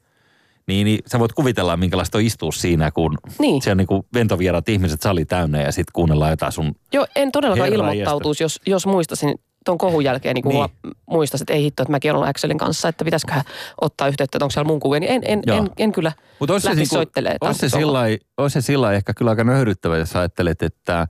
Niin, 0.70 0.86
niin 0.86 0.99
sä 1.07 1.20
voit 1.20 1.34
kuvitella, 1.34 1.78
minkälaista 1.78 2.17
on 2.17 2.24
istua 2.24 2.51
siinä, 2.51 2.91
kun 2.91 3.17
Niin. 3.39 3.61
siellä 3.61 3.76
niin 3.89 4.03
ventovierat 4.13 4.70
ihmiset 4.70 5.01
sali 5.01 5.26
täynnä 5.26 5.61
ja 5.61 5.72
sitten 5.72 5.93
kuunnellaan 5.93 6.32
jotain 6.32 6.51
sun... 6.51 6.76
Joo, 6.93 7.07
en 7.15 7.32
todellakaan 7.32 7.74
ilmoittautuisi, 7.74 8.43
jos, 8.43 8.61
jos 8.67 8.86
muistaisin 8.86 9.36
tuon 9.65 9.78
kohun 9.78 10.03
jälkeen, 10.03 10.36
niin 10.36 10.45
Niin. 10.47 10.93
muistaisin, 11.09 11.43
että 11.43 11.53
ei 11.53 11.63
hitto, 11.63 11.84
että 11.84 11.91
mäkin 11.91 12.15
olen 12.15 12.30
Axelin 12.30 12.57
kanssa, 12.57 12.89
että 12.89 13.05
pitäisiköhän 13.05 13.43
ottaa 13.82 14.07
yhteyttä, 14.07 14.38
että 14.38 14.45
onko 14.45 14.51
siellä 14.51 14.67
mun 14.67 14.80
kuvia, 14.80 14.99
niin 14.99 15.11
en, 15.11 15.22
en, 15.26 15.41
Joo. 15.45 15.57
en, 15.57 15.70
en 15.78 15.91
kyllä 15.91 16.11
se, 16.11 16.45
lähtisi 16.51 16.76
niinku, 16.76 16.95
soittelemaan. 16.95 17.38
olisi, 17.41 17.59
se 17.59 17.70
sillai, 17.70 18.20
olisi 18.38 18.53
se 18.53 18.65
sillai 18.65 18.95
ehkä 18.95 19.13
kyllä 19.13 19.32
aika 19.32 19.43
nöhdyttävä, 19.43 19.97
jos 19.97 20.15
ajattelet, 20.15 20.63
että 20.63 21.07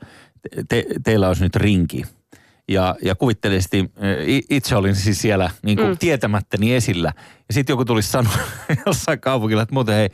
te, 0.70 0.86
teillä 1.04 1.28
olisi 1.28 1.44
nyt 1.44 1.56
rinki. 1.56 2.04
Ja, 2.70 2.96
ja 3.02 3.16
kuvitteellisesti 3.16 3.92
i- 4.28 4.44
itse 4.50 4.76
olin 4.76 4.96
siis 4.96 5.22
siellä 5.22 5.50
niin 5.64 5.78
kuin 5.78 5.90
mm. 5.90 5.98
tietämättäni 5.98 6.76
esillä. 6.76 7.14
Ja 7.48 7.54
sitten 7.54 7.74
joku 7.74 7.86
tulisi 7.86 8.12
sanoa 8.12 8.34
jossain 8.86 9.20
kaupungilla, 9.20 9.62
että 9.64 9.74
muuten 9.74 9.96
hei, 9.96 10.10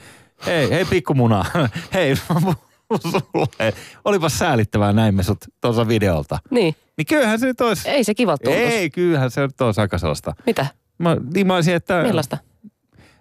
hei, 0.45 0.69
hei 0.69 0.85
pikkumuna, 0.85 1.45
hei 1.93 2.15
sulle. 3.11 3.73
Olipas 4.05 4.39
säälittävää 4.39 4.93
näimme 4.93 5.23
sut 5.23 5.37
tuossa 5.61 5.87
videolta. 5.87 6.39
Niin, 6.51 6.75
Niin 6.97 7.05
kyllähän 7.05 7.39
se 7.39 7.45
nyt 7.45 7.61
olisi. 7.61 7.89
ei 7.89 8.03
se 8.03 8.13
kivalta 8.13 8.43
tuntuisi. 8.43 8.67
Ei, 8.75 8.89
kyllähän 8.89 9.31
se 9.31 9.41
nyt 9.41 9.61
olisi 9.61 9.81
aika 9.81 9.97
sellaista. 9.97 10.33
Mitä? 10.45 10.65
Mä, 10.97 11.17
niin 11.33 11.47
mä 11.47 11.55
olisin, 11.55 11.75
että... 11.75 12.03
Millaista? 12.03 12.37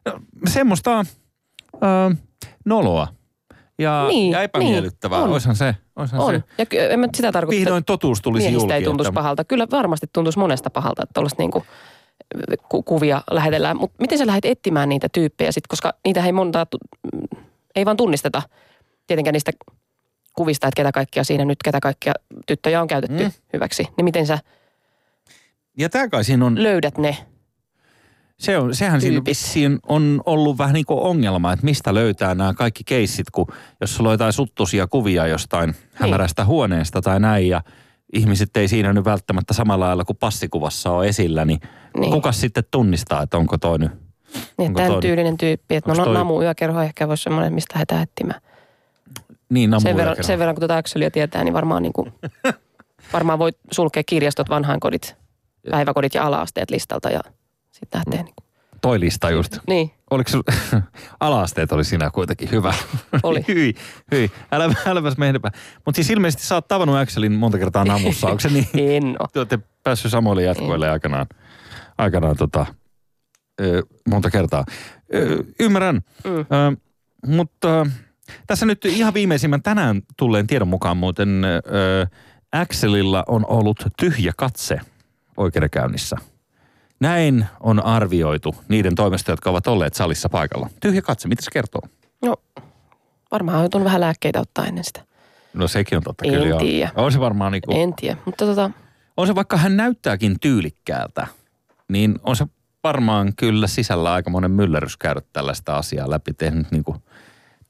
No, 0.06 0.20
semmoista 0.48 1.04
ö, 1.74 2.16
noloa 2.64 3.08
ja, 3.78 4.04
Niin, 4.08 4.32
ja 4.32 4.42
epämiellyttävää. 4.42 5.18
niin, 5.18 5.24
on. 5.26 5.32
Oishan 5.32 5.56
se. 5.56 5.76
On. 5.96 6.08
se. 6.08 6.42
Ja 6.58 6.66
ky- 6.66 6.78
en 6.80 7.00
mä 7.00 7.08
sitä 7.14 7.32
tarkoita, 7.32 7.56
että 7.56 7.64
Vihdoin 7.64 7.84
totuus 7.84 8.20
tulisi 8.22 8.52
julki. 8.52 8.72
ei 8.72 8.84
tuntuisi 8.84 9.08
että- 9.08 9.14
pahalta. 9.20 9.44
Kyllä 9.44 9.66
varmasti 9.70 10.06
tuntuisi 10.12 10.38
monesta 10.38 10.70
pahalta, 10.70 11.02
että 11.02 11.12
tuollaista 11.14 11.42
niinku 11.42 11.64
ku- 12.68 12.82
kuvia 12.82 13.22
lähetellään. 13.30 13.76
Mutta 13.76 13.96
miten 14.00 14.18
sä 14.18 14.26
lähdet 14.26 14.44
etsimään 14.44 14.88
niitä 14.88 15.08
tyyppejä 15.12 15.52
sitten, 15.52 15.68
koska 15.68 15.94
niitä 16.04 16.24
ei 16.26 16.32
monta, 16.32 16.66
mm, 17.14 17.38
ei 17.76 17.84
vaan 17.84 17.96
tunnisteta 17.96 18.42
tietenkään 19.06 19.32
niistä 19.32 19.52
kuvista, 20.32 20.66
että 20.68 20.76
ketä 20.82 20.92
kaikkia 20.92 21.24
siinä 21.24 21.44
nyt, 21.44 21.58
ketä 21.64 21.80
kaikkia 21.80 22.12
tyttöjä 22.46 22.80
on 22.80 22.88
käytetty 22.88 23.22
mm. 23.24 23.30
hyväksi. 23.52 23.82
Niin 23.96 24.04
miten 24.04 24.26
sä, 24.26 24.38
Ja 25.78 25.88
tämä 25.88 26.08
kai 26.08 26.24
siinä 26.24 26.46
on, 26.46 26.62
löydät 26.62 26.98
ne. 26.98 27.16
Se 28.38 28.58
on, 28.58 28.74
sehän 28.74 29.00
siinä 29.00 29.22
vissiin 29.24 29.78
on 29.88 30.20
ollut 30.26 30.58
vähän 30.58 30.74
niin 30.74 30.86
kuin 30.86 31.00
ongelma, 31.00 31.52
että 31.52 31.64
mistä 31.64 31.94
löytää 31.94 32.34
nämä 32.34 32.54
kaikki 32.54 32.84
keissit, 32.86 33.30
kun 33.30 33.46
jos 33.80 33.96
sulla 33.96 34.10
on 34.10 34.14
jotain 34.14 34.32
suttuisia 34.32 34.86
kuvia 34.86 35.26
jostain 35.26 35.74
hämärästä 35.94 36.44
huoneesta 36.44 37.00
tai 37.02 37.20
näin 37.20 37.48
ja 37.48 37.62
ihmiset 38.12 38.56
ei 38.56 38.68
siinä 38.68 38.92
nyt 38.92 39.04
välttämättä 39.04 39.54
samalla 39.54 39.86
lailla 39.86 40.04
kuin 40.04 40.16
passikuvassa 40.16 40.90
on 40.90 41.06
esillä, 41.06 41.44
niin, 41.44 41.60
niin. 41.60 42.00
Niin. 42.00 42.12
kuka 42.12 42.32
sitten 42.32 42.64
tunnistaa, 42.70 43.22
että 43.22 43.36
onko 43.36 43.58
toi 43.58 43.78
nyt? 43.78 43.92
Niin, 44.58 44.66
Onko 44.68 44.78
tämän 44.78 44.92
toi- 44.92 45.00
tyylinen 45.02 45.36
tyyppi. 45.36 45.76
Että 45.76 45.90
no, 45.90 45.98
no 45.98 46.04
toi- 46.04 46.14
Namu 46.14 46.42
yökerho 46.42 46.80
ehkä 46.80 47.08
voisi 47.08 47.22
semmoinen, 47.22 47.52
mistä 47.54 47.74
lähdetään 47.74 48.02
etsimään. 48.02 48.40
Niin, 49.50 49.70
Namu 49.70 49.80
Sen 49.80 49.96
verran, 49.96 50.16
sen 50.20 50.38
verran, 50.38 50.54
kun 50.54 50.60
tuota 50.60 50.76
Axelia 50.76 51.10
tietää, 51.10 51.44
niin 51.44 51.54
varmaan, 51.54 51.82
niin 51.82 51.92
kuin, 51.92 52.12
varmaan 53.12 53.38
voi 53.38 53.50
sulkea 53.70 54.02
kirjastot, 54.06 54.48
vanhainkodit, 54.50 55.16
päiväkodit 55.70 56.14
ja 56.14 56.24
ala-asteet 56.26 56.70
listalta 56.70 57.10
ja 57.10 57.20
sitten 57.74 57.98
lähtee. 57.98 58.22
Niin, 58.22 58.34
kuin. 58.34 58.44
Toi 58.80 59.00
lista 59.00 59.30
just. 59.30 59.58
niin 59.68 59.90
Oliko 60.10 60.30
sun, 60.30 60.42
ala-asteet 61.20 61.72
oli 61.72 61.84
siinä 61.84 62.10
kuitenkin 62.10 62.50
hyvä. 62.50 62.74
Oli. 63.22 63.44
hyi, 63.48 63.74
hyi. 64.12 64.30
Älä, 64.52 64.74
äläpäs 64.86 65.16
mehdäpä. 65.16 65.50
Mutta 65.84 65.96
siis 65.96 66.10
ilmeisesti 66.10 66.46
sä 66.46 66.54
oot 66.54 66.68
tavannut 66.68 66.96
Axelin 66.96 67.32
monta 67.32 67.58
kertaa 67.58 67.84
Namussa. 67.84 68.26
Onko 68.26 68.40
se 68.40 68.48
niin? 68.48 68.66
en 68.96 69.04
ole. 69.04 69.28
Te 69.32 69.38
olette 69.38 69.58
päässyt 69.82 70.10
samoille 70.10 70.42
jatkoille 70.42 70.90
aikanaan, 70.90 71.26
aikanaan 71.98 72.36
tota, 72.36 72.66
ö, 73.60 73.82
monta 74.08 74.30
kertaa. 74.30 74.64
Ö, 75.14 75.44
ymmärrän, 75.60 76.00
Mm. 76.24 76.30
ö, 76.38 76.44
mutta 77.26 77.86
tässä 78.46 78.66
nyt 78.66 78.84
ihan 78.84 79.14
viimeisimmän 79.14 79.62
tänään 79.62 80.02
tulleen 80.16 80.46
tiedon 80.46 80.68
mukaan 80.68 80.96
muuten 80.96 81.44
ö, 81.44 82.06
Axelilla 82.52 83.24
on 83.28 83.46
ollut 83.46 83.84
tyhjä 83.98 84.32
katse 84.36 84.80
oikeudenkäynnissä. 85.36 86.16
Näin 87.04 87.46
on 87.60 87.84
arvioitu 87.84 88.54
niiden 88.68 88.94
toimesta, 88.94 89.30
jotka 89.32 89.50
ovat 89.50 89.66
olleet 89.66 89.94
salissa 89.94 90.28
paikalla. 90.28 90.68
Tyhjä 90.80 91.02
katse, 91.02 91.28
mitä 91.28 91.42
se 91.42 91.50
kertoo? 91.50 91.80
No, 92.22 92.36
varmaan 93.30 93.56
on 93.56 93.62
joutunut 93.62 93.84
vähän 93.84 94.00
lääkkeitä 94.00 94.40
ottaa 94.40 94.66
ennen 94.66 94.84
sitä. 94.84 95.04
No 95.54 95.68
sekin 95.68 95.96
on 95.98 96.02
totta 96.02 96.24
En 96.24 96.32
kyllä. 96.32 96.46
joo. 96.46 96.58
tiedä. 96.58 96.92
On 96.96 97.12
se 97.12 97.20
varmaan 97.20 97.52
niin 97.52 97.62
kuin, 97.66 97.76
En 97.76 97.94
tiedä, 97.94 98.16
mutta 98.24 98.44
tota, 98.44 98.70
on 99.16 99.26
se 99.26 99.34
vaikka 99.34 99.56
hän 99.56 99.76
näyttääkin 99.76 100.36
tyylikkäältä, 100.40 101.26
niin 101.88 102.18
on 102.22 102.36
se 102.36 102.46
varmaan 102.84 103.32
kyllä 103.36 103.66
sisällä 103.66 104.12
aikamoinen 104.12 104.50
myllerys 104.50 104.96
käydä 104.96 105.20
tällaista 105.32 105.76
asiaa 105.76 106.10
läpi. 106.10 106.32
Tehnyt 106.32 106.70
niin 106.70 106.84
kuin, 106.84 106.98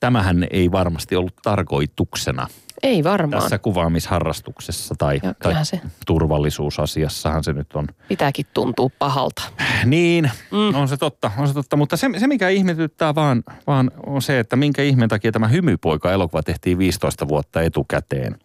tämähän 0.04 0.46
ei 0.50 0.72
varmasti 0.72 1.16
ollut 1.16 1.36
tarkoituksena 1.42 2.46
ei 2.82 3.04
varmaan. 3.04 3.42
tässä 3.42 3.58
kuvaamisharrastuksessa 3.58 4.94
tai, 4.98 5.20
tai 5.42 5.64
se 5.64 5.80
turvallisuusasiassahan 6.06 7.44
se 7.44 7.52
nyt 7.52 7.72
on. 7.72 7.86
pitääkin 8.08 8.46
tuntua 8.54 8.90
pahalta. 8.98 9.42
Niin, 9.84 10.30
mm. 10.50 10.74
on 10.74 10.88
se 10.88 10.96
totta, 10.96 11.30
on 11.38 11.48
se 11.48 11.54
totta. 11.54 11.76
Mutta 11.76 11.96
se, 11.96 12.10
se 12.18 12.26
mikä 12.26 12.48
ihmetyttää 12.48 13.14
vaan, 13.14 13.42
vaan 13.66 13.90
on 14.06 14.22
se, 14.22 14.38
että 14.38 14.56
minkä 14.56 14.82
ihmeen 14.82 15.08
takia 15.08 15.32
tämä 15.32 15.48
Hymypoika-elokuva 15.48 16.42
tehtiin 16.42 16.78
15 16.78 17.28
vuotta 17.28 17.62
etukäteen. 17.62 18.38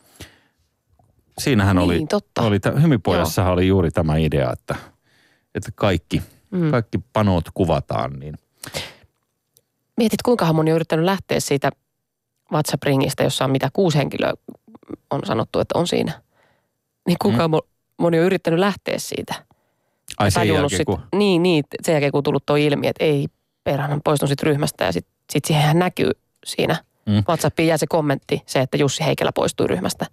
Siinähän 1.39 1.75
Niin, 1.75 1.85
oli, 1.85 2.05
totta. 2.09 2.41
oli 2.41 2.59
Hymypojassahan 2.81 3.53
oli 3.53 3.67
juuri 3.67 3.91
tämä 3.91 4.17
idea, 4.17 4.51
että, 4.53 4.75
että 5.55 5.71
kaikki. 5.75 6.23
Mm. 6.51 6.71
kaikki 6.71 6.99
panot 7.13 7.45
kuvataan. 7.53 8.19
Niin. 8.19 8.35
Mietit, 9.99 10.21
kuinka 10.21 10.53
moni 10.53 10.71
on 10.71 10.75
yrittänyt 10.75 11.05
lähteä 11.05 11.39
siitä 11.39 11.71
WhatsApp-ringistä, 12.51 13.23
jossa 13.23 13.45
on 13.45 13.51
mitä 13.51 13.69
kuusi 13.73 13.97
henkilöä 13.97 14.33
on 15.09 15.19
sanottu, 15.25 15.59
että 15.59 15.79
on 15.79 15.87
siinä. 15.87 16.21
Niin 17.07 17.17
kuinka 17.21 17.47
mm. 17.47 17.53
moni 17.97 18.19
on 18.19 18.25
yrittänyt 18.25 18.59
lähteä 18.59 18.95
siitä. 18.97 19.33
Ai 20.17 20.31
sen 20.31 20.47
jälkeen, 20.47 20.69
sit, 20.69 20.85
kun... 20.85 20.99
Niin, 21.15 21.43
niin, 21.43 21.63
sen 21.81 21.93
jälkeen 21.93 22.11
kun 22.11 22.23
tullut 22.23 22.45
tuo 22.45 22.55
ilmi, 22.55 22.87
että 22.87 23.05
ei 23.05 23.27
perhana 23.63 23.99
poistun 24.03 24.27
siitä 24.27 24.45
ryhmästä 24.45 24.85
ja 24.85 24.91
sitten 24.91 25.13
sit 25.31 25.45
siihen 25.45 25.79
näkyy 25.79 26.11
siinä 26.45 26.83
mm. 27.05 27.23
WhatsAppiin 27.27 27.67
jää 27.67 27.77
se 27.77 27.87
kommentti, 27.89 28.41
se, 28.45 28.59
että 28.59 28.77
Jussi 28.77 29.05
Heikelä 29.05 29.31
poistui 29.35 29.67
ryhmästä. 29.67 30.05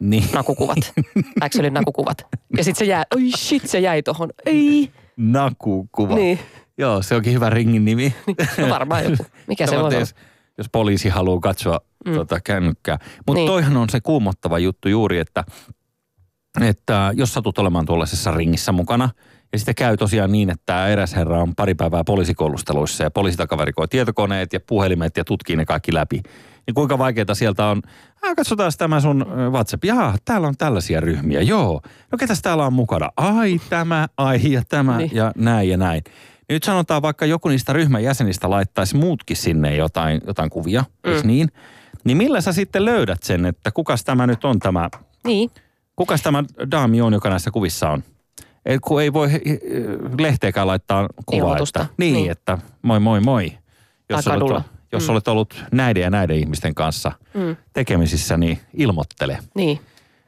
Niin, 0.00 0.24
Nakukuvat, 0.32 0.78
Axelin 1.40 1.74
nakukuvat. 1.74 2.26
Ja 2.56 2.64
sitten 2.64 2.78
se 2.78 2.84
jää, 2.84 3.04
oi 3.14 3.30
shit, 3.36 3.62
se 3.66 3.80
jäi 3.80 4.02
tohon. 4.02 4.30
Ei. 4.46 4.90
nakukuva. 5.16 6.14
Niin, 6.14 6.38
Joo, 6.80 7.02
se 7.02 7.14
onkin 7.14 7.32
hyvä 7.32 7.50
ringin 7.50 7.84
nimi. 7.84 8.14
no 8.58 8.68
varmaan 8.74 9.04
joku. 9.04 9.26
Mikä 9.46 9.66
se 9.66 9.76
voi 9.76 9.84
olla? 9.84 9.94
jos, 9.94 10.14
jos 10.58 10.66
poliisi 10.72 11.08
haluaa 11.08 11.40
katsoa 11.40 11.80
mm. 12.06 12.14
Tota, 12.14 12.40
kännykkää. 12.40 12.98
Mutta 13.26 13.40
niin. 13.40 13.46
Toihan 13.46 13.76
on 13.76 13.88
se 13.90 14.00
kuumottava 14.00 14.58
juttu 14.58 14.88
juuri, 14.88 15.18
että, 15.18 15.44
että 16.60 17.10
jos 17.14 17.34
satut 17.34 17.58
olemaan 17.58 17.86
tuollaisessa 17.86 18.30
ringissä 18.30 18.72
mukana, 18.72 19.10
ja 19.52 19.58
sitten 19.58 19.74
käy 19.74 19.96
tosiaan 19.96 20.32
niin, 20.32 20.50
että 20.50 20.88
eräs 20.88 21.16
herra 21.16 21.42
on 21.42 21.54
pari 21.54 21.74
päivää 21.74 22.04
poliisikoulusteluissa 22.04 23.04
ja 23.04 23.10
poliisi 23.10 23.38
takavarikoi 23.38 23.88
tietokoneet 23.88 24.52
ja 24.52 24.60
puhelimet 24.60 25.16
ja 25.16 25.24
tutkii 25.24 25.56
ne 25.56 25.64
kaikki 25.64 25.94
läpi. 25.94 26.22
Niin 26.66 26.74
kuinka 26.74 26.98
vaikeaa 26.98 27.34
sieltä 27.34 27.66
on, 27.66 27.82
ah, 28.22 28.36
katsotaan 28.36 28.72
tämä 28.78 29.00
sun 29.00 29.26
WhatsApp, 29.50 29.84
jaa, 29.84 30.16
täällä 30.24 30.48
on 30.48 30.56
tällaisia 30.58 31.00
ryhmiä, 31.00 31.42
joo. 31.42 31.80
No 32.12 32.18
ketäs 32.18 32.42
täällä 32.42 32.66
on 32.66 32.72
mukana? 32.72 33.10
Ai 33.16 33.60
tämä, 33.70 34.08
ai 34.16 34.52
ja 34.52 34.62
tämä. 34.68 34.98
Niin. 34.98 35.10
ja 35.12 35.32
näin 35.36 35.68
ja 35.68 35.76
näin. 35.76 36.02
Nyt 36.50 36.62
sanotaan 36.64 37.02
vaikka 37.02 37.26
joku 37.26 37.48
niistä 37.48 37.72
ryhmän 37.72 38.02
jäsenistä 38.02 38.50
laittaisi 38.50 38.96
muutkin 38.96 39.36
sinne 39.36 39.76
jotain, 39.76 40.20
jotain 40.26 40.50
kuvia, 40.50 40.80
mm. 41.06 41.12
eikö 41.12 41.26
niin? 41.26 41.48
Niin 42.04 42.16
millä 42.16 42.40
sä 42.40 42.52
sitten 42.52 42.84
löydät 42.84 43.22
sen, 43.22 43.46
että 43.46 43.70
kukas 43.70 44.04
tämä 44.04 44.26
nyt 44.26 44.44
on 44.44 44.58
tämä, 44.58 44.88
Niin, 45.24 45.50
kukas 45.96 46.22
tämä 46.22 46.44
daami 46.70 47.00
on, 47.00 47.12
joka 47.12 47.30
näissä 47.30 47.50
kuvissa 47.50 47.90
on? 47.90 48.02
Et 48.66 48.80
kun 48.80 49.02
ei 49.02 49.12
voi 49.12 49.32
he- 49.32 49.40
lehteekään 50.18 50.66
laittaa 50.66 51.08
kuvaa, 51.26 51.38
Ilmoitusta. 51.40 51.80
että, 51.82 51.94
niin, 51.98 52.14
niin, 52.14 52.30
että 52.30 52.58
moi 52.82 53.00
moi 53.00 53.20
moi. 53.20 53.52
Jos, 54.08 54.24
Tai 54.24 54.36
olet, 54.40 54.64
jos 54.92 55.06
Mm. 55.06 55.10
olet 55.12 55.28
ollut 55.28 55.64
näiden 55.72 56.00
ja 56.02 56.10
näiden 56.10 56.36
ihmisten 56.36 56.74
kanssa 56.74 57.12
mm, 57.34 57.56
tekemisissä, 57.72 58.36
niin 58.36 58.58
ilmoittele. 58.74 59.38
niin, 59.54 59.80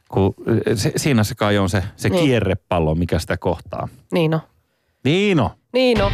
Kun 0.09 0.35
se, 0.75 0.93
siinä 0.97 1.25
se 1.25 1.35
kai 1.35 1.59
on 1.59 1.71
se, 1.71 1.85
se 1.97 2.09
Niin. 2.09 2.25
kierrepallo, 2.25 2.95
mikä 2.95 3.19
sitä 3.19 3.37
kohtaa. 3.37 3.89
niin 4.13 4.31
no. 4.31 4.41
Niin 5.05 5.37
no. 5.37 5.51
Niin 5.73 5.99
no. 5.99 6.13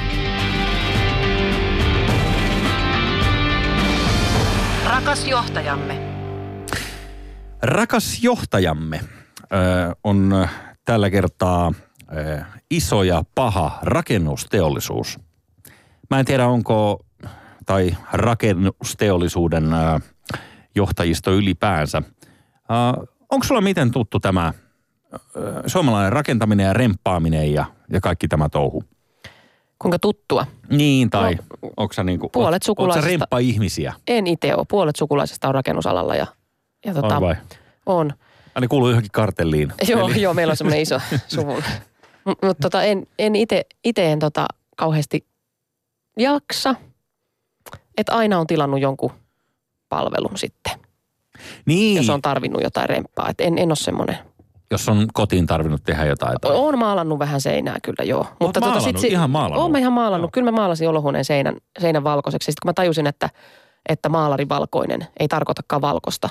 Rakas 4.86 5.26
johtajamme. 5.26 5.98
Rakas 7.62 8.22
johtajamme 8.22 9.00
ö, 9.42 9.46
on 10.04 10.48
tällä 10.84 11.10
kertaa 11.10 11.72
ö, 12.16 12.42
iso 12.70 13.02
ja 13.02 13.22
paha 13.34 13.78
rakennusteollisuus. 13.82 15.18
Mä 16.10 16.18
en 16.18 16.24
tiedä, 16.24 16.46
onko, 16.46 17.06
tai 17.66 17.96
rakennusteollisuuden 18.12 19.72
ö, 19.72 20.00
johtajisto 20.74 21.32
ylipäänsä. 21.32 22.02
Onko 23.30 23.46
sulla 23.46 23.60
miten 23.60 23.90
tuttu 23.90 24.20
tämä 24.20 24.52
ö, 25.14 25.62
suomalainen 25.66 26.12
rakentaminen 26.12 26.66
ja 26.66 26.72
remppaaminen 26.72 27.52
ja, 27.52 27.64
ja 27.92 28.00
kaikki 28.00 28.28
tämä 28.28 28.48
touhu? 28.48 28.84
Kuinka 29.78 29.98
tuttua? 29.98 30.46
Niin, 30.70 31.10
tai 31.10 31.34
no, 31.34 31.70
onko 31.76 31.92
sä 31.92 32.04
niinku, 32.04 32.28
puolet 32.28 32.62
sukulaisista- 32.62 33.04
remppa-ihmisiä? 33.06 33.92
En 34.06 34.26
itse 34.26 34.54
ole. 34.54 34.64
Puolet 34.68 34.96
sukulaisista 34.96 35.48
on 35.48 35.54
rakennusalalla 35.54 36.14
ja, 36.16 36.26
ja 36.86 36.94
tota, 36.94 37.16
On 37.16 37.22
vai? 37.22 37.34
on. 37.86 38.12
Ai 38.54 38.60
ne 38.60 38.68
kuuluu 38.68 38.88
johonkin 38.88 39.10
kartelliin. 39.12 39.72
Joo, 39.88 40.08
Eli- 40.08 40.22
joo, 40.22 40.34
meillä 40.34 40.50
on 40.50 40.56
semmoinen 40.56 40.80
iso 40.82 41.00
suvun. 41.34 41.62
Mutta 42.24 42.54
tota, 42.60 42.82
en, 42.82 43.06
en 43.18 43.36
itse 43.36 43.64
en 44.12 44.18
tota, 44.18 44.46
kauheasti 44.76 45.26
jaksa. 46.18 46.74
Että 47.96 48.14
aina 48.14 48.38
on 48.38 48.46
tilannut 48.46 48.80
jonkun 48.80 49.10
palvelun 49.88 50.38
sitten, 50.38 50.72
Niin, 51.66 51.96
jos 51.96 52.08
on 52.08 52.22
tarvinnut 52.22 52.62
jotain 52.62 52.88
remppaa. 52.88 53.28
Et 53.28 53.40
en, 53.40 53.58
en 53.58 53.68
ole 53.68 53.76
semmoinen. 53.76 54.18
Jos 54.70 54.88
on 54.88 55.06
kotiin 55.12 55.46
tarvinnut 55.46 55.82
tehdä 55.84 56.04
jotain. 56.04 56.36
tai- 56.40 56.56
Olen 56.56 56.78
maalannut 56.78 57.18
vähän 57.18 57.40
seinää 57.40 57.76
kyllä, 57.82 58.04
joo. 58.04 58.26
maalannut? 58.60 59.04
Ihan 59.04 59.30
maalannut? 59.30 59.62
Oon 59.62 59.72
mä 59.72 59.78
ihan 59.78 59.92
maalannut. 59.92 60.28
Joo. 60.28 60.32
Kyllä 60.32 60.50
mä 60.50 60.56
maalasin 60.56 60.88
olohuoneen 60.88 61.24
seinän, 61.24 61.56
seinän 61.78 62.04
valkoiseksi. 62.04 62.46
Sitten 62.46 62.60
kun 62.62 62.68
mä 62.68 62.72
tajusin, 62.72 63.06
että, 63.06 63.30
että 63.88 64.08
maalari 64.08 64.48
valkoinen 64.48 65.06
ei 65.20 65.28
tarkoitakaan 65.28 65.82
valkosta, 65.82 66.28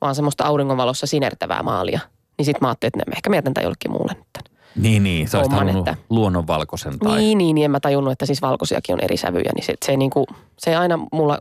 vaan 0.00 0.14
semmoista 0.14 0.44
auringonvalossa 0.44 1.06
sinertävää 1.06 1.62
maalia. 1.62 2.00
Niin 2.38 2.44
sitten 2.46 2.58
mä 2.62 2.68
ajattelin, 2.68 2.90
että 2.96 3.10
ne 3.10 3.16
ehkä 3.16 3.30
mietän 3.30 3.54
tämän 3.54 3.64
jollekin 3.64 3.90
muulle 3.90 4.12
nyt. 4.16 4.48
Niin, 4.76 5.02
niin. 5.02 5.28
Sä 5.28 5.38
olisit 5.38 5.76
että- 5.78 5.96
luonnonvalkoisen 6.10 6.98
tai... 6.98 7.16
Niin, 7.18 7.38
niin, 7.38 7.54
niin 7.54 7.64
en 7.64 7.70
mä 7.70 7.80
tajunnut, 7.80 8.12
että 8.12 8.26
siis 8.26 8.42
valkoisiakin 8.42 8.94
on 8.94 9.00
eri 9.00 9.16
sävyjä. 9.16 9.50
Niin 9.54 9.64
se, 9.64 9.74
se, 9.84 9.96
niinku, 9.96 10.26
se 10.58 10.76
aina 10.76 10.98
mulla, 11.12 11.38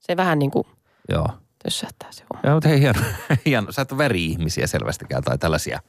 se 0.00 0.16
vähän 0.16 0.38
niin 0.38 0.50
kuin 0.50 0.64
Joo. 1.08 1.26
Tössähtää 1.62 2.08
se 2.12 2.24
homma. 2.30 2.40
Joo, 2.44 2.54
mutta 2.56 2.68
hei, 2.68 2.80
hieno, 2.80 3.00
hieno. 3.46 3.72
Sä 3.72 3.82
et 3.82 3.92
ole 3.92 3.98
väri-ihmisiä 3.98 4.66
selvästikään 4.66 5.22
tai 5.22 5.38
tällaisia. 5.38 5.80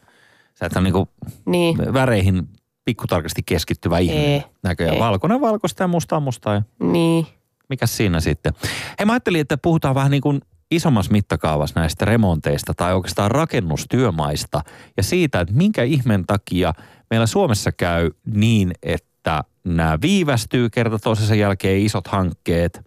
Sä 0.54 0.66
et 0.66 0.76
ole 0.76 0.84
niinku 0.84 1.10
Niin, 1.46 1.78
väreihin 1.94 2.48
pikkutarkasti 2.86 3.44
keskittyvä 3.46 4.00
ihminen. 4.00 4.26
Ei, 4.26 4.44
Näköjään 4.64 4.96
ei. 4.96 5.02
valkoinen 5.02 5.42
valkoista 5.42 5.84
ja 5.84 5.88
musta 5.88 6.16
on 6.18 6.24
mustaa. 6.24 6.62
Niin. 6.80 7.28
mikäs 7.70 7.98
siinä 7.98 8.20
sitten? 8.20 8.54
Hei, 9.00 9.06
mä 9.06 9.14
ajattelin, 9.14 9.42
että 9.42 9.58
puhutaan 9.58 9.96
vähän 9.96 10.12
niin 10.12 10.22
kuin 10.22 10.42
isommassa 10.72 11.12
mittakaavassa 11.12 11.80
näistä 11.80 12.06
remonteista 12.06 12.74
tai 12.74 12.94
oikeastaan 12.94 13.32
rakennustyömaista 13.32 14.62
ja 14.98 15.04
siitä, 15.04 15.40
että 15.42 15.54
minkä 15.54 15.84
ihmen 15.84 16.26
takia 16.28 16.74
meillä 17.10 17.26
Suomessa 17.26 17.72
käy 17.72 18.12
niin, 18.26 18.72
että 18.84 19.44
nämä 19.64 19.98
viivästyy 20.02 20.70
kerta 20.70 21.00
toisensa 21.00 21.36
jälkeen 21.36 21.80
isot 21.82 22.08
hankkeet, 22.08 22.82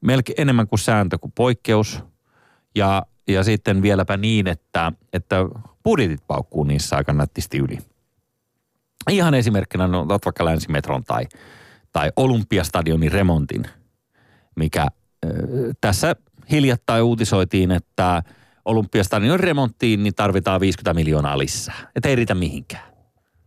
melkein 0.00 0.40
enemmän 0.40 0.68
kuin 0.68 0.78
sääntö 0.78 1.18
kuin 1.18 1.32
poikkeus 1.32 2.02
ja, 2.76 3.02
ja 3.28 3.44
sitten 3.44 3.82
vieläpä 3.82 4.16
niin, 4.16 4.46
että, 4.46 4.92
että 5.12 5.36
budjetit 5.84 6.26
paukkuu 6.26 6.64
niissä 6.64 6.96
aika 6.96 7.12
nättisti 7.12 7.58
yli. 7.58 7.78
Ihan 9.10 9.34
esimerkkinä 9.34 9.86
no, 9.86 10.00
otat 10.00 10.24
vaikka 10.24 10.44
Länsimetron 10.44 11.04
tai, 11.04 11.24
tai 11.92 12.12
Olympiastadionin 12.16 13.12
remontin, 13.12 13.64
mikä 14.56 14.82
äh, 14.82 14.90
tässä 15.80 16.16
hiljattain 16.50 17.02
uutisoitiin, 17.02 17.70
että 17.70 18.22
Olympiastadionin 18.64 19.40
remonttiin 19.40 20.02
niin 20.02 20.14
tarvitaan 20.14 20.60
50 20.60 20.94
miljoonaa 20.94 21.38
lisää. 21.38 21.90
Että 21.96 22.08
ei 22.08 22.16
riitä 22.16 22.34
mihinkään. 22.34 22.92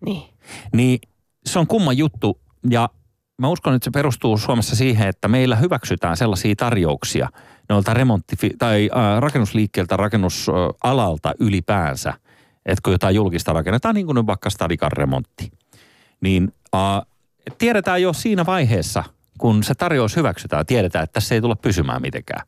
Niin. 0.05 0.33
Niin 0.73 0.99
se 1.45 1.59
on 1.59 1.67
kumma 1.67 1.93
juttu 1.93 2.39
ja 2.69 2.89
mä 3.37 3.49
uskon, 3.49 3.75
että 3.75 3.83
se 3.83 3.91
perustuu 3.91 4.37
Suomessa 4.37 4.75
siihen, 4.75 5.07
että 5.07 5.27
meillä 5.27 5.55
hyväksytään 5.55 6.17
sellaisia 6.17 6.55
tarjouksia 6.55 7.29
noilta 7.69 7.93
remontti- 7.93 8.55
tai 8.57 8.89
äh, 8.97 9.19
rakennusliikkeeltä, 9.19 9.97
rakennusalalta 9.97 11.33
ylipäänsä, 11.39 12.13
että 12.65 12.81
kun 12.83 12.93
jotain 12.93 13.15
julkista 13.15 13.53
rakennetaan, 13.53 13.95
niin 13.95 14.05
kuin 14.05 14.15
nyt 14.15 14.27
vaikka 14.27 14.49
Stadikan 14.49 14.91
remontti, 14.91 15.51
niin 16.21 16.53
äh, 16.75 16.81
tiedetään 17.57 18.01
jo 18.01 18.13
siinä 18.13 18.45
vaiheessa, 18.45 19.03
kun 19.37 19.63
se 19.63 19.75
tarjous 19.75 20.15
hyväksytään, 20.15 20.65
tiedetään, 20.65 21.03
että 21.03 21.13
tässä 21.13 21.35
ei 21.35 21.41
tule 21.41 21.55
pysymään 21.55 22.01
mitenkään. 22.01 22.45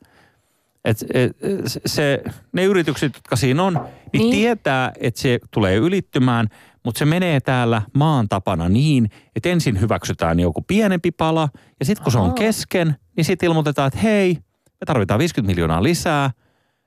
Et, 0.85 0.97
et, 1.13 1.37
se, 1.85 2.23
ne 2.53 2.63
yritykset, 2.63 3.15
jotka 3.15 3.35
siinä 3.35 3.63
on, 3.63 3.73
niin, 3.73 4.19
niin 4.19 4.31
tietää, 4.31 4.91
että 4.99 5.21
se 5.21 5.39
tulee 5.51 5.75
ylittymään, 5.75 6.47
mutta 6.83 6.99
se 6.99 7.05
menee 7.05 7.39
täällä 7.39 7.81
maan 7.93 8.29
tapana 8.29 8.69
niin, 8.69 9.09
että 9.35 9.49
ensin 9.49 9.81
hyväksytään 9.81 10.39
joku 10.39 10.61
pienempi 10.61 11.11
pala, 11.11 11.49
ja 11.79 11.85
sitten 11.85 12.03
kun 12.03 12.11
se 12.11 12.17
on 12.17 12.33
kesken, 12.33 12.95
niin 13.17 13.25
sitten 13.25 13.47
ilmoitetaan, 13.47 13.87
että 13.87 13.99
hei, 13.99 14.37
me 14.81 14.85
tarvitaan 14.85 15.19
50 15.19 15.51
miljoonaa 15.51 15.83
lisää. 15.83 16.31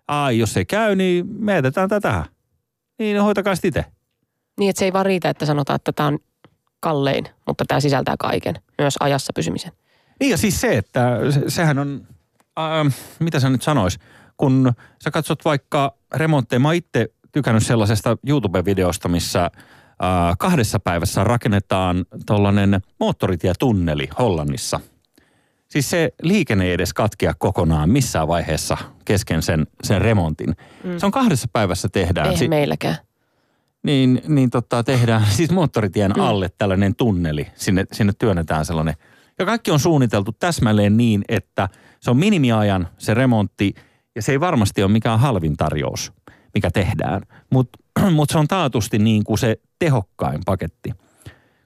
Ai, 0.08 0.38
jos 0.38 0.56
ei 0.56 0.64
käy, 0.64 0.96
niin 0.96 1.26
me 1.38 1.54
jätetään 1.54 1.88
tätä 1.88 2.08
tähän. 2.08 2.24
Niin 2.98 3.22
hoitakaa 3.22 3.54
sitten 3.54 3.68
itse. 3.68 3.84
Niin, 4.58 4.70
että 4.70 4.78
se 4.78 4.84
ei 4.84 4.92
vaan 4.92 5.06
riitä, 5.06 5.30
että 5.30 5.46
sanotaan, 5.46 5.76
että 5.76 5.92
tämä 5.92 6.06
on 6.06 6.18
kallein, 6.80 7.24
mutta 7.46 7.64
tämä 7.68 7.80
sisältää 7.80 8.14
kaiken, 8.18 8.54
myös 8.78 8.94
ajassa 9.00 9.32
pysymisen. 9.34 9.72
Niin 10.20 10.30
ja 10.30 10.36
siis 10.36 10.60
se, 10.60 10.76
että 10.76 11.18
se, 11.30 11.42
sehän 11.48 11.78
on, 11.78 12.06
ähm, 12.58 12.86
mitä 13.20 13.40
sä 13.40 13.50
nyt 13.50 13.62
sanois, 13.62 13.98
kun 14.36 14.72
sä 15.04 15.10
katsot 15.10 15.44
vaikka 15.44 15.94
remontteja, 16.14 16.60
mä 16.60 16.72
itse 16.72 17.08
tykännyt 17.32 17.66
sellaisesta 17.66 18.16
YouTube-videosta, 18.28 19.08
missä 19.08 19.44
äh, 19.44 19.50
kahdessa 20.38 20.80
päivässä 20.80 21.24
rakennetaan 21.24 22.04
tollainen 22.26 22.80
moottoritietunneli 23.00 24.08
Hollannissa. 24.18 24.80
Siis 25.74 25.90
se 25.90 26.12
liikenne 26.22 26.64
ei 26.64 26.72
edes 26.72 26.92
katkea 26.92 27.34
kokonaan 27.38 27.90
missään 27.90 28.28
vaiheessa 28.28 28.76
kesken 29.04 29.42
sen, 29.42 29.66
sen 29.82 30.02
remontin. 30.02 30.56
Mm. 30.84 30.98
Se 30.98 31.06
on 31.06 31.12
kahdessa 31.12 31.48
päivässä 31.52 31.88
tehdään. 31.88 32.26
Eihän 32.26 32.38
Si- 32.38 32.48
meilläkään. 32.48 32.96
niin, 33.82 34.22
niin 34.28 34.50
tota, 34.50 34.84
tehdään 34.84 35.26
siis 35.30 35.50
moottoritien 35.50 36.12
mm. 36.16 36.22
alle 36.22 36.50
tällainen 36.58 36.96
tunneli. 36.96 37.46
Sinne, 37.54 37.84
sinne 37.92 38.12
työnnetään 38.18 38.64
sellainen. 38.64 38.94
Ja 39.38 39.44
kaikki 39.44 39.70
on 39.70 39.80
suunniteltu 39.80 40.32
täsmälleen 40.32 40.96
niin, 40.96 41.24
että 41.28 41.68
se 42.00 42.10
on 42.10 42.16
minimiajan 42.16 42.88
se 42.98 43.14
remontti 43.14 43.74
ja 44.14 44.22
se 44.22 44.32
ei 44.32 44.40
varmasti 44.40 44.82
ole 44.82 44.92
mikään 44.92 45.20
halvin 45.20 45.56
tarjous, 45.56 46.12
mikä 46.54 46.70
tehdään. 46.70 47.22
Mutta 47.50 47.78
mut 48.16 48.30
se 48.30 48.38
on 48.38 48.48
taatusti 48.48 48.98
niin 48.98 49.24
kuin 49.24 49.38
se 49.38 49.56
tehokkain 49.78 50.40
paketti. 50.46 50.90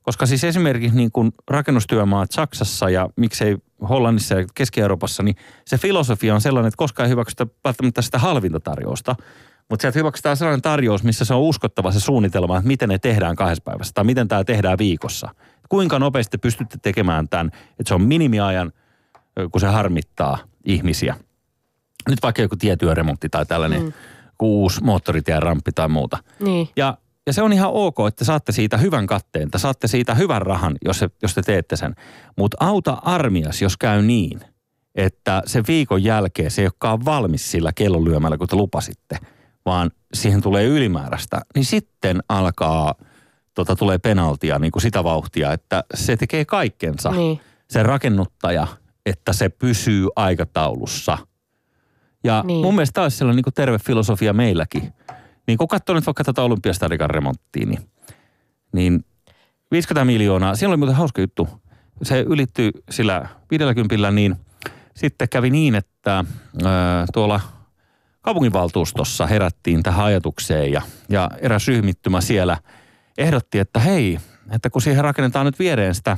Koska 0.03 0.27
siis 0.27 0.45
esimerkiksi 0.45 0.97
niin 0.97 1.13
kuin 1.13 1.33
rakennustyömaat 1.51 2.31
Saksassa 2.31 2.91
ja 2.91 3.09
miksei 3.17 3.57
Hollannissa 3.89 4.35
ja 4.35 4.47
Keski-Euroopassa, 4.55 5.23
niin 5.23 5.37
se 5.65 5.79
filosofia 5.79 6.35
on 6.35 6.41
sellainen, 6.41 6.69
että 6.69 6.79
koskaan 6.79 7.05
ei 7.07 7.11
hyväksytä 7.11 7.47
välttämättä 7.65 8.03
sitä 8.03 8.19
halvinta 8.19 8.61
tarjousta, 8.61 9.17
mutta 9.71 9.83
sieltä 9.83 9.99
hyväksytään 9.99 10.37
sellainen 10.37 10.63
tarjous, 10.63 11.05
missä 11.05 11.25
se 11.25 11.35
on 11.35 11.41
uskottava 11.41 11.93
se 11.93 12.01
suunnitelma, 12.01 12.57
että 12.57 12.69
miten 12.69 12.89
ne 12.89 12.99
tehdään 12.99 13.37
kahdessa 13.37 13.63
päivässä 13.65 13.93
tai 13.95 14.05
miten 14.05 14.29
tämä 14.29 14.45
tehdään 14.45 14.79
viikossa. 14.79 15.35
Kuinka 15.69 15.99
nopeasti 15.99 16.39
pystytte 16.39 16.79
tekemään 16.83 17.29
tämän, 17.29 17.47
että 17.47 17.89
se 17.89 17.95
on 17.95 18.03
minimiajan, 18.03 18.73
kun 19.53 19.61
se 19.61 19.67
harmittaa 19.67 20.39
ihmisiä. 20.65 21.17
Nyt 22.09 22.19
vaikka 22.23 22.43
joku 22.43 22.57
tietyöremontti 22.57 23.29
tai 23.29 23.47
tällainen 23.47 23.83
mm. 23.83 23.93
uusi 24.43 24.85
moottoritien 24.85 25.43
ramppi 25.43 25.73
tai 25.75 25.89
muuta. 25.89 26.19
Niin. 26.41 26.69
Ja, 26.77 26.99
ja 27.29 27.33
se 27.33 27.43
on 27.43 27.53
ihan 27.53 27.71
ok, 27.73 27.97
että 28.09 28.25
saatte 28.25 28.53
siitä 28.53 28.77
hyvän 28.77 29.07
katteen, 29.07 29.45
että 29.45 29.59
saatte 29.59 29.87
siitä 29.87 30.15
hyvän 30.15 30.43
rahan, 30.43 30.77
jos, 30.85 30.99
se, 30.99 31.09
jos 31.23 31.35
te 31.35 31.43
teette 31.43 31.77
sen. 31.77 31.95
Mutta 32.37 32.57
auta 32.61 32.93
armias, 33.03 33.63
jos 33.63 33.77
käy 33.77 34.03
niin, 34.03 34.41
että 34.95 35.43
se 35.47 35.63
viikon 35.69 36.05
jälkeen 36.05 36.51
se 36.51 36.63
ei 36.63 36.67
olekaan 36.67 37.05
valmis 37.05 37.51
sillä 37.51 37.73
kellonlyömällä, 37.73 38.39
kun 38.39 38.49
te 38.49 38.57
lupasitte, 38.57 39.19
vaan 39.67 39.91
siihen 40.15 40.43
tulee 40.43 40.65
ylimääräistä, 40.65 41.41
niin 41.55 41.65
sitten 41.65 42.21
alkaa, 42.29 42.95
tota, 43.55 43.77
tulee 43.77 43.99
penaltia 43.99 44.59
niin 44.59 44.73
kuin 44.73 44.83
sitä 44.83 45.05
vauhtia, 45.05 45.53
että 45.53 45.85
se 45.95 46.17
tekee 46.17 46.45
kaikkensa, 46.45 47.11
Niin. 47.11 47.41
se 47.71 47.83
rakennuttaja, 47.83 48.67
että 49.07 49.33
se 49.33 49.49
pysyy 49.49 50.09
aikataulussa. 50.17 51.19
Ja 52.25 52.41
Niin. 52.41 52.47
niin. 52.47 52.63
mun 52.67 52.75
mielestä 52.75 52.93
tämä 52.93 53.03
olisi 53.05 53.17
sellainen 53.17 53.37
niin 53.37 53.45
kuin 53.45 53.55
terve 53.55 53.79
filosofia 53.79 54.33
meilläkin. 54.33 54.93
Niin 55.49 55.59
kun 55.59 55.69
katsoo 55.69 55.95
nyt 55.95 56.07
vaikka 56.07 56.25
tätä 56.25 56.43
Olympiastadikan 56.43 57.11
remonttia, 57.11 57.67
niin, 57.67 57.91
niin 58.73 59.05
50 59.71 60.05
miljoonaa, 60.05 60.55
siellä 60.55 60.73
oli 60.73 60.77
muuten 60.77 60.97
hauska 60.97 61.21
juttu. 61.21 61.49
Se 62.03 62.25
ylittyi 62.29 62.71
sillä 62.91 63.29
50, 63.51 64.11
niin 64.11 64.37
sitten 64.97 65.29
kävi 65.29 65.51
niin, 65.51 65.75
että 65.75 66.25
ö, 66.63 66.67
tuolla 67.13 67.41
kaupunginvaltuustossa 68.23 69.27
herättiin 69.27 69.83
tähän 69.83 70.05
ajatukseen 70.05 70.73
ja, 70.73 70.83
ja 71.09 71.31
eräs 71.41 71.69
ryhmittymä 71.69 72.21
siellä 72.21 72.57
ehdotti, 73.19 73.59
että 73.59 73.81
hei, 73.81 74.19
että 74.51 74.71
kun 74.71 74.83
siihen 74.83 75.05
rakennetaan 75.05 75.47
nyt 75.47 75.59
viereen 75.59 75.95
sitä, 75.95 76.17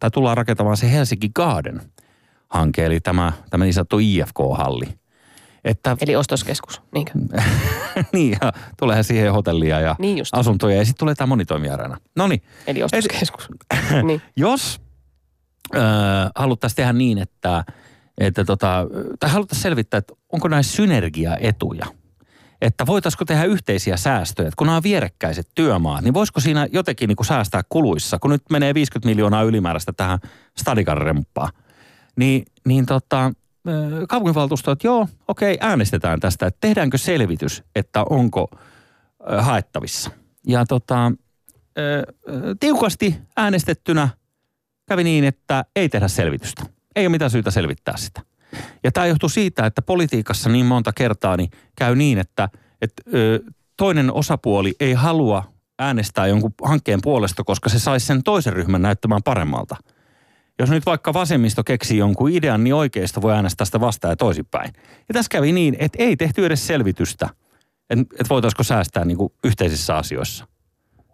tai 0.00 0.10
tullaan 0.10 0.36
rakentamaan 0.36 0.76
se 0.76 0.92
Helsinki 0.92 1.30
Garden-hanke, 1.38 2.86
eli 2.86 3.00
tämä, 3.00 3.32
tämä 3.50 3.64
niin 3.64 3.74
sanottu 3.74 3.98
IFK-halli. 3.98 5.05
Että 5.66 5.96
Eli 6.00 6.16
ostoskeskus, 6.16 6.82
niinkö? 6.94 7.12
niin, 8.12 8.38
ja 8.42 8.52
tuleehan 8.78 9.04
siihen 9.04 9.32
hotellia 9.32 9.80
ja 9.80 9.96
Niin 9.98 10.18
just. 10.18 10.34
asuntoja 10.34 10.76
ja 10.76 10.84
sitten 10.84 10.98
tulee 10.98 11.14
tämä 11.14 11.26
monitoimiarena. 11.26 11.96
No 12.16 12.26
niin, 12.26 12.42
Eli 12.66 12.82
ostoskeskus. 12.82 13.48
niin. 14.02 14.22
jos 14.36 14.80
äh, 15.76 15.82
haluttaisiin 16.34 16.76
tehdä 16.76 16.92
niin, 16.92 17.18
että, 17.18 17.64
että 18.18 18.44
tota, 18.44 18.86
tai 19.20 19.30
haluttaisiin 19.30 19.62
selvittää, 19.62 19.98
että 19.98 20.14
onko 20.32 20.48
näissä 20.48 20.76
synergiaetuja, 20.76 21.86
että 22.60 22.86
voitaisiko 22.86 23.24
tehdä 23.24 23.44
yhteisiä 23.44 23.96
säästöjä, 23.96 24.48
että 24.48 24.56
kun 24.56 24.66
nämä 24.66 24.76
on 24.76 24.82
vierekkäiset 24.82 25.48
työmaat, 25.54 26.04
niin 26.04 26.14
voisiko 26.14 26.40
siinä 26.40 26.66
jotenkin 26.72 27.08
niin 27.08 27.16
kuin 27.16 27.26
säästää 27.26 27.62
kuluissa, 27.68 28.18
kun 28.18 28.30
nyt 28.30 28.42
menee 28.50 28.74
50 28.74 29.08
miljoonaa 29.08 29.42
ylimääräistä 29.42 29.92
tähän 29.92 30.18
Stadikan 30.58 30.98
remppaan, 30.98 31.52
niin, 32.16 32.44
niin 32.66 32.86
tota, 32.86 33.32
kaupunginvaltuusto, 34.08 34.70
että 34.70 34.86
joo, 34.86 35.08
okei, 35.28 35.58
äänestetään 35.60 36.20
tästä, 36.20 36.46
että 36.46 36.58
tehdäänkö 36.60 36.98
selvitys, 36.98 37.62
että 37.74 38.04
onko 38.10 38.48
haettavissa. 39.38 40.10
Ja 40.46 40.66
tota, 40.66 41.12
tiukasti 42.60 43.16
äänestettynä 43.36 44.08
kävi 44.88 45.04
niin, 45.04 45.24
että 45.24 45.64
ei 45.76 45.88
tehdä 45.88 46.08
selvitystä. 46.08 46.62
Ei 46.96 47.06
ole 47.06 47.10
mitään 47.12 47.30
syytä 47.30 47.50
selvittää 47.50 47.96
sitä. 47.96 48.20
Ja 48.84 48.92
tämä 48.92 49.06
johtuu 49.06 49.28
siitä, 49.28 49.66
että 49.66 49.82
politiikassa 49.82 50.48
niin 50.50 50.66
monta 50.66 50.92
kertaa 50.92 51.36
niin 51.36 51.50
käy 51.76 51.94
niin, 51.96 52.18
että, 52.18 52.48
että 52.82 53.02
toinen 53.76 54.12
osapuoli 54.12 54.74
ei 54.80 54.92
halua 54.92 55.52
äänestää 55.78 56.26
jonkun 56.26 56.54
hankkeen 56.62 57.00
puolesta, 57.02 57.44
koska 57.44 57.68
se 57.68 57.78
saisi 57.78 58.06
sen 58.06 58.22
toisen 58.22 58.52
ryhmän 58.52 58.82
näyttämään 58.82 59.22
paremmalta. 59.22 59.76
Jos 60.58 60.70
nyt 60.70 60.86
vaikka 60.86 61.12
vasemmisto 61.12 61.64
keksii 61.64 61.98
jonkun 61.98 62.30
idean, 62.30 62.64
niin 62.64 62.74
oikeisto 62.74 63.22
voi 63.22 63.32
äänestää 63.32 63.64
sitä 63.64 63.80
vastaan 63.80 64.12
ja 64.12 64.16
toisinpäin. 64.16 64.72
Ja 65.08 65.12
tässä 65.12 65.28
kävi 65.30 65.52
niin, 65.52 65.76
että 65.78 66.02
ei 66.02 66.16
tehty 66.16 66.46
edes 66.46 66.66
selvitystä, 66.66 67.28
että, 67.90 68.02
että 68.12 68.28
voitaisiko 68.30 68.62
säästää 68.62 69.04
niin 69.04 69.16
kuin 69.16 69.32
yhteisissä 69.44 69.96
asioissa 69.96 70.46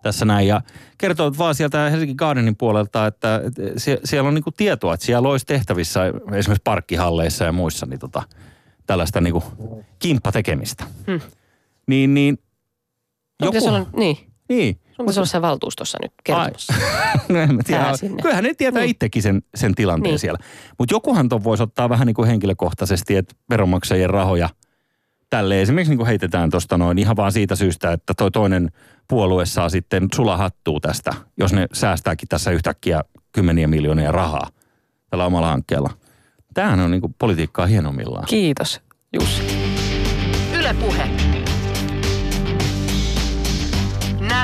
tässä 0.03 0.24
näin. 0.24 0.49
Ja 0.49 0.61
kertoo 0.99 1.32
vaan 1.38 1.55
sieltä 1.55 1.90
Helsingin 1.90 2.16
Gardenin 2.18 2.57
puolelta, 2.57 3.07
että 3.07 3.40
sie- 3.76 4.01
siellä 4.05 4.28
on 4.28 4.34
niinku 4.34 4.51
tietoa, 4.51 4.95
että 4.95 5.07
siellä 5.07 5.28
olisi 5.28 5.47
tehtävissä 5.47 6.01
esimerkiksi 6.07 6.62
parkkihalleissa 6.64 7.45
ja 7.45 7.53
muissa 7.53 7.86
niin 7.86 8.01
tota, 8.01 8.22
tällaista 8.86 9.20
niinku 9.20 9.45
kimppatekemistä. 9.99 10.84
Hmm. 11.07 11.20
Niin, 11.86 12.14
niin 12.14 12.38
Joku... 13.43 13.68
Olla, 13.68 13.86
niin. 13.97 14.16
niin. 14.49 14.80
Pitäisi 15.03 15.21
olla 15.21 15.27
siellä 15.27 15.49
valtuustossa 15.49 15.99
nyt 16.03 16.13
kertomassa. 16.25 16.75
no 17.29 17.39
en 17.39 17.55
mä 17.55 17.63
tiedä. 17.67 17.85
Kyllähän 18.23 18.45
ne 18.45 18.55
tietää 18.55 18.83
Niin. 18.83 18.91
itsekin 18.91 19.23
sen, 19.23 19.43
sen 19.55 19.75
tilanteen 19.75 20.11
Niin. 20.13 20.19
siellä. 20.19 20.39
Mutta 20.79 20.95
jokuhan 20.95 21.29
ton 21.29 21.45
voisi 21.45 21.63
ottaa 21.63 21.89
vähän 21.89 22.07
niin 22.07 22.15
kuin 22.15 22.29
henkilökohtaisesti, 22.29 23.17
että 23.17 23.35
veronmaksajien 23.51 24.11
rahoja 24.11 24.49
tälle 25.31 25.63
esimerkiksi 25.63 25.91
niin 25.91 25.99
kuin 25.99 26.07
heitetään 26.07 26.51
tuosta 26.51 26.79
noin 26.79 26.99
ihan 26.99 27.17
vaan 27.17 27.33
siitä 27.33 27.57
syystä, 27.57 27.93
että 27.93 28.15
toi 28.17 28.31
toinen 28.31 28.71
puolue 29.09 29.47
saa 29.47 29.69
sitten 29.69 30.09
sulahattua 30.15 30.79
tästä, 30.83 31.15
jos 31.39 31.53
ne 31.53 31.67
säästääkin 31.73 32.29
tässä 32.29 32.51
yhtäkkiä 32.51 33.01
kymmeniä 33.33 33.67
miljoonia 33.67 34.13
rahaa 34.13 34.49
tällä 35.11 35.25
omalla 35.27 35.49
hankkeella. 35.49 35.91
Tämähän 36.55 36.81
on 36.81 36.91
niin 36.91 37.01
kuin 37.01 37.15
politiikkaa 37.19 37.67
hienommillaan. 37.67 38.25
Kiitos, 38.29 38.81
Jussi. 39.13 39.43
Yle 40.59 40.75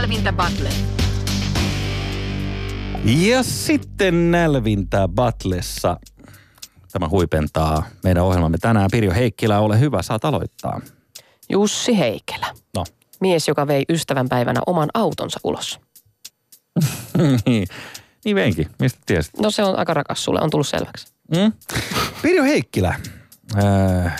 Nälvintä 0.08 0.32
Battle. 0.32 0.70
Ja 3.04 3.42
sitten 3.42 4.30
nälvintä 4.30 5.08
Batlessa. 5.08 6.00
Tämä 6.92 7.08
huipentaa 7.08 7.86
meidän 8.04 8.22
ohjelmamme 8.22 8.58
tänään. 8.58 8.88
Pirjo 8.92 9.14
Heikkilä, 9.14 9.58
ole 9.58 9.80
hyvä, 9.80 10.02
saat 10.02 10.24
aloittaa. 10.24 10.80
Jussi 11.50 11.98
Heikelä. 11.98 12.46
No. 12.76 12.84
Mies, 13.20 13.48
joka 13.48 13.66
vei 13.66 13.84
ystävänpäivänä 13.88 14.60
oman 14.66 14.88
autonsa 14.94 15.40
ulos. 15.44 15.80
niin, 17.46 17.66
niin 18.24 18.36
veinkin. 18.36 18.70
Mistä 18.78 19.00
tiesit? 19.06 19.38
No 19.38 19.50
se 19.50 19.64
on 19.64 19.78
aika 19.78 19.94
rakas 19.94 20.24
sulle, 20.24 20.40
on 20.40 20.50
tullut 20.50 20.66
selväksi. 20.66 21.06
Mm? 21.36 21.52
Pirjo 22.22 22.42
Heikkilä. 22.42 23.00
Öö, 23.56 24.10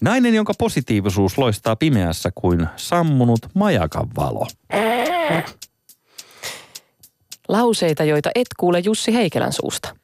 nainen, 0.00 0.34
jonka 0.34 0.52
positiivisuus 0.58 1.38
loistaa 1.38 1.76
pimeässä 1.76 2.30
kuin 2.34 2.66
sammunut 2.76 3.40
majakan 3.54 4.08
valo. 4.16 4.46
Lauseita, 7.48 8.04
joita 8.04 8.30
et 8.34 8.48
kuule 8.58 8.78
Jussi 8.78 9.14
Heikelän 9.14 9.52
suusta. 9.52 9.96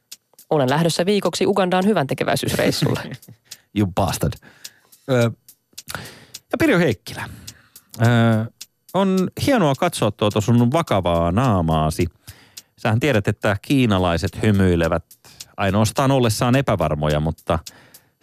Olen 0.49 0.69
lähdössä 0.69 1.05
viikoksi 1.05 1.45
Ugandaan 1.45 1.85
hyvän 1.85 2.07
tekeväisyysreissulle. 2.07 3.01
You 3.77 3.87
bastard. 3.95 4.33
Öö, 5.09 5.21
ja 6.27 6.57
Pirjo 6.59 6.79
Heikkilä. 6.79 7.29
Öö, 8.01 8.45
on 8.93 9.29
hienoa 9.45 9.75
katsoa 9.75 10.11
tuota 10.11 10.41
sun 10.41 10.71
vakavaa 10.71 11.31
naamaasi. 11.31 12.07
Sähän 12.77 12.99
tiedät, 12.99 13.27
että 13.27 13.57
kiinalaiset 13.61 14.41
hymyilevät 14.41 15.05
ainoastaan 15.57 16.11
ollessaan 16.11 16.55
epävarmoja, 16.55 17.19
mutta 17.19 17.59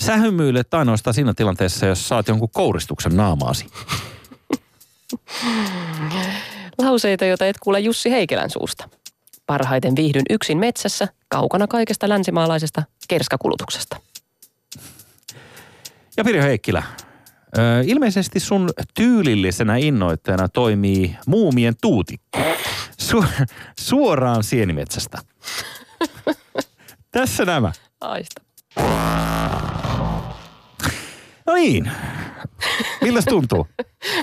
sä 0.02 0.16
hymyilet 0.16 0.74
ainoastaan 0.74 1.14
siinä 1.14 1.34
tilanteessa, 1.34 1.86
jos 1.86 2.08
saat 2.08 2.28
jonkun 2.28 2.50
kouristuksen 2.50 3.16
naamaasi. 3.16 3.66
Lauseita, 6.78 7.24
joita 7.24 7.46
et 7.46 7.58
kuule 7.60 7.80
Jussi 7.80 8.10
Heikelän 8.10 8.50
suusta. 8.50 8.88
Parhaiten 9.46 9.96
viihdyn 9.96 10.22
yksin 10.30 10.58
metsässä, 10.58 11.08
kaukana 11.28 11.66
kaikesta 11.66 12.08
länsimaalaisesta 12.08 12.82
kerskakulutuksesta. 13.08 13.96
Ja 16.16 16.24
Pirjo 16.24 16.42
Heikkilä, 16.42 16.82
ilmeisesti 17.84 18.40
sun 18.40 18.70
tyylillisenä 18.94 19.76
innoittajana 19.76 20.48
toimii 20.48 21.16
muumien 21.26 21.74
tuutikko. 21.80 22.38
Su- 23.02 23.46
suoraan 23.80 24.44
sienimetsästä. 24.44 25.18
Tässä 27.10 27.44
nämä. 27.44 27.72
Aista. 28.00 28.42
No 31.46 31.54
niin. 31.54 31.90
Milläs 33.02 33.24
tuntuu? 33.24 33.66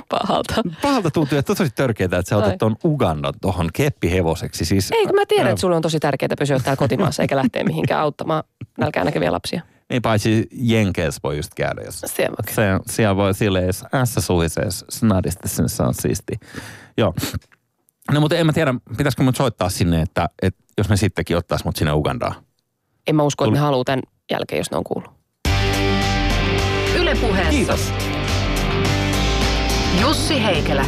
Pahalta. 0.10 0.56
Pahalta 0.82 1.12
tuntuu, 1.12 1.38
että 1.38 1.52
on 1.52 1.58
tosi 1.58 1.70
törkeää, 1.76 2.06
että 2.06 2.22
sä 2.30 2.38
otat 2.38 2.58
ton 2.58 2.76
Ugandan 2.86 3.34
tuohon 3.42 3.70
keppihevoseksi. 3.74 4.66
Siis, 4.66 4.92
Ei, 4.92 5.06
kun 5.06 5.16
mä 5.16 5.26
tiedän, 5.26 5.46
Ää, 5.48 5.52
että 5.52 5.62
sulle 5.62 5.76
on 5.76 5.82
tosi 5.82 6.00
tärkeää 6.00 6.30
pysyä 6.40 6.60
täällä 6.60 6.78
kotimaassa 6.80 7.22
eikä 7.22 7.36
lähteä 7.36 7.64
mihinkään 7.64 8.02
auttamaan 8.02 8.44
nälkää 8.78 9.04
näkeviä 9.04 9.32
lapsia. 9.32 9.62
Niin 9.90 10.02
paitsi 10.02 10.48
Jenkeissä 10.52 11.20
voi 11.24 11.38
just 11.38 11.54
käydä, 11.54 11.82
jos 11.82 12.02
Siellä 12.06 12.36
voi 12.38 12.54
se, 12.54 12.64
siellä 12.94 13.16
voi 13.16 13.34
silleen, 13.34 13.66
jos 13.68 13.84
ässä 13.94 14.22
suhisee 14.22 14.66
snadisti, 14.90 15.48
sen 15.48 15.70
se 15.70 15.84
on 15.84 15.94
siisti. 15.94 16.34
Joo. 16.98 17.14
No 18.12 18.20
mutta 18.20 18.36
en 18.36 18.46
mä 18.46 18.54
tiedä, 18.54 18.74
pitäisikö 18.98 19.24
mut 19.24 19.36
soittaa 19.36 19.70
sinne, 19.70 20.02
että, 20.02 20.30
että 20.42 20.64
jos 20.78 20.90
me 20.90 20.98
sittenkin 20.98 21.38
ottais 21.38 21.66
mut 21.66 21.76
sinne 21.76 21.92
Ugandaan. 21.94 22.36
En 23.08 23.16
mä 23.16 23.24
usko, 23.24 23.44
että 23.44 23.48
Tuli- 23.50 23.58
ne 23.58 23.62
haluaa 23.66 23.84
tämän 23.84 24.02
jälkeen, 24.32 24.60
jos 24.60 24.72
ne 24.72 24.78
on 24.78 24.84
kuullut. 24.84 25.12
Yle 26.96 27.16
Puheessa. 27.16 27.52
Kiitos. 27.52 27.94
Jussi 30.02 30.44
Heikelä. 30.44 30.86